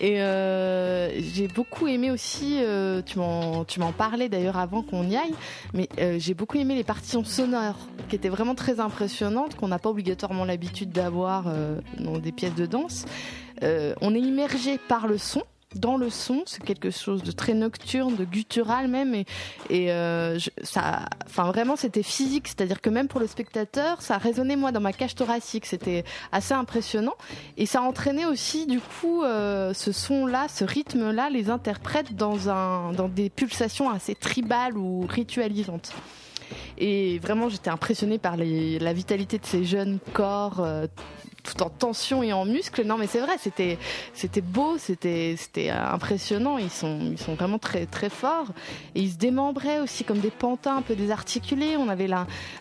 Et 0.00 0.20
euh, 0.20 1.08
j'ai 1.20 1.46
beaucoup 1.46 1.86
aimé 1.86 2.10
aussi, 2.10 2.58
euh, 2.60 3.00
tu 3.02 3.18
m'en 3.18 3.92
parlais 3.96 4.28
d'ailleurs 4.28 4.58
avant 4.58 4.82
qu'on 4.82 5.08
y 5.08 5.16
aille, 5.16 5.34
mais 5.72 5.88
euh, 5.98 6.16
j'ai 6.18 6.34
beaucoup 6.34 6.58
aimé 6.58 6.74
les 6.74 6.84
partitions 6.84 7.24
sonores 7.24 7.88
qui 8.08 8.16
étaient 8.16 8.28
vraiment 8.28 8.54
très 8.54 8.80
impressionnantes, 8.80 9.54
qu'on 9.54 9.68
n'a 9.68 9.78
pas 9.78 9.90
obligatoirement 9.90 10.44
l'habitude 10.44 10.90
d'avoir 10.90 11.46
dans 11.98 12.18
des 12.18 12.32
pièces 12.32 12.54
de 12.54 12.66
danse. 12.66 13.04
on 13.62 14.14
est 14.14 14.20
immergé 14.20 14.78
par 14.78 15.06
le 15.06 15.18
son 15.18 15.42
dans 15.74 15.96
le 15.96 16.10
son, 16.10 16.42
c'est 16.46 16.62
quelque 16.62 16.90
chose 16.90 17.22
de 17.22 17.32
très 17.32 17.54
nocturne, 17.54 18.14
de 18.14 18.24
guttural 18.24 18.88
même, 18.88 19.14
et, 19.14 19.26
euh, 19.92 20.38
ça, 20.62 21.06
enfin 21.26 21.50
vraiment 21.50 21.76
c'était 21.76 22.02
physique, 22.02 22.48
c'est-à-dire 22.48 22.80
que 22.80 22.88
même 22.88 23.08
pour 23.08 23.20
le 23.20 23.26
spectateur, 23.26 24.00
ça 24.00 24.16
résonnait 24.16 24.56
moi 24.56 24.72
dans 24.72 24.80
ma 24.80 24.92
cage 24.92 25.14
thoracique, 25.14 25.66
c'était 25.66 26.04
assez 26.32 26.54
impressionnant, 26.54 27.14
et 27.56 27.66
ça 27.66 27.82
entraînait 27.82 28.26
aussi 28.26 28.66
du 28.66 28.80
coup 28.80 29.22
euh, 29.22 29.74
ce 29.74 29.92
son-là, 29.92 30.46
ce 30.48 30.64
rythme-là, 30.64 31.30
les 31.30 31.50
interprètes 31.50 32.14
dans 32.14 32.48
un, 32.48 32.92
dans 32.92 33.08
des 33.08 33.28
pulsations 33.28 33.90
assez 33.90 34.14
tribales 34.14 34.78
ou 34.78 35.06
ritualisantes. 35.06 35.92
Et 36.78 37.18
vraiment, 37.18 37.48
j'étais 37.48 37.70
impressionnée 37.70 38.18
par 38.18 38.36
la 38.36 38.92
vitalité 38.92 39.38
de 39.38 39.46
ces 39.46 39.64
jeunes 39.64 39.98
corps, 40.12 40.60
euh, 40.60 40.86
tout 41.46 41.62
en 41.62 41.70
tension 41.70 42.22
et 42.22 42.32
en 42.32 42.44
muscles. 42.44 42.84
Non, 42.84 42.98
mais 42.98 43.06
c'est 43.06 43.20
vrai, 43.20 43.36
c'était 43.38 43.78
c'était 44.14 44.40
beau, 44.40 44.76
c'était 44.78 45.34
c'était 45.38 45.70
impressionnant. 45.70 46.58
Ils 46.58 46.70
sont 46.70 46.98
ils 47.12 47.18
sont 47.18 47.34
vraiment 47.34 47.58
très 47.58 47.86
très 47.86 48.10
forts 48.10 48.48
et 48.94 49.00
ils 49.00 49.12
se 49.12 49.16
démembraient 49.16 49.80
aussi 49.80 50.04
comme 50.04 50.18
des 50.18 50.30
pantins 50.30 50.76
un 50.76 50.82
peu 50.82 50.94
désarticulés. 50.94 51.76
On 51.76 51.88
avait 51.88 52.08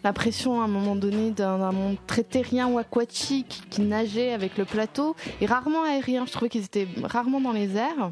l'impression 0.03 0.61
à 0.61 0.65
un 0.65 0.67
moment 0.67 0.95
donné 0.95 1.31
d'un 1.31 1.71
monde 1.71 1.97
très 2.07 2.23
terrien 2.23 2.67
ou 2.67 2.77
aquatique 2.77 3.63
qui 3.69 3.81
nageait 3.81 4.33
avec 4.33 4.57
le 4.57 4.65
plateau 4.65 5.15
et 5.41 5.45
rarement 5.45 5.83
aérien. 5.83 6.25
Je 6.25 6.31
trouvais 6.31 6.49
qu'ils 6.49 6.65
étaient 6.65 6.87
rarement 7.03 7.41
dans 7.41 7.51
les 7.51 7.75
airs. 7.75 8.11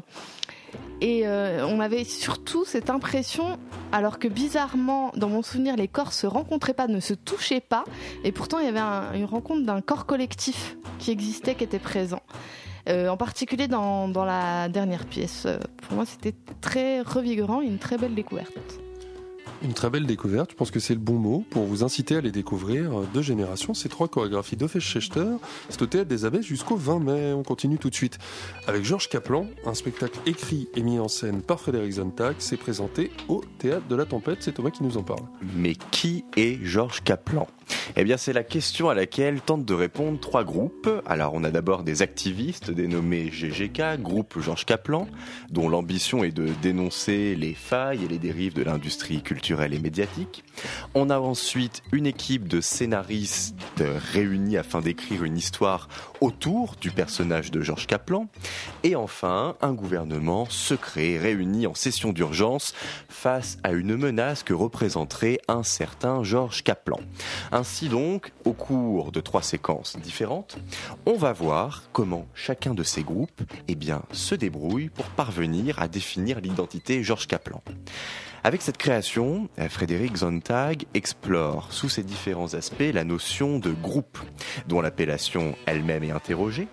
Et 1.00 1.26
euh, 1.26 1.66
on 1.66 1.80
avait 1.80 2.04
surtout 2.04 2.64
cette 2.64 2.88
impression, 2.90 3.58
alors 3.92 4.18
que 4.18 4.28
bizarrement, 4.28 5.12
dans 5.16 5.28
mon 5.28 5.42
souvenir, 5.42 5.76
les 5.76 5.88
corps 5.88 6.12
se 6.12 6.26
rencontraient 6.26 6.74
pas, 6.74 6.86
ne 6.86 7.00
se 7.00 7.14
touchaient 7.14 7.60
pas, 7.60 7.84
et 8.22 8.32
pourtant 8.32 8.58
il 8.58 8.66
y 8.66 8.68
avait 8.68 9.18
une 9.18 9.24
rencontre 9.24 9.64
d'un 9.64 9.80
corps 9.80 10.06
collectif 10.06 10.76
qui 10.98 11.10
existait, 11.10 11.54
qui 11.54 11.64
était 11.64 11.78
présent. 11.78 12.22
Euh, 12.86 13.08
en 13.08 13.16
particulier 13.16 13.66
dans, 13.66 14.08
dans 14.08 14.26
la 14.26 14.68
dernière 14.68 15.06
pièce. 15.06 15.44
Euh, 15.46 15.58
Pour 15.82 15.96
moi, 15.96 16.04
c'était 16.04 16.34
très 16.60 17.00
revigorant 17.00 17.62
et 17.62 17.66
une 17.66 17.78
très 17.78 17.96
belle 17.96 18.14
découverte. 18.14 18.52
Une 19.62 19.72
très 19.72 19.88
belle 19.88 20.06
découverte, 20.06 20.50
je 20.50 20.56
pense 20.56 20.70
que 20.70 20.80
c'est 20.80 20.94
le 20.94 21.00
bon 21.00 21.14
mot 21.14 21.44
pour 21.50 21.64
vous 21.64 21.84
inciter 21.84 22.16
à 22.16 22.20
les 22.20 22.30
découvrir. 22.30 22.90
Deux 23.14 23.22
générations, 23.22 23.72
ces 23.72 23.88
trois 23.88 24.08
chorégraphies 24.08 24.56
d'Offes 24.56 24.78
Schechter, 24.78 25.36
c'est 25.70 25.80
au 25.80 25.86
Théâtre 25.86 26.08
des 26.08 26.24
Abbesses 26.24 26.44
jusqu'au 26.44 26.76
20 26.76 26.98
mai. 26.98 27.32
On 27.32 27.42
continue 27.42 27.78
tout 27.78 27.88
de 27.88 27.94
suite 27.94 28.18
avec 28.66 28.84
Georges 28.84 29.08
Kaplan, 29.08 29.46
un 29.64 29.74
spectacle 29.74 30.18
écrit 30.26 30.68
et 30.76 30.82
mis 30.82 30.98
en 30.98 31.08
scène 31.08 31.40
par 31.40 31.60
Frédéric 31.60 31.92
Zontag. 31.92 32.36
C'est 32.38 32.58
présenté 32.58 33.10
au 33.28 33.42
Théâtre 33.58 33.86
de 33.88 33.96
la 33.96 34.04
Tempête, 34.04 34.38
c'est 34.40 34.52
Thomas 34.52 34.70
qui 34.70 34.82
nous 34.82 34.98
en 34.98 35.02
parle. 35.02 35.22
Mais 35.56 35.74
qui 35.90 36.24
est 36.36 36.62
Georges 36.62 37.02
Kaplan? 37.02 37.46
Eh 37.96 38.04
bien, 38.04 38.16
c'est 38.16 38.32
la 38.32 38.42
question 38.42 38.88
à 38.88 38.94
laquelle 38.94 39.40
tentent 39.40 39.64
de 39.64 39.74
répondre 39.74 40.18
trois 40.18 40.44
groupes. 40.44 40.90
Alors, 41.06 41.32
on 41.34 41.44
a 41.44 41.50
d'abord 41.50 41.84
des 41.84 42.02
activistes 42.02 42.70
dénommés 42.70 43.30
GGK, 43.30 44.00
groupe 44.00 44.40
Georges 44.40 44.64
Kaplan, 44.64 45.06
dont 45.50 45.68
l'ambition 45.68 46.24
est 46.24 46.32
de 46.32 46.48
dénoncer 46.62 47.34
les 47.36 47.54
failles 47.54 48.04
et 48.04 48.08
les 48.08 48.18
dérives 48.18 48.54
de 48.54 48.62
l'industrie 48.62 49.22
culturelle 49.22 49.74
et 49.74 49.78
médiatique. 49.78 50.44
On 50.94 51.10
a 51.10 51.18
ensuite 51.18 51.82
une 51.92 52.06
équipe 52.06 52.48
de 52.48 52.60
scénaristes 52.60 53.54
réunis 54.12 54.56
afin 54.56 54.80
d'écrire 54.80 55.24
une 55.24 55.36
histoire 55.36 55.88
autour 56.20 56.74
du 56.80 56.90
personnage 56.90 57.50
de 57.50 57.60
Georges 57.60 57.86
Kaplan. 57.86 58.28
Et 58.82 58.96
enfin, 58.96 59.56
un 59.60 59.72
gouvernement 59.72 60.46
secret 60.48 61.18
réuni 61.18 61.66
en 61.66 61.74
session 61.74 62.12
d'urgence 62.12 62.74
face 63.08 63.58
à 63.62 63.72
une 63.72 63.96
menace 63.96 64.42
que 64.42 64.54
représenterait 64.54 65.38
un 65.48 65.62
certain 65.62 66.22
Georges 66.22 66.62
Kaplan. 66.64 67.00
Ainsi 67.54 67.88
donc, 67.88 68.32
au 68.44 68.52
cours 68.52 69.12
de 69.12 69.20
trois 69.20 69.40
séquences 69.40 69.96
différentes, 69.96 70.58
on 71.06 71.14
va 71.16 71.32
voir 71.32 71.84
comment 71.92 72.26
chacun 72.34 72.74
de 72.74 72.82
ces 72.82 73.04
groupes 73.04 73.42
eh 73.68 73.76
bien, 73.76 74.02
se 74.10 74.34
débrouille 74.34 74.88
pour 74.88 75.06
parvenir 75.06 75.80
à 75.80 75.86
définir 75.86 76.40
l'identité 76.40 77.04
Georges 77.04 77.28
Kaplan. 77.28 77.62
Avec 78.42 78.60
cette 78.60 78.76
création, 78.76 79.48
Frédéric 79.68 80.16
Zontag 80.16 80.86
explore 80.94 81.72
sous 81.72 81.88
ses 81.88 82.02
différents 82.02 82.54
aspects 82.54 82.90
la 82.92 83.04
notion 83.04 83.60
de 83.60 83.70
groupe, 83.70 84.18
dont 84.66 84.80
l'appellation 84.80 85.54
elle-même 85.66 86.02
est 86.02 86.10
interrogée. 86.10 86.66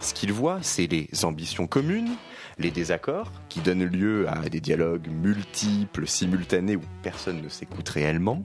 Ce 0.00 0.12
qu'il 0.12 0.34
voit, 0.34 0.58
c'est 0.60 0.86
les 0.86 1.08
ambitions 1.24 1.66
communes, 1.66 2.14
les 2.58 2.70
désaccords, 2.70 3.32
qui 3.48 3.60
donnent 3.60 3.84
lieu 3.84 4.28
à 4.28 4.48
des 4.48 4.60
dialogues 4.60 5.08
multiples, 5.08 6.06
simultanés, 6.06 6.76
où 6.76 6.82
personne 7.02 7.42
ne 7.42 7.48
s'écoute 7.48 7.88
réellement, 7.88 8.42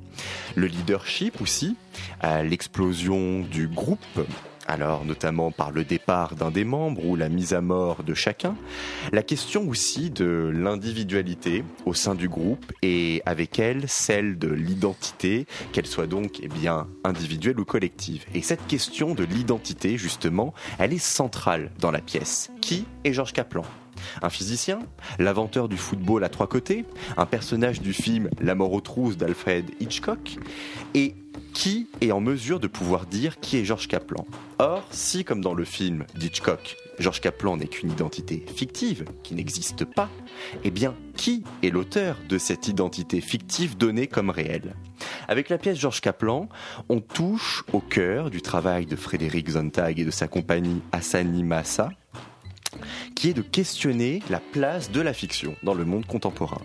le 0.55 0.68
leadership 0.68 1.41
aussi, 1.41 1.78
à 2.20 2.43
l'explosion 2.43 3.39
du 3.39 3.68
groupe, 3.68 3.99
alors 4.72 5.03
notamment 5.03 5.51
par 5.51 5.72
le 5.72 5.84
départ 5.84 6.36
d'un 6.36 6.49
des 6.49 6.63
membres 6.63 7.05
ou 7.05 7.17
la 7.17 7.28
mise 7.28 7.53
à 7.53 7.59
mort 7.59 8.03
de 8.03 8.13
chacun, 8.13 8.55
la 9.11 9.22
question 9.22 9.67
aussi 9.67 10.09
de 10.09 10.49
l'individualité 10.53 11.65
au 11.86 11.93
sein 11.93 12.15
du 12.15 12.30
groupe 12.30 12.72
et 12.82 13.22
avec 13.26 13.59
elle 13.59 13.89
celle 13.89 14.39
de 14.39 14.47
l'identité, 14.47 15.45
qu'elle 15.74 15.88
soit 15.88 16.07
donc 16.07 16.39
eh 16.41 16.47
bien 16.47 16.88
individuelle 17.03 17.59
ou 17.59 17.65
collective. 17.65 18.24
Et 18.34 18.41
cette 18.41 18.65
question 18.67 19.13
de 19.13 19.26
l'identité 19.26 19.97
justement, 19.97 20.53
elle 20.80 20.93
est 20.93 21.03
centrale 21.03 21.72
dans 21.80 21.91
la 21.91 21.99
pièce. 21.99 22.49
Qui 22.61 22.86
est 23.03 23.11
Georges 23.11 23.34
Kaplan? 23.34 23.65
Un 24.22 24.30
physicien, 24.30 24.80
l'inventeur 25.19 25.67
du 25.67 25.78
football 25.78 26.24
à 26.24 26.30
trois 26.30 26.47
côtés, 26.47 26.86
un 27.17 27.26
personnage 27.26 27.82
du 27.82 27.93
film 27.93 28.30
La 28.39 28.55
mort 28.55 28.72
aux 28.74 28.82
trousses 28.82 29.17
d'Alfred 29.17 29.65
Hitchcock, 29.80 30.38
et 30.93 31.15
qui 31.53 31.88
est 32.01 32.11
en 32.11 32.21
mesure 32.21 32.59
de 32.59 32.67
pouvoir 32.67 33.05
dire 33.05 33.39
qui 33.39 33.57
est 33.57 33.65
Georges 33.65 33.88
Kaplan? 33.88 34.25
Or, 34.59 34.84
si 34.91 35.23
comme 35.23 35.41
dans 35.41 35.53
le 35.53 35.65
film 35.65 36.05
d'Hitchcock, 36.15 36.77
Georges 36.99 37.21
Kaplan 37.21 37.57
n'est 37.57 37.67
qu'une 37.67 37.91
identité 37.91 38.45
fictive, 38.55 39.05
qui 39.23 39.34
n'existe 39.34 39.86
pas, 39.86 40.09
eh 40.63 40.71
bien, 40.71 40.95
qui 41.15 41.43
est 41.63 41.69
l'auteur 41.69 42.17
de 42.29 42.38
cette 42.38 42.67
identité 42.67 43.21
fictive 43.21 43.77
donnée 43.77 44.07
comme 44.07 44.29
réelle? 44.29 44.75
Avec 45.27 45.49
la 45.49 45.57
pièce 45.57 45.79
Georges 45.79 46.01
Kaplan, 46.01 46.47
on 46.89 46.99
touche 46.99 47.63
au 47.73 47.79
cœur 47.79 48.29
du 48.29 48.41
travail 48.41 48.86
de 48.86 48.95
Frédéric 48.95 49.49
Zontag 49.49 49.99
et 49.99 50.05
de 50.05 50.11
sa 50.11 50.27
compagnie 50.27 50.82
Hassani 50.91 51.43
Massa, 51.43 51.89
qui 53.15 53.30
est 53.30 53.34
de 53.34 53.41
questionner 53.41 54.22
la 54.30 54.39
place 54.39 54.91
de 54.91 55.01
la 55.01 55.13
fiction 55.13 55.55
dans 55.63 55.74
le 55.74 55.86
monde 55.86 56.05
contemporain, 56.05 56.61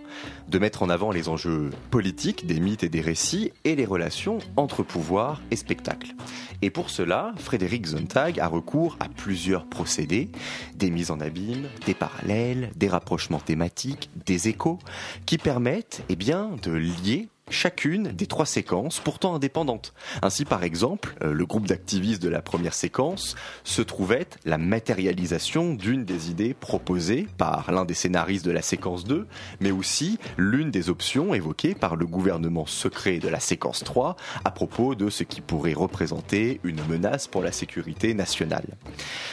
de 0.48 0.58
mettre 0.58 0.82
en 0.82 0.88
avant 0.88 1.10
les 1.10 1.28
enjeux 1.28 1.70
politiques 1.90 2.46
des 2.46 2.60
mythes 2.60 2.84
et 2.84 2.88
des 2.88 3.00
récits 3.00 3.52
et 3.64 3.76
les 3.76 3.86
relations 3.86 4.38
entre 4.56 4.82
pouvoir 4.82 5.42
et 5.50 5.56
spectacle. 5.56 6.14
Et 6.62 6.70
pour 6.70 6.90
cela, 6.90 7.34
Frédéric 7.36 7.86
Zontag 7.86 8.40
a 8.40 8.48
recours 8.48 8.96
à 9.00 9.08
plusieurs 9.08 9.66
procédés, 9.66 10.30
des 10.74 10.90
mises 10.90 11.10
en 11.10 11.20
abîme, 11.20 11.68
des 11.84 11.94
parallèles, 11.94 12.70
des 12.76 12.88
rapprochements 12.88 13.40
thématiques, 13.40 14.10
des 14.24 14.48
échos, 14.48 14.78
qui 15.26 15.38
permettent 15.38 16.02
eh 16.08 16.16
de 16.16 16.72
lier 16.72 17.28
chacune 17.50 18.08
des 18.08 18.26
trois 18.26 18.46
séquences, 18.46 19.00
pourtant 19.00 19.34
indépendantes. 19.34 19.94
Ainsi, 20.22 20.44
par 20.44 20.64
exemple, 20.64 21.14
euh, 21.22 21.32
le 21.32 21.46
groupe 21.46 21.66
d'activistes 21.66 22.22
de 22.22 22.28
la 22.28 22.42
première 22.42 22.74
séquence 22.74 23.36
se 23.64 23.82
trouvait 23.82 24.26
la 24.44 24.58
matérialisation 24.58 25.74
d'une 25.74 26.04
des 26.04 26.30
idées 26.30 26.54
proposées 26.54 27.26
par 27.38 27.70
l'un 27.70 27.84
des 27.84 27.94
scénaristes 27.94 28.44
de 28.44 28.50
la 28.50 28.62
séquence 28.62 29.04
2, 29.04 29.26
mais 29.60 29.70
aussi 29.70 30.18
l'une 30.36 30.70
des 30.70 30.90
options 30.90 31.34
évoquées 31.34 31.74
par 31.74 31.96
le 31.96 32.06
gouvernement 32.06 32.66
secret 32.66 33.18
de 33.18 33.28
la 33.28 33.40
séquence 33.40 33.84
3 33.84 34.16
à 34.44 34.50
propos 34.50 34.94
de 34.94 35.10
ce 35.10 35.22
qui 35.22 35.40
pourrait 35.40 35.72
représenter 35.72 36.60
une 36.64 36.84
menace 36.88 37.26
pour 37.26 37.42
la 37.42 37.52
sécurité 37.52 38.14
nationale. 38.14 38.76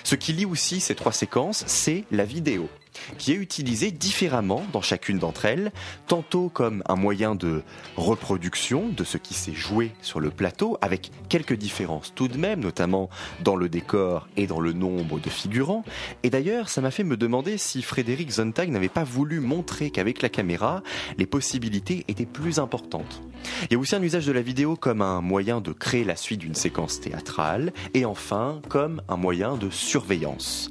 Ce 0.03 0.15
qui 0.15 0.33
lie 0.33 0.45
aussi 0.45 0.79
ces 0.79 0.95
trois 0.95 1.11
séquences, 1.11 1.63
c'est 1.67 2.05
la 2.11 2.25
vidéo 2.25 2.69
qui 3.17 3.31
est 3.31 3.35
utilisé 3.35 3.91
différemment 3.91 4.63
dans 4.71 4.81
chacune 4.81 5.19
d'entre 5.19 5.45
elles, 5.45 5.71
tantôt 6.07 6.49
comme 6.49 6.83
un 6.87 6.95
moyen 6.95 7.35
de 7.35 7.63
reproduction 7.95 8.89
de 8.89 9.03
ce 9.03 9.17
qui 9.17 9.33
s'est 9.33 9.53
joué 9.53 9.91
sur 10.01 10.19
le 10.19 10.29
plateau, 10.29 10.77
avec 10.81 11.11
quelques 11.29 11.55
différences 11.55 12.13
tout 12.15 12.27
de 12.27 12.37
même, 12.37 12.59
notamment 12.59 13.09
dans 13.43 13.55
le 13.55 13.69
décor 13.69 14.27
et 14.37 14.47
dans 14.47 14.59
le 14.59 14.73
nombre 14.73 15.19
de 15.19 15.29
figurants. 15.29 15.83
Et 16.23 16.29
d'ailleurs, 16.29 16.69
ça 16.69 16.81
m'a 16.81 16.91
fait 16.91 17.03
me 17.03 17.17
demander 17.17 17.57
si 17.57 17.81
Frédéric 17.81 18.31
Zontag 18.31 18.69
n'avait 18.69 18.89
pas 18.89 19.03
voulu 19.03 19.39
montrer 19.39 19.89
qu'avec 19.89 20.21
la 20.21 20.29
caméra, 20.29 20.83
les 21.17 21.25
possibilités 21.25 22.05
étaient 22.07 22.25
plus 22.25 22.59
importantes. 22.59 23.21
Il 23.63 23.73
y 23.73 23.75
a 23.75 23.79
aussi 23.79 23.95
un 23.95 24.01
usage 24.01 24.25
de 24.25 24.31
la 24.31 24.41
vidéo 24.41 24.75
comme 24.75 25.01
un 25.01 25.21
moyen 25.21 25.61
de 25.61 25.71
créer 25.71 26.03
la 26.03 26.15
suite 26.15 26.39
d'une 26.39 26.55
séquence 26.55 26.99
théâtrale, 26.99 27.73
et 27.93 28.05
enfin 28.05 28.61
comme 28.69 29.01
un 29.09 29.17
moyen 29.17 29.57
de 29.57 29.69
surveillance. 29.69 30.69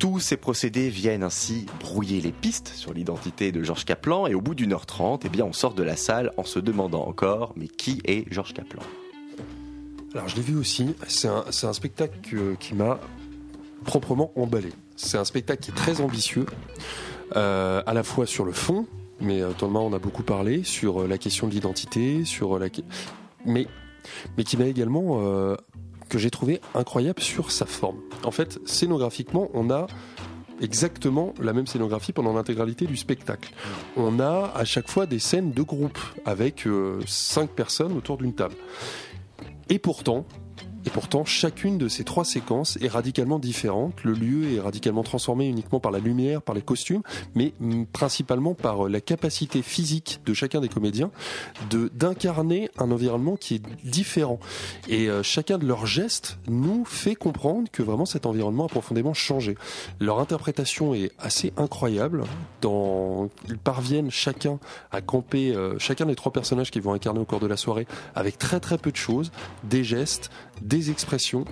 Tous 0.00 0.18
ces 0.18 0.38
procédés 0.38 0.88
viennent 0.88 1.22
ainsi 1.22 1.66
brouiller 1.78 2.22
les 2.22 2.32
pistes 2.32 2.68
sur 2.68 2.94
l'identité 2.94 3.52
de 3.52 3.62
Georges 3.62 3.84
Kaplan 3.84 4.26
et 4.26 4.34
au 4.34 4.40
bout 4.40 4.54
d'une 4.54 4.72
heure 4.72 4.86
trente, 4.86 5.26
eh 5.26 5.28
bien, 5.28 5.44
on 5.44 5.52
sort 5.52 5.74
de 5.74 5.82
la 5.82 5.94
salle 5.94 6.32
en 6.38 6.44
se 6.44 6.58
demandant 6.58 7.06
encore 7.06 7.52
mais 7.54 7.68
qui 7.68 8.00
est 8.06 8.24
Georges 8.32 8.54
Kaplan? 8.54 8.82
Alors 10.14 10.26
je 10.26 10.36
l'ai 10.36 10.42
vu 10.42 10.56
aussi, 10.56 10.94
c'est 11.06 11.28
un, 11.28 11.72
spectacle 11.74 12.18
qui 12.58 12.74
m'a 12.74 12.98
proprement 13.84 14.32
emballé. 14.36 14.70
C'est 14.96 15.18
un 15.18 15.26
spectacle 15.26 15.62
qui 15.62 15.70
est 15.70 15.74
très 15.74 16.00
ambitieux, 16.00 16.46
euh, 17.36 17.82
à 17.84 17.92
la 17.92 18.02
fois 18.02 18.24
sur 18.24 18.46
le 18.46 18.52
fond, 18.52 18.86
mais 19.20 19.42
euh, 19.42 19.50
Thomas 19.52 19.80
en 19.80 19.92
a 19.92 19.98
beaucoup 19.98 20.22
parlé, 20.22 20.64
sur 20.64 21.02
euh, 21.02 21.08
la 21.08 21.18
question 21.18 21.46
de 21.46 21.52
l'identité, 21.52 22.24
sur 22.24 22.58
la... 22.58 22.68
Mais, 23.44 23.66
mais 24.38 24.44
qui 24.44 24.56
m'a 24.56 24.64
également... 24.64 25.20
que 26.10 26.18
j'ai 26.18 26.30
trouvé 26.30 26.60
incroyable 26.74 27.22
sur 27.22 27.50
sa 27.50 27.64
forme. 27.64 28.00
En 28.24 28.30
fait, 28.30 28.58
scénographiquement, 28.66 29.48
on 29.54 29.70
a 29.70 29.86
exactement 30.60 31.32
la 31.40 31.54
même 31.54 31.66
scénographie 31.66 32.12
pendant 32.12 32.34
l'intégralité 32.34 32.84
du 32.86 32.98
spectacle. 32.98 33.54
On 33.96 34.20
a 34.20 34.52
à 34.54 34.64
chaque 34.66 34.90
fois 34.90 35.06
des 35.06 35.18
scènes 35.18 35.52
de 35.52 35.62
groupe 35.62 35.98
avec 36.26 36.66
euh, 36.66 37.00
cinq 37.06 37.50
personnes 37.50 37.96
autour 37.96 38.18
d'une 38.18 38.34
table. 38.34 38.56
Et 39.70 39.78
pourtant, 39.78 40.26
et 40.86 40.90
pourtant, 40.90 41.24
chacune 41.24 41.78
de 41.78 41.88
ces 41.88 42.04
trois 42.04 42.24
séquences 42.24 42.78
est 42.80 42.88
radicalement 42.88 43.38
différente. 43.38 44.02
Le 44.02 44.12
lieu 44.12 44.54
est 44.54 44.60
radicalement 44.60 45.02
transformé 45.02 45.46
uniquement 45.46 45.80
par 45.80 45.92
la 45.92 45.98
lumière, 45.98 46.40
par 46.40 46.54
les 46.54 46.62
costumes, 46.62 47.02
mais 47.34 47.52
mm, 47.60 47.84
principalement 47.86 48.54
par 48.54 48.86
euh, 48.86 48.88
la 48.88 49.00
capacité 49.00 49.62
physique 49.62 50.20
de 50.24 50.32
chacun 50.32 50.60
des 50.60 50.68
comédiens 50.68 51.10
de 51.70 51.90
d'incarner 51.94 52.70
un 52.78 52.90
environnement 52.90 53.36
qui 53.36 53.56
est 53.56 53.62
différent. 53.84 54.38
Et 54.88 55.08
euh, 55.08 55.22
chacun 55.22 55.58
de 55.58 55.66
leurs 55.66 55.86
gestes 55.86 56.38
nous 56.48 56.84
fait 56.84 57.14
comprendre 57.14 57.68
que 57.70 57.82
vraiment 57.82 58.06
cet 58.06 58.24
environnement 58.26 58.66
a 58.66 58.68
profondément 58.68 59.14
changé. 59.14 59.56
Leur 59.98 60.18
interprétation 60.18 60.94
est 60.94 61.12
assez 61.18 61.52
incroyable. 61.56 62.24
Dans, 62.62 63.28
ils 63.48 63.58
parviennent 63.58 64.10
chacun 64.10 64.58
à 64.92 65.00
camper, 65.00 65.54
euh, 65.54 65.78
chacun 65.78 66.06
des 66.06 66.14
trois 66.14 66.32
personnages 66.32 66.70
qui 66.70 66.80
vont 66.80 66.92
incarner 66.92 67.20
au 67.20 67.24
cours 67.24 67.40
de 67.40 67.46
la 67.46 67.56
soirée, 67.56 67.86
avec 68.14 68.38
très 68.38 68.60
très 68.60 68.78
peu 68.78 68.90
de 68.90 68.96
choses, 68.96 69.30
des 69.64 69.84
gestes, 69.84 70.30
des 70.60 70.90
expressions. 70.90 71.44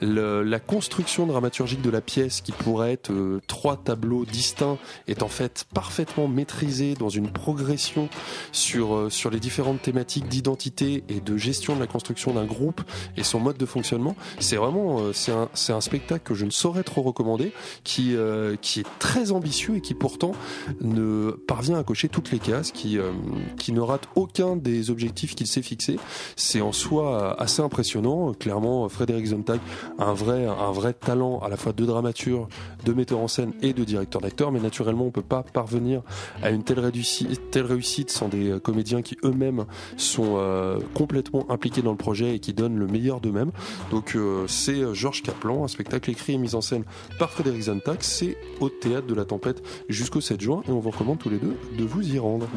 Le- 0.00 0.42
la 0.42 0.60
construction 0.60 1.26
dramaturgique 1.26 1.82
de 1.82 1.90
la 1.90 2.00
pièce, 2.00 2.40
qui 2.40 2.52
pourrait 2.52 2.92
être 2.92 3.10
euh, 3.12 3.40
trois 3.46 3.76
tableaux 3.76 4.24
distincts, 4.24 4.78
est 5.08 5.22
en 5.22 5.28
fait 5.28 5.64
parfaitement 5.74 6.28
maîtrisée 6.28 6.94
dans 6.94 7.08
une 7.08 7.30
progression 7.30 8.08
sur, 8.52 8.94
euh, 8.94 9.10
sur 9.10 9.30
les 9.30 9.40
différentes 9.40 9.82
thématiques 9.82 10.28
d'identité 10.28 11.04
et 11.08 11.20
de 11.20 11.36
gestion 11.36 11.74
de 11.74 11.80
la 11.80 11.86
construction 11.86 12.34
d'un 12.34 12.44
groupe 12.44 12.82
et 13.16 13.22
son 13.22 13.40
mode 13.40 13.56
de 13.56 13.66
fonctionnement. 13.66 14.16
C'est 14.38 14.56
vraiment 14.56 15.00
euh, 15.00 15.12
c'est 15.12 15.32
un, 15.32 15.48
un 15.68 15.80
spectacle 15.80 16.22
que 16.24 16.34
je 16.34 16.44
ne 16.44 16.50
saurais 16.50 16.82
trop 16.82 17.02
recommander, 17.02 17.52
qui, 17.84 18.14
euh, 18.16 18.56
qui 18.60 18.80
est 18.80 18.86
très 18.98 19.32
ambitieux 19.32 19.76
et 19.76 19.80
qui 19.80 19.94
pourtant 19.94 20.32
ne 20.80 21.30
parvient 21.30 21.78
à 21.78 21.82
cocher 21.84 22.08
toutes 22.08 22.30
les 22.30 22.38
cases, 22.38 22.70
qui, 22.72 22.98
euh, 22.98 23.12
qui 23.58 23.72
ne 23.72 23.80
rate 23.80 24.08
aucun 24.14 24.56
des 24.56 24.90
objectifs 24.90 25.34
qu'il 25.34 25.46
s'est 25.46 25.62
fixés. 25.62 25.98
C'est 26.36 26.60
en 26.60 26.72
soi 26.72 27.22
euh, 27.22 27.34
assez 27.42 27.62
impressionnant. 27.62 28.32
Clairement, 28.34 28.88
Frédéric 28.88 29.26
Zontag 29.26 29.60
un 29.98 30.14
vrai, 30.14 30.46
un 30.46 30.72
vrai 30.72 30.92
talent 30.92 31.38
à 31.40 31.48
la 31.48 31.56
fois 31.56 31.72
de 31.72 31.84
dramaturge, 31.84 32.48
de 32.84 32.92
metteur 32.92 33.18
en 33.18 33.28
scène 33.28 33.52
et 33.62 33.72
de 33.72 33.84
directeur 33.84 34.20
d'acteur, 34.20 34.52
mais 34.52 34.60
naturellement, 34.60 35.06
on 35.06 35.10
peut 35.10 35.22
pas 35.22 35.42
parvenir 35.42 36.02
à 36.42 36.50
une 36.50 36.62
telle 36.62 36.80
réussite, 36.80 37.50
telle 37.50 37.66
réussite 37.66 38.10
sans 38.10 38.28
des 38.28 38.50
euh, 38.50 38.58
comédiens 38.58 39.02
qui 39.02 39.16
eux-mêmes 39.24 39.64
sont 39.96 40.34
euh, 40.36 40.78
complètement 40.94 41.50
impliqués 41.50 41.82
dans 41.82 41.90
le 41.90 41.96
projet 41.96 42.34
et 42.34 42.38
qui 42.38 42.52
donnent 42.52 42.78
le 42.78 42.86
meilleur 42.86 43.20
d'eux-mêmes. 43.20 43.50
Donc 43.90 44.14
euh, 44.14 44.46
c'est 44.48 44.80
euh, 44.80 44.94
Georges 44.94 45.22
Kaplan, 45.22 45.64
un 45.64 45.68
spectacle 45.68 46.10
écrit 46.10 46.34
et 46.34 46.38
mis 46.38 46.54
en 46.54 46.60
scène 46.60 46.84
par 47.18 47.30
Frédéric 47.30 47.62
Zontag. 47.62 47.98
C'est 48.00 48.36
au 48.60 48.68
théâtre 48.68 49.06
de 49.06 49.14
la 49.14 49.24
Tempête 49.24 49.62
jusqu'au 49.88 50.20
7 50.20 50.40
juin 50.40 50.62
et 50.68 50.70
on 50.70 50.78
vous 50.78 50.90
recommande 50.90 51.18
tous 51.18 51.30
les 51.30 51.38
deux 51.38 51.56
de 51.78 51.84
vous 51.84 52.14
y 52.14 52.18
rendre. 52.18 52.48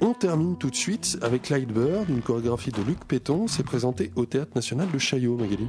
On 0.00 0.14
termine 0.14 0.56
tout 0.56 0.70
de 0.70 0.74
suite 0.74 1.18
avec 1.22 1.48
Lightbird, 1.48 2.08
une 2.08 2.22
chorégraphie 2.22 2.72
de 2.72 2.82
Luc 2.82 3.04
Péton. 3.04 3.46
C'est 3.46 3.62
présenté 3.62 4.10
au 4.16 4.26
Théâtre 4.26 4.50
National 4.56 4.90
de 4.90 4.98
Chaillot, 4.98 5.36
Magali. 5.36 5.68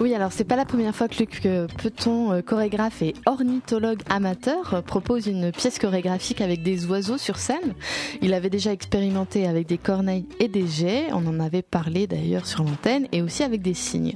Oui, 0.00 0.12
alors 0.12 0.32
c'est 0.32 0.44
pas 0.44 0.56
la 0.56 0.64
première 0.64 0.94
fois 0.94 1.06
que 1.06 1.18
Luc 1.20 1.48
Peton, 1.80 2.32
euh, 2.32 2.42
chorégraphe 2.42 3.00
et 3.00 3.14
ornithologue 3.26 4.00
amateur, 4.10 4.74
euh, 4.74 4.82
propose 4.82 5.28
une 5.28 5.52
pièce 5.52 5.78
chorégraphique 5.78 6.40
avec 6.40 6.64
des 6.64 6.86
oiseaux 6.86 7.16
sur 7.16 7.36
scène. 7.36 7.74
Il 8.20 8.34
avait 8.34 8.50
déjà 8.50 8.72
expérimenté 8.72 9.46
avec 9.46 9.68
des 9.68 9.78
corneilles 9.78 10.26
et 10.40 10.48
des 10.48 10.66
jets, 10.66 11.06
on 11.12 11.24
en 11.28 11.38
avait 11.38 11.62
parlé 11.62 12.08
d'ailleurs 12.08 12.44
sur 12.44 12.64
l'antenne, 12.64 13.06
et 13.12 13.22
aussi 13.22 13.44
avec 13.44 13.62
des 13.62 13.74
cygnes. 13.74 14.14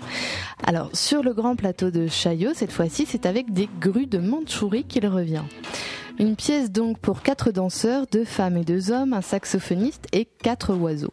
Alors 0.67 0.91
sur 0.95 1.23
le 1.23 1.33
grand 1.33 1.55
plateau 1.55 1.93
de 1.93 2.09
Chaillot, 2.09 2.55
cette 2.55 2.73
fois-ci, 2.73 3.07
c'est 3.07 3.25
avec 3.25 3.53
des 3.53 3.69
grues 3.81 4.07
de 4.07 4.19
Mandchourie 4.19 4.85
qu'il 4.85 5.07
revient. 5.07 5.45
Une 6.19 6.35
pièce 6.35 6.73
donc 6.73 6.99
pour 6.99 7.23
quatre 7.23 7.53
danseurs, 7.53 8.07
deux 8.11 8.25
femmes 8.25 8.57
et 8.57 8.65
deux 8.65 8.91
hommes, 8.91 9.13
un 9.13 9.23
saxophoniste 9.23 10.07
et 10.13 10.25
quatre 10.25 10.75
oiseaux. 10.75 11.13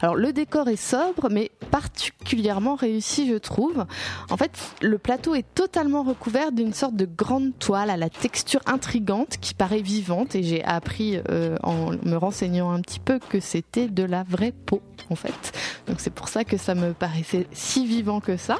Alors 0.00 0.16
le 0.16 0.32
décor 0.32 0.68
est 0.68 0.76
sobre 0.76 1.28
mais 1.30 1.52
particulièrement 1.70 2.74
réussi 2.74 3.28
je 3.28 3.36
trouve. 3.36 3.86
En 4.30 4.36
fait 4.36 4.58
le 4.80 4.98
plateau 4.98 5.36
est 5.36 5.46
totalement 5.54 6.02
recouvert 6.02 6.50
d'une 6.50 6.72
sorte 6.72 6.96
de 6.96 7.06
grande 7.06 7.56
toile 7.58 7.88
à 7.88 7.96
la 7.96 8.10
texture 8.10 8.60
intrigante 8.66 9.36
qui 9.40 9.54
paraît 9.54 9.82
vivante 9.82 10.34
et 10.34 10.42
j'ai 10.42 10.64
appris 10.64 11.18
euh, 11.30 11.56
en 11.62 11.92
me 12.02 12.16
renseignant 12.16 12.72
un 12.72 12.80
petit 12.80 13.00
peu 13.00 13.20
que 13.20 13.38
c'était 13.38 13.88
de 13.88 14.02
la 14.02 14.24
vraie 14.24 14.52
peau 14.52 14.82
en 15.10 15.14
fait. 15.14 15.52
Donc 15.86 16.00
c'est 16.00 16.12
pour 16.12 16.28
ça 16.28 16.44
que 16.44 16.56
ça 16.56 16.74
me 16.74 16.92
paraissait 16.94 17.46
si 17.52 17.86
vivant 17.86 18.20
que 18.20 18.36
ça. 18.36 18.58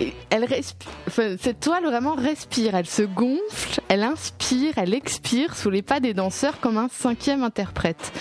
Et 0.00 0.12
elle 0.30 0.44
cette 1.08 1.60
toile 1.60 1.84
vraiment 1.84 2.14
respire, 2.14 2.74
elle 2.74 2.86
se 2.86 3.02
gonfle, 3.02 3.80
elle 3.88 4.02
inspire, 4.02 4.72
elle 4.76 4.83
expire 4.92 5.56
sous 5.56 5.70
les 5.70 5.82
pas 5.82 6.00
des 6.00 6.12
danseurs 6.12 6.60
comme 6.60 6.76
un 6.76 6.88
cinquième 6.88 7.42
interprète. 7.42 8.12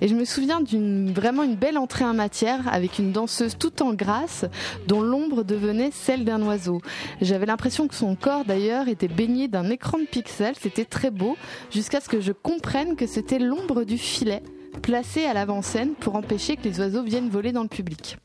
Et 0.00 0.08
je 0.08 0.14
me 0.14 0.24
souviens 0.24 0.60
d'une 0.60 1.12
vraiment 1.12 1.44
belle 1.46 1.76
entrée 1.76 2.04
en 2.04 2.14
matière 2.14 2.72
avec 2.72 2.98
une 2.98 3.12
danseuse 3.12 3.58
tout 3.58 3.82
en 3.82 3.92
grâce 3.92 4.44
dont 4.86 5.02
l'ombre 5.02 5.42
devenait 5.42 5.90
celle 5.92 6.24
d'un 6.24 6.40
oiseau. 6.42 6.80
J'avais 7.20 7.46
l'impression 7.46 7.88
que 7.88 7.94
son 7.94 8.14
corps 8.14 8.44
d'ailleurs 8.44 8.88
était 8.88 9.08
baigné 9.08 9.48
d'un 9.48 9.68
écran 9.68 9.98
de 9.98 10.04
pixels, 10.04 10.54
c'était 10.60 10.84
très 10.84 11.10
beau, 11.10 11.36
jusqu'à 11.70 12.00
ce 12.00 12.08
que 12.08 12.20
je 12.20 12.32
comprenne 12.32 12.96
que 12.96 13.06
c'était 13.06 13.38
l'ombre 13.38 13.84
du 13.84 13.98
filet 13.98 14.42
placé 14.82 15.24
à 15.24 15.34
l'avant-scène 15.34 15.94
pour 15.94 16.14
empêcher 16.14 16.56
que 16.56 16.64
les 16.64 16.80
oiseaux 16.80 17.02
viennent 17.02 17.28
voler 17.28 17.52
dans 17.52 17.62
le 17.62 17.68
public. 17.68 18.18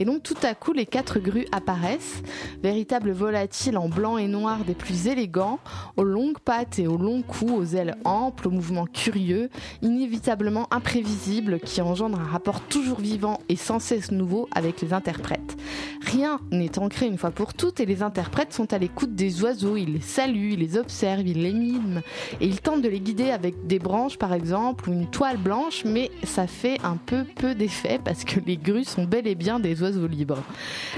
Et 0.00 0.06
donc 0.06 0.22
tout 0.22 0.36
à 0.42 0.54
coup, 0.54 0.72
les 0.72 0.86
quatre 0.86 1.18
grues 1.18 1.44
apparaissent, 1.52 2.22
véritables 2.62 3.10
volatiles 3.10 3.76
en 3.76 3.90
blanc 3.90 4.16
et 4.16 4.28
noir 4.28 4.64
des 4.64 4.74
plus 4.74 5.08
élégants, 5.08 5.58
aux 5.98 6.04
longues 6.04 6.38
pattes 6.38 6.78
et 6.78 6.86
aux 6.86 6.96
longs 6.96 7.20
coups, 7.20 7.52
aux 7.52 7.76
ailes 7.76 7.96
amples, 8.06 8.48
aux 8.48 8.50
mouvements 8.50 8.86
curieux, 8.86 9.50
inévitablement 9.82 10.66
imprévisibles, 10.70 11.60
qui 11.60 11.82
engendrent 11.82 12.18
un 12.18 12.24
rapport 12.24 12.62
toujours 12.62 13.00
vivant 13.00 13.40
et 13.50 13.56
sans 13.56 13.78
cesse 13.78 14.10
nouveau 14.10 14.48
avec 14.54 14.80
les 14.80 14.94
interprètes. 14.94 15.58
Rien 16.00 16.40
n'est 16.50 16.78
ancré 16.78 17.06
une 17.06 17.18
fois 17.18 17.30
pour 17.30 17.52
toutes 17.52 17.78
et 17.80 17.86
les 17.86 18.02
interprètes 18.02 18.54
sont 18.54 18.72
à 18.72 18.78
l'écoute 18.78 19.14
des 19.14 19.42
oiseaux, 19.42 19.76
ils 19.76 19.92
les 19.92 20.00
saluent, 20.00 20.54
ils 20.54 20.60
les 20.60 20.78
observent, 20.78 21.28
ils 21.28 21.42
les 21.42 21.52
miment 21.52 22.00
et 22.40 22.46
ils 22.46 22.62
tentent 22.62 22.80
de 22.80 22.88
les 22.88 23.00
guider 23.00 23.30
avec 23.30 23.66
des 23.66 23.78
branches 23.78 24.16
par 24.16 24.32
exemple 24.32 24.88
ou 24.88 24.94
une 24.94 25.10
toile 25.10 25.36
blanche, 25.36 25.79
mais 25.84 26.10
ça 26.24 26.46
fait 26.46 26.78
un 26.82 26.96
peu 26.96 27.24
peu 27.24 27.54
d'effet 27.54 28.00
parce 28.04 28.24
que 28.24 28.40
les 28.40 28.56
grues 28.56 28.84
sont 28.84 29.04
bel 29.04 29.26
et 29.26 29.34
bien 29.34 29.60
des 29.60 29.82
oiseaux 29.82 30.06
libres. 30.06 30.42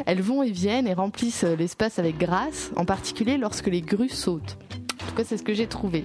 Elles 0.07 0.22
vont 0.22 0.43
et 0.43 0.51
viennent 0.51 0.87
et 0.87 0.95
remplissent 0.95 1.45
l'espace 1.45 1.99
avec 1.99 2.18
grâce, 2.18 2.70
en 2.76 2.85
particulier 2.85 3.39
lorsque 3.39 3.68
les 3.68 3.80
grues 3.80 4.09
sautent. 4.09 4.57
En 5.03 5.07
tout 5.09 5.14
cas, 5.14 5.24
c'est 5.24 5.37
ce 5.37 5.43
que 5.43 5.55
j'ai 5.55 5.66
trouvé. 5.66 6.05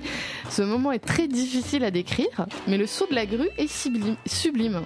Ce 0.50 0.62
moment 0.62 0.92
est 0.92 1.00
très 1.00 1.28
difficile 1.28 1.84
à 1.84 1.92
décrire, 1.92 2.48
mais 2.68 2.78
le 2.78 2.88
saut 2.88 3.08
de 3.10 3.16
la 3.16 3.26
grue 3.26 3.50
est 3.58 3.68
sublime. 4.26 4.82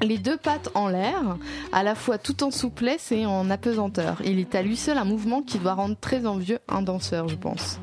Les 0.00 0.18
deux 0.18 0.36
pattes 0.36 0.70
en 0.74 0.88
l'air, 0.88 1.36
à 1.72 1.82
la 1.82 1.94
fois 1.94 2.18
tout 2.18 2.42
en 2.42 2.50
souplesse 2.50 3.12
et 3.12 3.26
en 3.26 3.50
apesanteur. 3.50 4.20
Il 4.24 4.38
est 4.38 4.54
à 4.54 4.62
lui 4.62 4.76
seul 4.76 4.98
un 4.98 5.04
mouvement 5.04 5.42
qui 5.42 5.58
doit 5.58 5.74
rendre 5.74 5.96
très 5.98 6.26
envieux 6.26 6.58
un 6.68 6.82
danseur, 6.82 7.28
je 7.28 7.36
pense. 7.36 7.78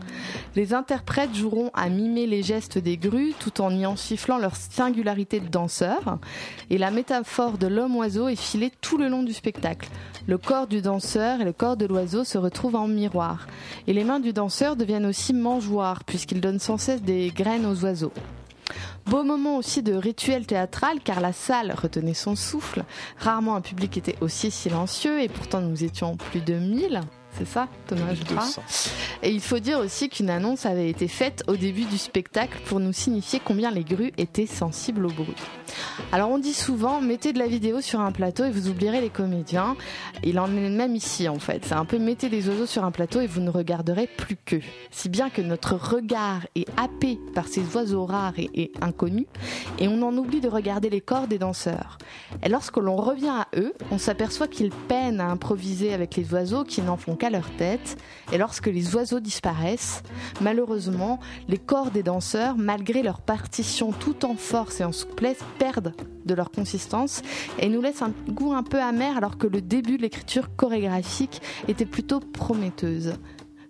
Les 0.55 0.73
interprètes 0.73 1.33
joueront 1.35 1.71
à 1.73 1.89
mimer 1.89 2.27
les 2.27 2.43
gestes 2.43 2.77
des 2.77 2.97
grues 2.97 3.33
tout 3.39 3.61
en 3.61 3.71
y 3.71 3.85
ensifflant 3.85 4.37
leur 4.37 4.55
singularité 4.55 5.39
de 5.39 5.47
danseur. 5.47 6.19
Et 6.69 6.77
la 6.77 6.91
métaphore 6.91 7.57
de 7.57 7.67
l'homme-oiseau 7.67 8.27
est 8.27 8.35
filée 8.35 8.71
tout 8.81 8.97
le 8.97 9.07
long 9.07 9.23
du 9.23 9.33
spectacle. 9.33 9.89
Le 10.27 10.37
corps 10.37 10.67
du 10.67 10.81
danseur 10.81 11.41
et 11.41 11.45
le 11.45 11.53
corps 11.53 11.77
de 11.77 11.85
l'oiseau 11.85 12.23
se 12.23 12.37
retrouvent 12.37 12.75
en 12.75 12.87
miroir. 12.87 13.47
Et 13.87 13.93
les 13.93 14.03
mains 14.03 14.19
du 14.19 14.33
danseur 14.33 14.75
deviennent 14.75 15.05
aussi 15.05 15.33
mangeoires 15.33 16.03
puisqu'il 16.03 16.41
donne 16.41 16.59
sans 16.59 16.77
cesse 16.77 17.01
des 17.01 17.31
graines 17.35 17.65
aux 17.65 17.83
oiseaux. 17.83 18.13
Beau 19.05 19.23
moment 19.23 19.57
aussi 19.57 19.81
de 19.81 19.93
rituel 19.93 20.45
théâtral 20.45 20.99
car 21.03 21.21
la 21.21 21.33
salle 21.33 21.73
retenait 21.75 22.13
son 22.13 22.35
souffle. 22.35 22.83
Rarement 23.17 23.55
un 23.55 23.61
public 23.61 23.97
était 23.97 24.15
aussi 24.21 24.51
silencieux 24.51 25.21
et 25.21 25.27
pourtant 25.27 25.61
nous 25.61 25.83
étions 25.83 26.15
plus 26.15 26.41
de 26.41 26.53
1000. 26.53 27.01
C'est 27.37 27.47
ça, 27.47 27.67
Thomas, 27.87 28.13
je 28.13 28.23
crois. 28.23 28.43
200. 28.43 28.61
Et 29.23 29.31
il 29.31 29.41
faut 29.41 29.59
dire 29.59 29.79
aussi 29.79 30.09
qu'une 30.09 30.29
annonce 30.29 30.65
avait 30.65 30.89
été 30.89 31.07
faite 31.07 31.43
au 31.47 31.55
début 31.55 31.85
du 31.85 31.97
spectacle 31.97 32.59
pour 32.65 32.79
nous 32.79 32.93
signifier 32.93 33.41
combien 33.43 33.71
les 33.71 33.83
grues 33.83 34.11
étaient 34.17 34.45
sensibles 34.45 35.05
au 35.05 35.09
bruit. 35.09 35.35
Alors 36.11 36.29
on 36.29 36.37
dit 36.37 36.53
souvent, 36.53 37.01
mettez 37.01 37.33
de 37.33 37.39
la 37.39 37.47
vidéo 37.47 37.81
sur 37.81 38.01
un 38.01 38.11
plateau 38.11 38.43
et 38.43 38.51
vous 38.51 38.67
oublierez 38.67 38.99
les 39.01 39.09
comédiens. 39.09 39.75
Il 40.23 40.39
en 40.39 40.47
est 40.47 40.69
même 40.69 40.95
ici 40.95 41.29
en 41.29 41.39
fait. 41.39 41.65
C'est 41.65 41.73
un 41.73 41.85
peu 41.85 41.97
mettez 41.97 42.29
des 42.29 42.49
oiseaux 42.49 42.65
sur 42.65 42.83
un 42.83 42.91
plateau 42.91 43.21
et 43.21 43.27
vous 43.27 43.41
ne 43.41 43.49
regarderez 43.49 44.07
plus 44.07 44.35
qu'eux. 44.35 44.61
Si 44.91 45.07
bien 45.07 45.29
que 45.29 45.41
notre 45.41 45.75
regard 45.75 46.41
est 46.55 46.67
happé 46.77 47.17
par 47.33 47.47
ces 47.47 47.75
oiseaux 47.75 48.05
rares 48.05 48.37
et, 48.37 48.49
et 48.53 48.71
inconnus 48.81 49.27
et 49.79 49.87
on 49.87 50.01
en 50.01 50.15
oublie 50.17 50.41
de 50.41 50.49
regarder 50.49 50.89
les 50.89 51.01
corps 51.01 51.27
des 51.27 51.37
danseurs. 51.37 51.97
Et 52.43 52.49
lorsque 52.49 52.77
l'on 52.77 52.97
revient 52.97 53.29
à 53.29 53.47
eux, 53.55 53.73
on 53.91 53.97
s'aperçoit 53.97 54.47
qu'ils 54.47 54.71
peinent 54.71 55.21
à 55.21 55.29
improviser 55.29 55.93
avec 55.93 56.15
les 56.15 56.33
oiseaux 56.33 56.63
qui 56.63 56.81
n'en 56.81 56.97
font 56.97 57.15
qu'à 57.21 57.29
leur 57.29 57.51
tête. 57.51 57.97
Et 58.33 58.39
lorsque 58.39 58.65
les 58.65 58.95
oiseaux 58.95 59.19
disparaissent, 59.19 60.01
malheureusement, 60.41 61.19
les 61.47 61.59
corps 61.59 61.91
des 61.91 62.01
danseurs, 62.01 62.57
malgré 62.57 63.03
leur 63.03 63.21
partition 63.21 63.91
tout 63.91 64.25
en 64.25 64.33
force 64.33 64.81
et 64.81 64.83
en 64.83 64.91
souplesse, 64.91 65.37
perdent 65.59 65.93
de 66.25 66.33
leur 66.33 66.49
consistance 66.49 67.21
et 67.59 67.69
nous 67.69 67.79
laissent 67.79 68.01
un 68.01 68.13
goût 68.29 68.53
un 68.53 68.63
peu 68.63 68.81
amer 68.81 69.15
alors 69.17 69.37
que 69.37 69.45
le 69.45 69.61
début 69.61 69.97
de 69.97 70.01
l'écriture 70.01 70.55
chorégraphique 70.55 71.43
était 71.67 71.85
plutôt 71.85 72.19
prometteuse. 72.19 73.13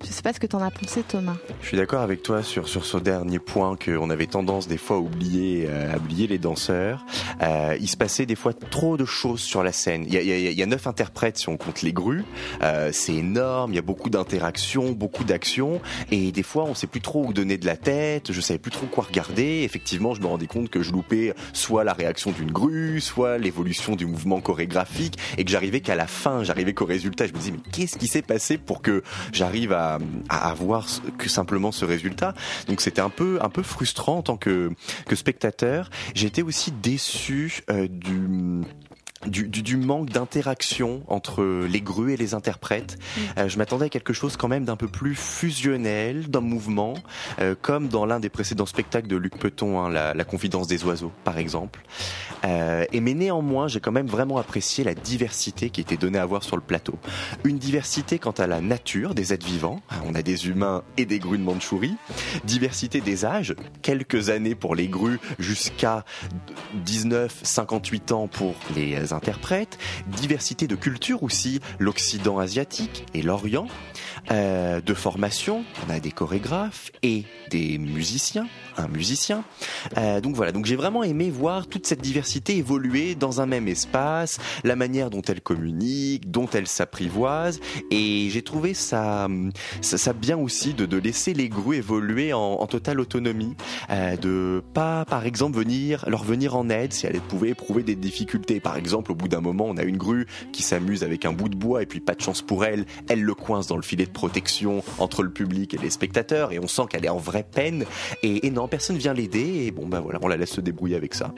Je 0.04 0.08
sais 0.14 0.24
pas 0.24 0.34
ce 0.34 0.40
que 0.40 0.48
t'en 0.48 0.62
as 0.62 0.72
pensé 0.72 1.04
Thomas. 1.04 1.36
Je 1.62 1.68
suis 1.68 1.78
d'accord 1.78 2.02
avec 2.02 2.22
toi 2.24 2.44
sur, 2.44 2.68
sur 2.68 2.86
ce 2.86 2.98
dernier 2.98 3.40
point 3.40 3.78
qu'on 3.78 4.10
avait 4.10 4.26
tendance 4.26 4.68
des 4.68 4.78
fois 4.78 4.98
à 4.98 5.00
oublier, 5.00 5.68
euh, 5.70 5.94
à 5.94 5.98
oublier 5.98 6.28
les 6.28 6.38
danseurs. 6.38 7.06
Euh, 7.42 7.78
il 7.80 7.88
se 7.88 7.96
passait 7.98 8.26
des 8.26 8.36
fois 8.36 8.52
trop 8.54 8.98
de 8.98 9.06
choses 9.06 9.40
sur 9.40 9.64
la 9.64 9.72
scène. 9.72 10.04
Il 10.08 10.14
y 10.14 10.18
a, 10.18 10.22
y 10.22 10.32
a- 10.48 10.52
y 10.52 10.62
a 10.64 10.66
neuf 10.66 10.86
interprètes 10.88 11.38
si 11.38 11.50
on 11.50 11.56
compte 11.58 11.82
les 11.82 11.94
grues. 11.94 12.24
Euh, 12.62 12.90
c'est 12.92 13.14
énorme, 13.16 13.72
il 13.72 13.76
y 13.76 13.80
a 13.80 13.84
beaucoup 13.84 14.10
d'interactions, 14.10 14.92
beaucoup 14.92 15.24
d'actions. 15.24 15.82
Et 16.12 16.32
des 16.32 16.44
fois, 16.44 16.64
on 16.66 16.76
sait 16.76 16.88
plus 16.88 17.02
trop 17.02 17.26
où 17.26 17.32
donner 17.34 17.58
de 17.58 17.66
la 17.66 17.78
tête, 17.78 18.32
je 18.32 18.42
savais 18.42 18.60
plus 18.60 18.72
trop 18.72 18.88
quoi 18.88 19.06
regarder. 19.06 19.62
Effectivement, 19.64 20.14
je 20.14 20.22
me 20.22 20.28
rendais 20.28 20.48
compte 20.48 20.70
que 20.70 20.82
je 20.82 20.92
loupais 20.92 21.34
soit 21.54 21.84
la 21.84 21.94
réaction 21.94 22.32
d'une 22.32 22.52
grue, 22.52 23.00
soit 23.02 23.38
l'évolution 23.38 23.96
du 23.96 24.06
mouvement 24.08 24.42
chorégraphique. 24.42 25.18
Et 25.38 25.46
que 25.46 25.52
j'arrivais 25.52 25.80
qu'à 25.82 25.96
la 25.96 26.08
fin, 26.08 26.44
j'arrivais 26.44 26.74
qu'au 26.74 26.86
résultat. 26.86 27.28
Je 27.28 27.34
me 27.34 27.38
disais, 27.38 27.52
mais 27.52 27.62
qu'est-ce 27.72 27.98
qui 27.98 28.08
s'est 28.08 28.22
passé 28.22 28.58
pour 28.58 28.82
que 28.82 29.04
j'arrive 29.32 29.72
à, 29.72 29.91
à 30.30 30.50
avoir 30.50 30.86
que 31.18 31.30
simplement 31.30 31.72
ce 31.72 31.86
résultat 31.86 32.34
Donc 32.68 32.82
c'était 32.82 33.02
un 33.02 33.10
peu, 33.10 33.40
un 33.42 33.50
peu 33.50 33.64
frustrant 33.64 34.18
en 34.18 34.22
tant 34.22 34.38
que, 34.38 34.72
que 35.08 35.16
spectateur. 35.16 35.90
J'étais 36.14 36.42
aussi 36.42 36.72
déçu 36.72 37.64
euh, 37.70 37.88
du 37.88 38.64
du, 39.26 39.48
du, 39.48 39.62
du 39.62 39.78
manque 39.78 40.10
d'interaction 40.10 41.04
entre 41.08 41.44
les 41.44 41.82
grues 41.82 42.14
et 42.14 42.18
les 42.18 42.34
interprètes. 42.34 42.98
Euh, 43.38 43.48
je 43.48 43.58
m'attendais 43.58 43.86
à 43.86 43.90
quelque 43.90 44.14
chose 44.14 44.38
quand 44.38 44.48
même 44.48 44.66
d'un 44.66 44.76
peu 44.76 44.88
plus 44.88 45.16
fusionnel, 45.16 46.30
d'un 46.30 46.42
mouvement, 46.42 46.96
euh, 47.40 47.56
comme 47.60 47.88
dans 47.88 48.06
l'un 48.06 48.20
des 48.20 48.30
précédents 48.30 48.66
spectacles 48.66 49.08
de 49.08 49.16
Luc 49.16 49.38
Peton, 49.38 49.80
hein, 49.80 49.90
la, 49.90 50.14
la, 50.14 50.24
Confidence 50.24 50.68
des 50.68 50.84
oiseaux, 50.86 51.12
par 51.24 51.38
exemple. 51.38 51.82
Euh, 52.46 52.86
et 52.94 53.02
mais 53.02 53.14
néanmoins, 53.14 53.68
j'ai 53.68 53.80
quand 53.80 53.92
même 53.92 54.08
vraiment 54.08 54.38
apprécié 54.38 54.84
la 54.84 54.94
diversité 54.94 55.70
qui 55.70 55.82
était 55.82 55.98
donnée 55.98 56.20
à 56.20 56.26
voir 56.26 56.44
sur 56.44 56.56
le 56.56 56.62
plateau. 56.62 56.98
Une 57.44 57.58
diversité 57.58 58.18
quant 58.18 58.32
à 58.32 58.48
la 58.48 58.62
nature 58.62 59.14
des 59.14 59.34
êtres 59.34 59.46
vivants. 59.46 59.82
On 60.06 60.16
a 60.16 60.22
des 60.22 60.48
humains 60.48 60.84
et 60.98 61.06
des 61.06 61.20
grues 61.20 61.38
de 61.38 61.44
Mandchourie. 61.44 61.96
Diversité 62.46 63.02
des 63.02 63.26
âges, 63.26 63.56
quelques 63.82 64.30
années 64.30 64.56
pour 64.56 64.76
les 64.76 64.88
grues 64.88 65.20
jusqu'à 65.40 66.06
19, 66.86 67.42
58 67.44 68.12
ans 68.12 68.28
pour 68.28 68.56
les 68.76 69.11
interprètes. 69.14 69.78
Diversité 70.08 70.68
de 70.68 70.76
culture 70.76 71.24
aussi, 71.24 71.60
l'Occident 71.80 72.40
asiatique 72.40 73.06
et 73.14 73.22
l'Orient. 73.22 73.68
Euh, 74.32 74.82
de 74.82 74.94
formation, 74.94 75.64
on 75.88 75.92
a 75.92 76.00
des 76.00 76.12
chorégraphes 76.12 76.92
et 77.02 77.26
des 77.50 77.78
musiciens, 77.78 78.48
un 78.78 78.88
musicien. 78.88 79.44
Euh, 79.98 80.22
donc 80.22 80.36
voilà, 80.36 80.52
donc 80.52 80.66
j'ai 80.66 80.76
vraiment 80.76 81.04
aimé 81.04 81.30
voir 81.30 81.68
toute 81.68 81.88
cette 81.88 82.02
diversité 82.02 82.58
évoluer 82.58 83.16
dans 83.16 83.42
un 83.42 83.46
même 83.46 83.68
espace, 83.68 84.38
la 84.64 84.76
manière 84.76 85.10
dont 85.10 85.22
elle 85.22 85.42
communique, 85.42 86.30
dont 86.30 86.48
elle 86.54 86.68
s'apprivoise, 86.68 87.60
et 87.90 88.30
j'ai 88.30 88.42
trouvé 88.42 88.74
ça, 88.74 89.28
ça, 89.82 90.14
bien 90.14 90.38
aussi 90.38 90.74
de, 90.74 90.98
laisser 90.98 91.34
les 91.34 91.50
grues 91.50 91.78
évoluer 91.78 92.32
en, 92.32 92.40
en 92.40 92.68
totale 92.68 93.00
autonomie, 93.00 93.56
euh, 93.90 94.16
de 94.18 94.64
pas 94.74 95.04
par 95.06 95.26
exemple 95.26 95.58
venir 95.58 96.06
leur 96.08 96.24
venir 96.24 96.56
en 96.56 96.70
aide 96.70 96.94
si 96.94 97.08
elles 97.08 97.20
pouvaient 97.22 97.50
éprouver 97.50 97.82
des 97.82 97.96
difficultés. 97.96 98.60
Par 98.60 98.78
exemple, 98.78 99.01
au 99.10 99.16
bout 99.16 99.28
d'un 99.28 99.42
moment, 99.42 99.66
on 99.68 99.78
a 99.78 99.84
une 99.84 99.98
grue 99.98 100.28
qui 100.52 100.64
s'amuse 100.64 101.04
avec 101.04 101.26
un 101.26 101.34
bout 101.34 101.50
de 101.50 101.56
bois 101.56 101.82
et 101.84 101.86
puis 101.86 102.00
pas 102.00 102.14
de 102.14 102.22
chance 102.22 102.42
pour 102.42 102.66
elle, 102.66 102.86
elle 103.10 103.22
le 103.22 103.34
coince 103.34 103.68
dans 103.68 103.76
le 103.76 103.82
filet 103.82 104.06
de 104.06 104.12
protection 104.12 104.84
entre 105.00 105.24
le 105.24 105.32
public 105.32 105.74
et 105.74 105.78
les 105.78 105.90
spectateurs 105.90 106.52
et 106.52 106.60
on 106.60 106.68
sent 106.68 106.84
qu'elle 106.90 107.06
est 107.06 107.10
en 107.10 107.18
vraie 107.18 107.46
peine 107.50 107.86
et, 108.24 108.46
et 108.46 108.52
non 108.52 108.68
personne 108.68 108.98
vient 108.98 109.14
l'aider 109.14 109.66
et 109.66 109.72
bon 109.72 109.88
ben 109.88 110.00
voilà 110.00 110.20
on 110.22 110.28
la 110.28 110.38
laisse 110.38 110.52
se 110.52 110.62
débrouiller 110.62 110.96
avec 110.96 111.14
ça. 111.14 111.34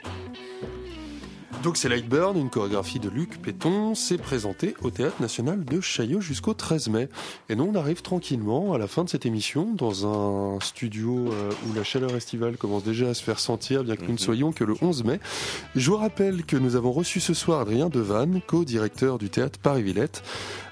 Donc 1.64 1.78
c'est 1.78 1.88
Lightburn, 1.88 2.36
une 2.38 2.50
chorégraphie 2.50 3.00
de 3.00 3.08
Luc 3.08 3.40
Péton, 3.40 3.94
c'est 3.94 4.18
présenté 4.18 4.74
au 4.82 4.90
Théâtre 4.90 5.16
National 5.22 5.64
de 5.64 5.80
Chaillot 5.80 6.20
jusqu'au 6.20 6.52
13 6.52 6.90
mai. 6.90 7.08
Et 7.48 7.56
nous 7.56 7.64
on 7.64 7.74
arrive 7.74 8.02
tranquillement 8.02 8.74
à 8.74 8.78
la 8.78 8.86
fin 8.86 9.02
de 9.02 9.08
cette 9.08 9.24
émission 9.24 9.72
dans 9.72 10.06
un 10.06 10.60
studio 10.60 11.32
euh, 11.32 11.50
où 11.66 11.72
la 11.72 11.82
chaleur 11.82 12.14
estivale 12.14 12.58
commence 12.58 12.84
déjà 12.84 13.08
à 13.08 13.14
se 13.14 13.22
faire 13.22 13.38
sentir, 13.38 13.82
bien 13.82 13.96
que 13.96 14.04
nous 14.04 14.12
ne 14.12 14.18
soyons 14.18 14.52
que 14.52 14.62
le 14.62 14.74
11 14.82 15.04
mai. 15.04 15.20
Je 15.74 15.90
vous 15.90 15.96
rappelle 15.96 16.44
que 16.44 16.58
nous 16.58 16.76
avons 16.76 16.92
reçu 16.92 17.18
ce 17.18 17.32
soir 17.32 17.60
Adrien 17.60 17.88
Devanne, 17.88 18.42
co-directeur 18.46 19.16
du 19.16 19.30
Théâtre 19.30 19.58
Paris-Villette, 19.58 20.22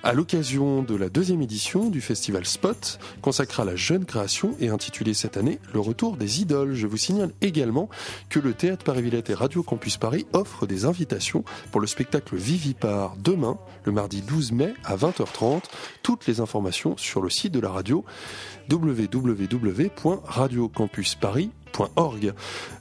à 0.03 0.13
l'occasion 0.13 0.83
de 0.83 0.95
la 0.95 1.09
deuxième 1.09 1.43
édition 1.43 1.89
du 1.89 2.01
festival 2.01 2.45
Spot, 2.45 2.99
consacré 3.21 3.63
à 3.63 3.65
la 3.65 3.77
jeune 3.77 4.05
création 4.05 4.57
et 4.61 4.69
intitulé 4.69 5.15
cette 5.15 5.37
année 5.37 5.59
Le 5.73 5.81
retour 5.81 6.17
des 6.17 6.41
idoles. 6.41 6.75
Je 6.75 6.87
vous 6.87 6.97
signale 6.97 7.33
également 7.41 7.89
que 8.29 8.39
le 8.39 8.55
Théâtre 8.55 8.85
Paris-Villette 8.85 9.31
et 9.31 9.35
Radio 9.35 9.63
Campus 9.63 9.97
Paris 9.97 10.27
offrent 10.33 10.67
des 10.67 10.85
invitations 10.85 11.45
pour 11.71 11.81
le 11.81 11.87
spectacle 11.87 12.37
Vivipar 12.37 13.17
demain, 13.17 13.59
le 13.85 13.93
mardi 13.93 14.23
12 14.23 14.53
mai 14.53 14.75
à 14.85 14.97
20h30. 14.97 15.63
Toutes 16.03 16.27
les 16.27 16.41
informations 16.41 16.97
sur 16.97 17.21
le 17.21 17.31
site 17.31 17.53
de 17.53 17.61
la 17.61 17.71
radio 17.71 18.05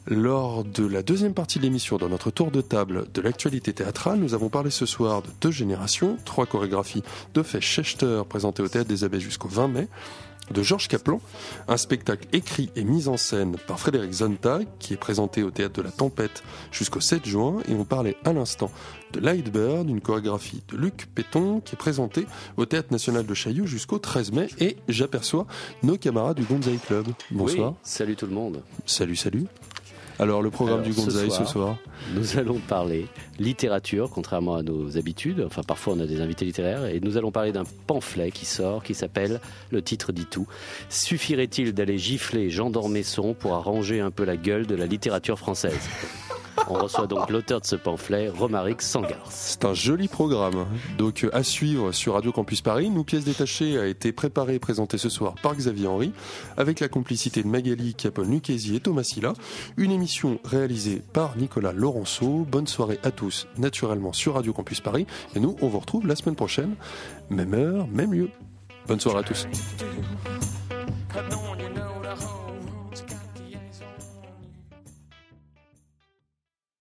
Lors 0.08 0.64
de 0.64 0.86
la 0.86 1.04
deuxième 1.04 1.34
partie 1.34 1.60
de 1.60 1.64
l'émission, 1.64 1.98
dans 1.98 2.10
notre 2.10 2.32
tour 2.32 2.52
de 2.52 2.62
table 2.62 3.06
de 3.14 3.22
l'actualité 3.22 3.74
théâtrale, 3.74 4.20
nous 4.20 4.34
avons 4.34 4.50
parlé 4.50 4.70
ce 4.70 4.86
soir 4.86 5.22
de 5.22 5.28
deux 5.42 5.52
générations, 5.52 6.18
trois 6.26 6.46
chorégraphies 6.46 7.04
de 7.34 7.44
Fesch 7.44 7.66
Schechter 7.66 8.24
présentées 8.28 8.64
au 8.64 8.68
Théâtre 8.68 8.89
des 8.89 9.04
Abbés 9.04 9.20
jusqu'au 9.20 9.48
20 9.48 9.68
mai, 9.68 9.88
de 10.50 10.64
Georges 10.64 10.88
Kaplan, 10.88 11.22
un 11.68 11.78
spectacle 11.78 12.28
écrit 12.34 12.72
et 12.76 12.84
mis 12.84 13.08
en 13.08 13.18
scène 13.18 13.56
par 13.68 13.80
Frédéric 13.80 14.12
Zontag, 14.12 14.68
qui 14.80 14.94
est 14.94 14.98
présenté 14.98 15.44
au 15.44 15.52
Théâtre 15.52 15.76
de 15.76 15.82
la 15.82 15.92
Tempête 15.92 16.44
jusqu'au 16.72 17.00
7 17.00 17.26
juin, 17.26 17.58
et 17.70 17.74
on 17.74 17.86
parlait 17.86 18.18
à 18.26 18.34
l'instant 18.34 18.72
de 19.12 19.20
Lightbird, 19.20 19.89
une 19.89 20.01
chorégraphie 20.01 20.62
de 20.72 20.78
Luc 20.78 21.07
Péton, 21.14 21.62
qui 21.62 21.76
est 21.76 21.78
présentée 21.78 22.26
au 22.57 22.66
Théâtre 22.66 22.89
National 22.91 23.26
de 23.26 23.34
Chaillot 23.34 23.66
jusqu'au 23.66 23.99
13 23.99 24.32
mai, 24.32 24.47
et 24.59 24.78
j'aperçois 24.88 25.45
nos 25.84 25.97
camarades 25.97 26.38
du 26.38 26.43
Gonzaï 26.43 26.78
Club. 26.78 27.07
Bonsoir. 27.32 27.72
Oui, 27.72 27.78
salut 27.84 28.16
tout 28.16 28.28
le 28.28 28.34
monde. 28.34 28.62
Salut, 28.86 29.16
salut. 29.16 29.45
Alors, 30.20 30.43
le 30.43 30.51
programme 30.51 30.82
Alors, 30.82 30.88
du 30.88 30.93
Gonzaï 30.93 31.32
ce 31.32 31.38
soir, 31.38 31.47
ce 31.47 31.51
soir, 31.51 31.78
Nous 32.14 32.38
allons 32.38 32.59
parler 32.59 33.07
littérature, 33.39 34.12
contrairement 34.12 34.55
à 34.55 34.62
nos 34.62 34.97
habitudes. 34.97 35.43
Enfin, 35.45 35.64
parfois 35.64 35.93
on 35.93 35.99
a 35.99 36.05
des 36.05 36.22
invités 36.22 36.45
littéraires. 36.45 36.86
Et 36.86 36.99
nous 36.99 37.18
allons 37.18 37.32
parler 37.32 37.51
d'un 37.51 37.64
pamphlet 37.88 38.30
qui 38.30 38.45
sort, 38.45 38.84
qui 38.84 38.93
s'appelle, 38.93 39.39
le 39.72 39.82
titre 39.82 40.12
dit 40.12 40.28
tout, 40.28 40.47
Suffirait-il 40.89 41.74
d'aller 41.74 41.97
gifler 41.97 42.51
Jean 42.51 42.70
d'Ormesson 42.70 43.34
pour 43.34 43.55
arranger 43.55 43.99
un 43.99 44.12
peu 44.12 44.24
la 44.24 44.38
gueule 44.38 44.68
de 44.68 44.76
la 44.76 44.86
littérature 44.86 45.39
française? 45.39 45.89
On 46.70 46.76
reçoit 46.76 47.07
donc 47.07 47.30
l'auteur 47.30 47.62
de 47.62 47.66
ce 47.66 47.76
pamphlet, 47.76 48.30
Romaric 48.30 48.82
Sangars. 48.82 49.28
C'est 49.30 49.66
un 49.66 49.74
joli 49.74 50.07
programme. 50.07 50.66
Donc 50.97 51.28
à 51.34 51.43
suivre 51.43 51.91
sur 51.91 52.14
Radio 52.14 52.32
Campus 52.32 52.62
Paris. 52.62 52.89
Nous, 52.89 53.03
pièces 53.03 53.26
détachées, 53.26 53.78
a 53.78 53.88
été 53.88 54.12
préparée 54.12 54.55
et 54.55 54.59
présentée 54.59 54.97
ce 54.97 55.09
soir 55.09 55.36
par 55.41 55.55
Xavier 55.55 55.88
Henry, 55.88 56.14
avec 56.57 56.80
la 56.80 56.88
complicité 56.88 57.43
de 57.43 57.47
Magali 57.47 57.93
Capone 57.93 58.32
Lucchesi 58.32 58.76
et 58.76 58.80
Thomas 58.80 59.03
Silla. 59.03 59.34
Une 59.78 59.91
émission 59.91 60.39
réalisée 60.43 61.01
par 61.14 61.38
Nicolas 61.38 61.74
Laurenceau. 61.74 62.45
Bonne 62.49 62.68
soirée 62.68 62.99
à 63.03 63.12
tous, 63.12 63.47
naturellement 63.57 64.14
sur 64.14 64.36
Radio 64.36 64.53
Campus 64.53 64.82
Paris. 64.82 65.07
Et 65.36 65.39
nous, 65.39 65.55
on 65.62 65.68
vous 65.68 65.80
retrouve 65.80 66.07
la 66.07 66.16
semaine 66.16 66.36
prochaine, 66.36 66.76
même 67.30 67.53
heure, 67.53 67.88
même 67.88 68.14
lieu. 68.14 68.30
Bonne 68.88 68.99
soirée 68.99 69.20
à 69.20 69.24
tous. 69.24 69.47